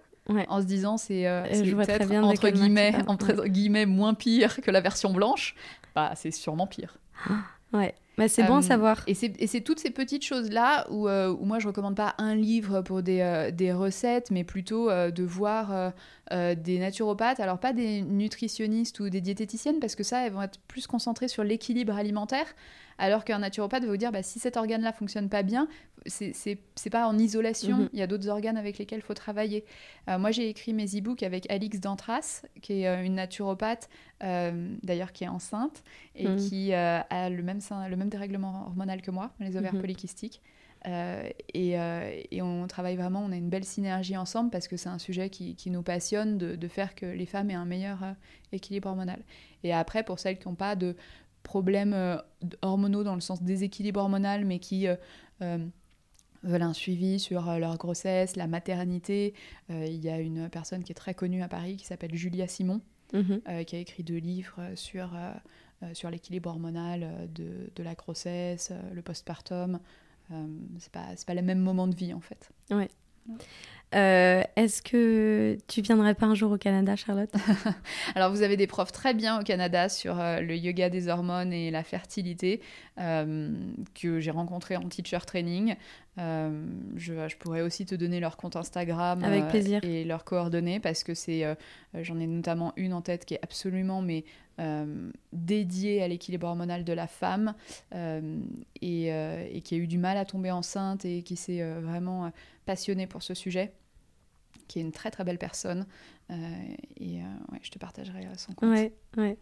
en 0.48 0.60
se 0.60 0.66
disant 0.66 0.96
c'est 0.96 1.24
peut-être 1.50 2.12
entre 2.12 2.50
guillemets, 2.50 2.94
entre 3.06 3.46
guillemets 3.46 3.86
moins 3.86 4.14
pire 4.14 4.60
que 4.60 4.70
la 4.70 4.80
version 4.80 5.12
blanche, 5.12 5.54
bah 5.94 6.12
c'est 6.14 6.30
sûrement 6.30 6.66
pire. 6.66 6.98
Ouais. 7.72 7.94
Bah, 8.18 8.26
c'est 8.26 8.42
bon 8.42 8.56
à 8.56 8.62
savoir. 8.62 9.02
Et 9.06 9.14
c'est 9.14 9.60
toutes 9.60 9.78
ces 9.78 9.90
petites 9.90 10.24
choses-là 10.24 10.86
où, 10.90 11.08
où, 11.08 11.44
moi, 11.44 11.60
je 11.60 11.68
recommande 11.68 11.94
pas 11.94 12.16
un 12.18 12.34
livre 12.34 12.82
pour 12.82 13.00
des, 13.02 13.50
des 13.54 13.72
recettes, 13.72 14.32
mais 14.32 14.42
plutôt 14.42 14.90
de 14.90 15.22
voir 15.22 15.92
des 16.32 16.78
naturopathes, 16.80 17.38
alors 17.38 17.58
pas 17.58 17.72
des 17.72 18.02
nutritionnistes 18.02 18.98
ou 18.98 19.08
des 19.08 19.20
diététiciennes, 19.20 19.78
parce 19.78 19.94
que 19.94 20.02
ça, 20.02 20.26
elles 20.26 20.32
vont 20.32 20.42
être 20.42 20.58
plus 20.66 20.86
concentrées 20.86 21.28
sur 21.28 21.44
l'équilibre 21.44 21.96
alimentaire. 21.96 22.46
Alors 23.00 23.24
qu'un 23.24 23.38
naturopathe 23.38 23.84
va 23.84 23.88
vous 23.88 23.96
dire, 23.96 24.12
bah, 24.12 24.22
si 24.22 24.38
cet 24.38 24.58
organe-là 24.58 24.92
fonctionne 24.92 25.30
pas 25.30 25.42
bien, 25.42 25.68
c'est 26.04 26.90
pas 26.90 27.08
en 27.08 27.18
isolation, 27.18 27.78
mhm. 27.78 27.88
il 27.94 27.98
y 27.98 28.02
a 28.02 28.06
d'autres 28.06 28.28
organes 28.28 28.58
avec 28.58 28.76
lesquels 28.76 28.98
il 28.98 29.02
faut 29.02 29.14
travailler. 29.14 29.64
Euh, 30.08 30.18
moi, 30.18 30.32
j'ai 30.32 30.50
écrit 30.50 30.74
mes 30.74 30.84
e-books 30.84 31.22
avec 31.22 31.50
Alix 31.50 31.80
Dantras, 31.80 32.42
qui 32.60 32.82
est 32.82 32.88
euh, 32.88 33.02
une 33.02 33.14
naturopathe, 33.14 33.88
euh, 34.22 34.76
d'ailleurs 34.82 35.12
qui 35.12 35.24
est 35.24 35.28
enceinte, 35.28 35.82
et 36.14 36.28
mhm. 36.28 36.36
qui 36.36 36.74
a 36.74 37.30
le 37.30 37.42
même, 37.42 37.60
le 37.88 37.96
même 37.96 38.10
dérèglement 38.10 38.66
hormonal 38.66 39.00
que 39.00 39.10
moi, 39.10 39.30
les 39.40 39.56
ovaires 39.56 39.78
polykystiques. 39.80 40.42
Et, 41.54 41.72
et, 41.72 42.42
on 42.42 42.66
travaille 42.66 42.96
vraiment, 42.96 43.22
on 43.24 43.32
a 43.32 43.36
une 43.36 43.48
belle 43.48 43.64
synergie 43.64 44.16
ensemble 44.16 44.50
parce 44.50 44.68
que 44.68 44.76
c'est 44.76 44.88
un 44.88 44.98
sujet 44.98 45.30
qui, 45.30 45.54
qui 45.54 45.70
nous 45.70 45.82
passionne 45.82 46.38
de, 46.38 46.54
de, 46.56 46.68
faire 46.68 46.94
que 46.94 47.04
les 47.04 47.26
femmes 47.26 47.50
aient 47.50 47.54
un 47.54 47.66
meilleur 47.66 47.98
équilibre 48.52 48.88
hormonal. 48.88 49.20
Et 49.62 49.74
après, 49.74 50.02
pour 50.02 50.18
celles 50.18 50.38
qui 50.38 50.48
n'ont 50.48 50.54
pas 50.54 50.76
de, 50.76 50.96
problèmes 51.42 51.94
euh, 51.94 52.16
hormonaux 52.62 53.04
dans 53.04 53.14
le 53.14 53.20
sens 53.20 53.42
déséquilibre 53.42 54.00
hormonal, 54.00 54.44
mais 54.44 54.58
qui 54.58 54.86
euh, 54.86 54.96
euh, 55.42 55.58
veulent 56.42 56.62
un 56.62 56.72
suivi 56.72 57.18
sur 57.18 57.42
leur 57.58 57.76
grossesse, 57.76 58.36
la 58.36 58.46
maternité. 58.46 59.34
il 59.68 60.02
y 60.02 60.08
a 60.08 60.18
une 60.18 60.48
personne 60.48 60.82
qui 60.84 60.92
est 60.92 60.94
très 60.94 61.12
connue 61.12 61.42
à 61.42 61.48
Paris 61.48 61.76
qui 61.76 61.84
s'appelle 61.84 62.14
Julia 62.14 62.46
Simon, 62.46 62.80
mhm. 63.12 63.42
qui 63.66 63.76
a 63.76 63.78
écrit 63.78 64.02
deux 64.02 64.16
livres 64.16 64.58
sur, 64.74 65.10
sur 65.92 66.10
l'équilibre 66.10 66.48
hormonal 66.48 67.28
de, 67.34 67.70
de, 67.76 67.82
la 67.82 67.94
grossesse, 67.94 68.72
le 68.90 69.02
postpartum. 69.02 69.80
c'est 70.78 70.92
pas, 70.92 71.08
pas 71.26 71.34
le 71.34 71.42
même 71.42 71.60
moment 71.60 71.86
de 71.86 71.94
vie 71.94 72.14
en 72.14 72.20
fait. 72.20 72.50
Ouais. 72.70 72.88
Euh, 73.94 74.42
est-ce 74.54 74.82
que 74.82 75.58
tu 75.66 75.80
viendrais 75.80 76.14
pas 76.14 76.26
un 76.26 76.34
jour 76.34 76.52
au 76.52 76.58
Canada, 76.58 76.94
Charlotte 76.94 77.32
Alors, 78.14 78.30
vous 78.30 78.42
avez 78.42 78.56
des 78.56 78.68
profs 78.68 78.92
très 78.92 79.14
bien 79.14 79.40
au 79.40 79.42
Canada 79.42 79.88
sur 79.88 80.20
euh, 80.20 80.40
le 80.40 80.56
yoga 80.56 80.88
des 80.88 81.08
hormones 81.08 81.52
et 81.52 81.70
la 81.72 81.82
fertilité 81.82 82.60
euh, 82.98 83.52
que 84.00 84.20
j'ai 84.20 84.30
rencontré 84.30 84.76
en 84.76 84.88
teacher 84.88 85.18
training. 85.26 85.74
Je, 86.16 87.36
pourrais 87.38 87.62
aussi 87.62 87.86
te 87.86 87.94
donner 87.94 88.20
leur 88.20 88.36
compte 88.36 88.54
Instagram 88.54 89.24
Avec 89.24 89.48
plaisir. 89.48 89.80
et 89.82 90.04
leurs 90.04 90.24
coordonnées 90.24 90.78
parce 90.78 91.02
que 91.02 91.14
c'est, 91.14 91.46
j'en 91.94 92.20
ai 92.20 92.26
notamment 92.26 92.74
une 92.76 92.92
en 92.92 93.00
tête 93.00 93.24
qui 93.24 93.34
est 93.34 93.40
absolument 93.42 94.02
mais 94.02 94.26
dédiée 95.32 96.02
à 96.02 96.08
l'équilibre 96.08 96.46
hormonal 96.46 96.84
de 96.84 96.92
la 96.92 97.06
femme 97.06 97.54
et, 97.94 99.06
et, 99.06 99.60
qui 99.64 99.74
a 99.74 99.78
eu 99.78 99.86
du 99.86 99.96
mal 99.96 100.18
à 100.18 100.26
tomber 100.26 100.50
enceinte 100.50 101.06
et 101.06 101.22
qui 101.22 101.36
s'est 101.36 101.62
vraiment 101.80 102.30
passionnée 102.70 103.08
pour 103.08 103.24
ce 103.24 103.34
sujet 103.34 103.72
qui 104.68 104.78
est 104.78 104.82
une 104.82 104.92
très 104.92 105.10
très 105.10 105.24
belle 105.24 105.38
personne. 105.38 105.86
Euh, 106.30 106.34
et 106.96 107.18
euh, 107.18 107.24
ouais, 107.50 107.58
je 107.62 107.70
te 107.72 107.80
partagerai 107.80 108.26
euh, 108.26 108.36
son 108.36 108.52
compte. 108.52 108.70
Ouais, 108.70 108.92
ouais. 109.16 109.36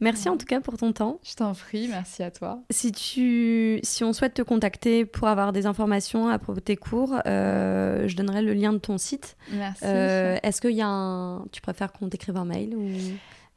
Merci 0.00 0.28
en 0.28 0.36
tout 0.36 0.44
cas 0.44 0.60
pour 0.60 0.76
ton 0.76 0.92
temps. 0.92 1.20
Je 1.22 1.34
t'en 1.34 1.54
prie, 1.54 1.88
merci 1.88 2.22
à 2.22 2.30
toi. 2.30 2.62
Si, 2.68 2.92
tu, 2.92 3.80
si 3.82 4.04
on 4.04 4.12
souhaite 4.12 4.34
te 4.34 4.42
contacter 4.42 5.06
pour 5.06 5.28
avoir 5.28 5.52
des 5.52 5.64
informations 5.64 6.28
à 6.28 6.38
propos 6.38 6.60
de 6.60 6.64
tes 6.64 6.76
cours, 6.76 7.20
je 7.24 8.14
donnerai 8.14 8.42
le 8.42 8.52
lien 8.52 8.74
de 8.74 8.78
ton 8.78 8.98
site. 8.98 9.36
Merci. 9.52 9.84
Est-ce 9.84 10.60
qu'il 10.60 10.76
y 10.76 10.82
a 10.82 10.88
un... 10.88 11.44
Tu 11.52 11.60
préfères 11.60 11.92
qu'on 11.92 12.08
t'écrive 12.08 12.36
un 12.36 12.46
mail 12.46 12.74
ou... 12.74 12.88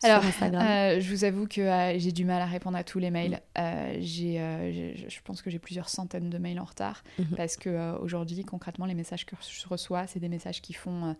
Alors, 0.03 0.23
euh, 0.23 0.99
je 0.99 1.09
vous 1.09 1.23
avoue 1.23 1.47
que 1.47 1.61
euh, 1.61 1.97
j'ai 1.97 2.11
du 2.11 2.25
mal 2.25 2.41
à 2.41 2.45
répondre 2.45 2.77
à 2.77 2.83
tous 2.83 2.99
les 2.99 3.11
mails. 3.11 3.41
Mm. 3.55 3.59
Euh, 3.59 3.95
j'ai, 3.99 5.07
je 5.07 5.19
pense 5.23 5.41
que 5.41 5.49
j'ai 5.49 5.59
plusieurs 5.59 5.89
centaines 5.89 6.29
de 6.29 6.37
mails 6.37 6.59
en 6.59 6.65
retard 6.65 7.03
mm-hmm. 7.19 7.35
parce 7.35 7.57
que 7.57 7.97
aujourd'hui, 7.99 8.43
concrètement, 8.43 8.85
les 8.85 8.95
messages 8.95 9.25
que 9.25 9.35
je 9.41 9.67
reçois, 9.67 10.07
c'est 10.07 10.19
des 10.19 10.29
messages 10.29 10.61
qui 10.61 10.73
font 10.73 11.15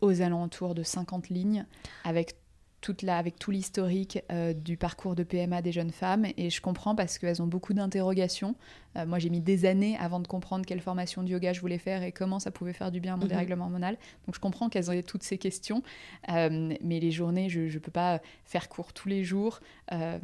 aux 0.00 0.22
alentours 0.22 0.74
de 0.74 0.82
50 0.82 1.28
lignes 1.28 1.66
avec 2.04 2.34
toute 2.80 3.02
la, 3.02 3.16
avec 3.16 3.38
tout 3.38 3.50
l'historique 3.50 4.22
du 4.56 4.76
parcours 4.76 5.14
de 5.14 5.22
PMA 5.22 5.62
des 5.62 5.72
jeunes 5.72 5.92
femmes 5.92 6.26
et 6.36 6.50
je 6.50 6.60
comprends 6.60 6.94
parce 6.94 7.18
qu'elles 7.18 7.40
ont 7.40 7.46
beaucoup 7.46 7.72
d'interrogations. 7.72 8.54
Euh, 8.96 9.06
moi, 9.06 9.18
j'ai 9.18 9.30
mis 9.30 9.40
des 9.40 9.64
années 9.64 9.96
avant 9.98 10.20
de 10.20 10.26
comprendre 10.26 10.64
quelle 10.64 10.80
formation 10.80 11.22
de 11.22 11.28
yoga 11.28 11.52
je 11.52 11.60
voulais 11.60 11.78
faire 11.78 12.02
et 12.02 12.12
comment 12.12 12.38
ça 12.38 12.50
pouvait 12.50 12.72
faire 12.72 12.90
du 12.90 13.00
bien 13.00 13.14
à 13.14 13.16
mon 13.16 13.24
mhm. 13.24 13.30
dérèglement 13.30 13.64
hormonal. 13.64 13.96
Donc, 14.26 14.34
je 14.34 14.40
comprends 14.40 14.68
qu'elles 14.68 14.90
ont 14.90 15.02
toutes 15.02 15.22
ces 15.22 15.38
questions. 15.38 15.82
Euh, 16.30 16.74
mais 16.82 17.00
les 17.00 17.10
journées, 17.10 17.48
je 17.48 17.60
ne 17.60 17.78
peux 17.78 17.90
pas 17.90 18.20
faire 18.44 18.68
cours 18.68 18.92
tous 18.92 19.08
les 19.08 19.24
jours, 19.24 19.60
euh, 19.92 20.18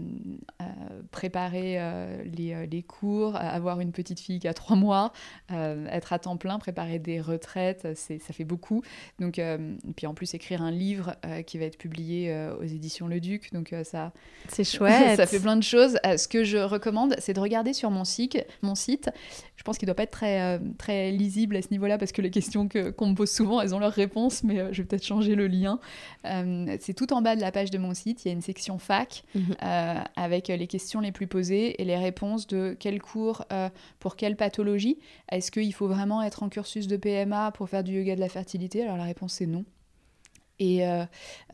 préparer 1.11 1.78
les, 2.24 2.66
les, 2.66 2.83
cours, 2.83 3.37
avoir 3.37 3.80
une 3.80 3.92
petite 3.92 4.20
fille 4.20 4.38
qui 4.38 4.48
a 4.48 4.54
trois 4.54 4.76
mois, 4.76 5.12
être 5.50 6.12
à 6.12 6.18
temps 6.18 6.37
plein, 6.37 6.59
préparer 6.59 6.98
des 6.98 7.20
retraites, 7.20 7.96
ça 7.96 8.33
fait 8.33 8.44
beaucoup. 8.44 8.83
Donc, 9.18 9.38
et 9.38 9.59
puis 9.96 10.06
en 10.06 10.14
plus, 10.14 10.35
écrire 10.35 10.62
un 10.62 10.70
livre 10.70 11.16
qui 11.46 11.59
va 11.59 11.64
être 11.64 11.78
publié 11.78 12.35
aux 12.59 12.64
éditions 12.64 13.09
Le 13.09 13.20
Duc. 13.20 13.52
Donc, 13.52 13.74
ça. 13.85 14.12
C'est 14.48 14.64
chouette. 14.70 15.16
ça 15.16 15.26
fait 15.26 15.40
plein 15.40 15.56
de 15.56 15.62
choses. 15.62 15.98
ce 16.04 16.28
que 16.28 16.44
je 16.44 16.59
recommande, 16.59 17.16
c'est 17.18 17.35
de 17.35 17.40
regarder 17.40 17.72
sur 17.72 17.90
mon 17.90 18.04
site 18.04 18.20
mon 18.62 18.75
site. 18.75 19.11
Je 19.57 19.62
pense 19.62 19.77
qu'il 19.77 19.87
ne 19.87 19.90
doit 19.90 19.96
pas 19.96 20.05
être 20.05 20.11
très, 20.11 20.40
euh, 20.40 20.59
très 20.79 21.11
lisible 21.11 21.57
à 21.57 21.62
ce 21.62 21.68
niveau-là 21.70 21.99
parce 21.99 22.12
que 22.12 22.23
les 22.23 22.31
questions 22.31 22.68
qu'on 22.68 23.09
me 23.09 23.14
pose 23.14 23.31
souvent, 23.31 23.61
elles 23.61 23.75
ont 23.75 23.79
leur 23.79 23.92
réponse, 23.92 24.42
mais 24.42 24.59
euh, 24.59 24.68
je 24.73 24.83
vais 24.83 24.88
peut-être 24.88 25.05
changer 25.05 25.35
le 25.35 25.46
lien. 25.46 25.79
Euh, 26.25 26.77
c'est 26.81 26.94
tout 26.94 27.12
en 27.12 27.20
bas 27.20 27.37
de 27.37 27.40
la 27.40 27.53
page 27.53 27.70
de 27.70 27.79
mon 27.79 27.94
site, 27.94 28.25
il 28.25 28.29
y 28.29 28.31
a 28.31 28.35
une 28.35 28.40
section 28.40 28.79
fac 28.79 29.25
mhm. 29.35 29.57
avec 30.16 30.49
les 30.49 30.66
questions 30.66 31.01
les 31.01 31.12
plus 31.12 31.27
posées 31.27 31.81
et 31.81 31.85
les 31.85 31.96
réponses 31.96 32.46
de 32.46 32.77
quel 32.79 33.01
cours 33.01 33.44
pour 33.99 34.16
quelle 34.16 34.37
pathologie. 34.37 34.99
Est-ce 35.31 35.51
qu'il 35.51 35.75
faut 35.75 35.88
vraiment 35.88 36.23
être 36.23 36.42
en 36.42 36.49
cursus 36.49 36.87
de 36.87 36.96
PMA 36.96 37.53
pour 37.53 37.68
faire 37.68 37.85
du 37.85 37.92
yoga 37.92 38.14
de 38.14 38.20
la 38.20 38.29
fertilité? 38.29 38.83
Alors 38.83 38.96
la 38.96 39.05
réponse 39.05 39.35
c'est 39.35 39.46
non 39.46 39.64
et 40.61 40.87
euh, 40.87 41.05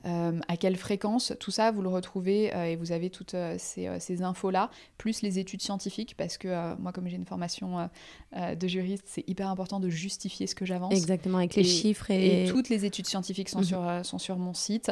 euh, 0.05 0.39
à 0.49 0.57
quelle 0.57 0.77
fréquence. 0.77 1.33
Tout 1.41 1.51
ça, 1.51 1.71
vous 1.71 1.81
le 1.81 1.89
retrouvez 1.89 2.55
euh, 2.55 2.65
et 2.65 2.77
vous 2.77 2.93
avez 2.93 3.09
toutes 3.09 3.37
ces, 3.57 4.23
infos-là, 4.23 4.71
plus 4.99 5.23
les 5.23 5.39
études 5.39 5.63
scientifiques, 5.63 6.17
parce 6.17 6.37
que 6.37 6.77
moi, 6.77 6.93
comme 6.93 7.09
j'ai 7.09 7.17
une 7.17 7.25
formation 7.25 7.89
de 8.37 8.69
juriste, 8.69 9.05
c'est 9.07 9.29
hyper 9.29 9.49
important 9.49 9.81
de 9.81 9.89
justifier 9.89 10.47
ce 10.47 10.55
que 10.55 10.67
j'avance. 10.67 10.93
Exactement, 10.93 11.39
avec 11.39 11.55
les 11.55 11.65
chiffres. 11.65 12.11
Et... 12.11 12.47
toutes 12.49 12.69
les 12.69 12.85
études 12.85 13.07
scientifiques 13.07 13.49
sont, 13.49 13.61
mhm. 13.61 13.65
sur, 13.65 14.01
sont 14.05 14.19
sur 14.19 14.37
mon 14.37 14.55
site 14.55 14.91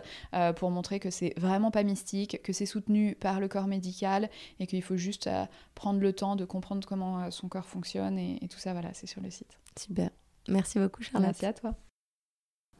pour 0.56 0.70
montrer 0.70 1.00
que 1.00 1.10
c'est 1.10 1.34
vraiment 1.36 1.70
pas 1.70 1.82
mystique, 1.82 2.40
que 2.42 2.52
c'est 2.52 2.66
soutenu 2.66 3.14
par 3.16 3.40
le 3.40 3.48
corps 3.48 3.66
médical 3.66 4.30
et 4.60 4.66
qu'il 4.66 4.82
faut 4.82 4.96
juste 4.96 5.28
prendre 5.74 6.00
le 6.00 6.12
temps 6.12 6.36
de 6.36 6.44
comprendre 6.44 6.86
comment 6.86 7.30
son 7.30 7.48
corps 7.48 7.66
fonctionne 7.66 8.18
et, 8.18 8.38
et 8.42 8.48
tout 8.48 8.58
ça, 8.58 8.72
voilà, 8.72 8.90
c'est 8.94 9.06
sur 9.06 9.20
le 9.20 9.30
site. 9.30 9.58
Super. 9.78 10.10
Merci 10.48 10.78
beaucoup, 10.78 11.02
Charlotte. 11.02 11.26
Merci 11.26 11.46
à 11.46 11.52
toi. 11.52 11.74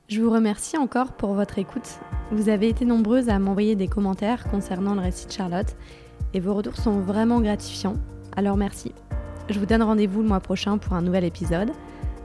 Je 0.07 0.21
vous 0.21 0.31
remercie 0.31 0.77
encore 0.77 1.13
pour 1.13 1.33
votre 1.33 1.59
écoute. 1.59 1.99
Vous 2.31 2.51
avez 2.51 2.69
été 2.69 2.85
nombreuses 2.85 3.31
à 3.31 3.39
m'envoyer 3.39 3.75
des 3.75 3.89
commentaires 3.89 4.45
concernant 4.51 4.95
le 4.95 5.01
récit 5.01 5.27
de 5.27 5.33
Charlotte 5.33 5.77
et 6.35 6.41
vos 6.41 6.53
retours 6.53 6.77
sont 6.77 7.01
vraiment 7.01 7.41
gratifiants, 7.41 7.97
alors 8.37 8.59
merci. 8.59 8.93
Je 9.49 9.59
vous 9.59 9.65
donne 9.65 9.83
rendez-vous 9.83 10.21
le 10.21 10.29
mois 10.29 10.41
prochain 10.41 10.77
pour 10.77 10.93
un 10.93 11.01
nouvel 11.01 11.25
épisode. 11.25 11.71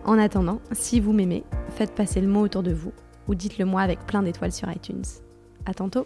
En 0.04 0.20
attendant, 0.20 0.60
si 0.74 1.00
vous 1.00 1.14
m'aimez, 1.14 1.46
faites 1.70 1.96
passer 1.96 2.20
le 2.20 2.28
mot 2.28 2.42
autour 2.42 2.64
de 2.64 2.74
vous 2.74 2.92
ou 3.30 3.36
dites-le 3.36 3.64
moi 3.64 3.82
avec 3.82 4.06
plein 4.06 4.24
d'étoiles 4.24 4.52
sur 4.52 4.70
iTunes. 4.70 5.06
À 5.66 5.74
tantôt! 5.74 6.06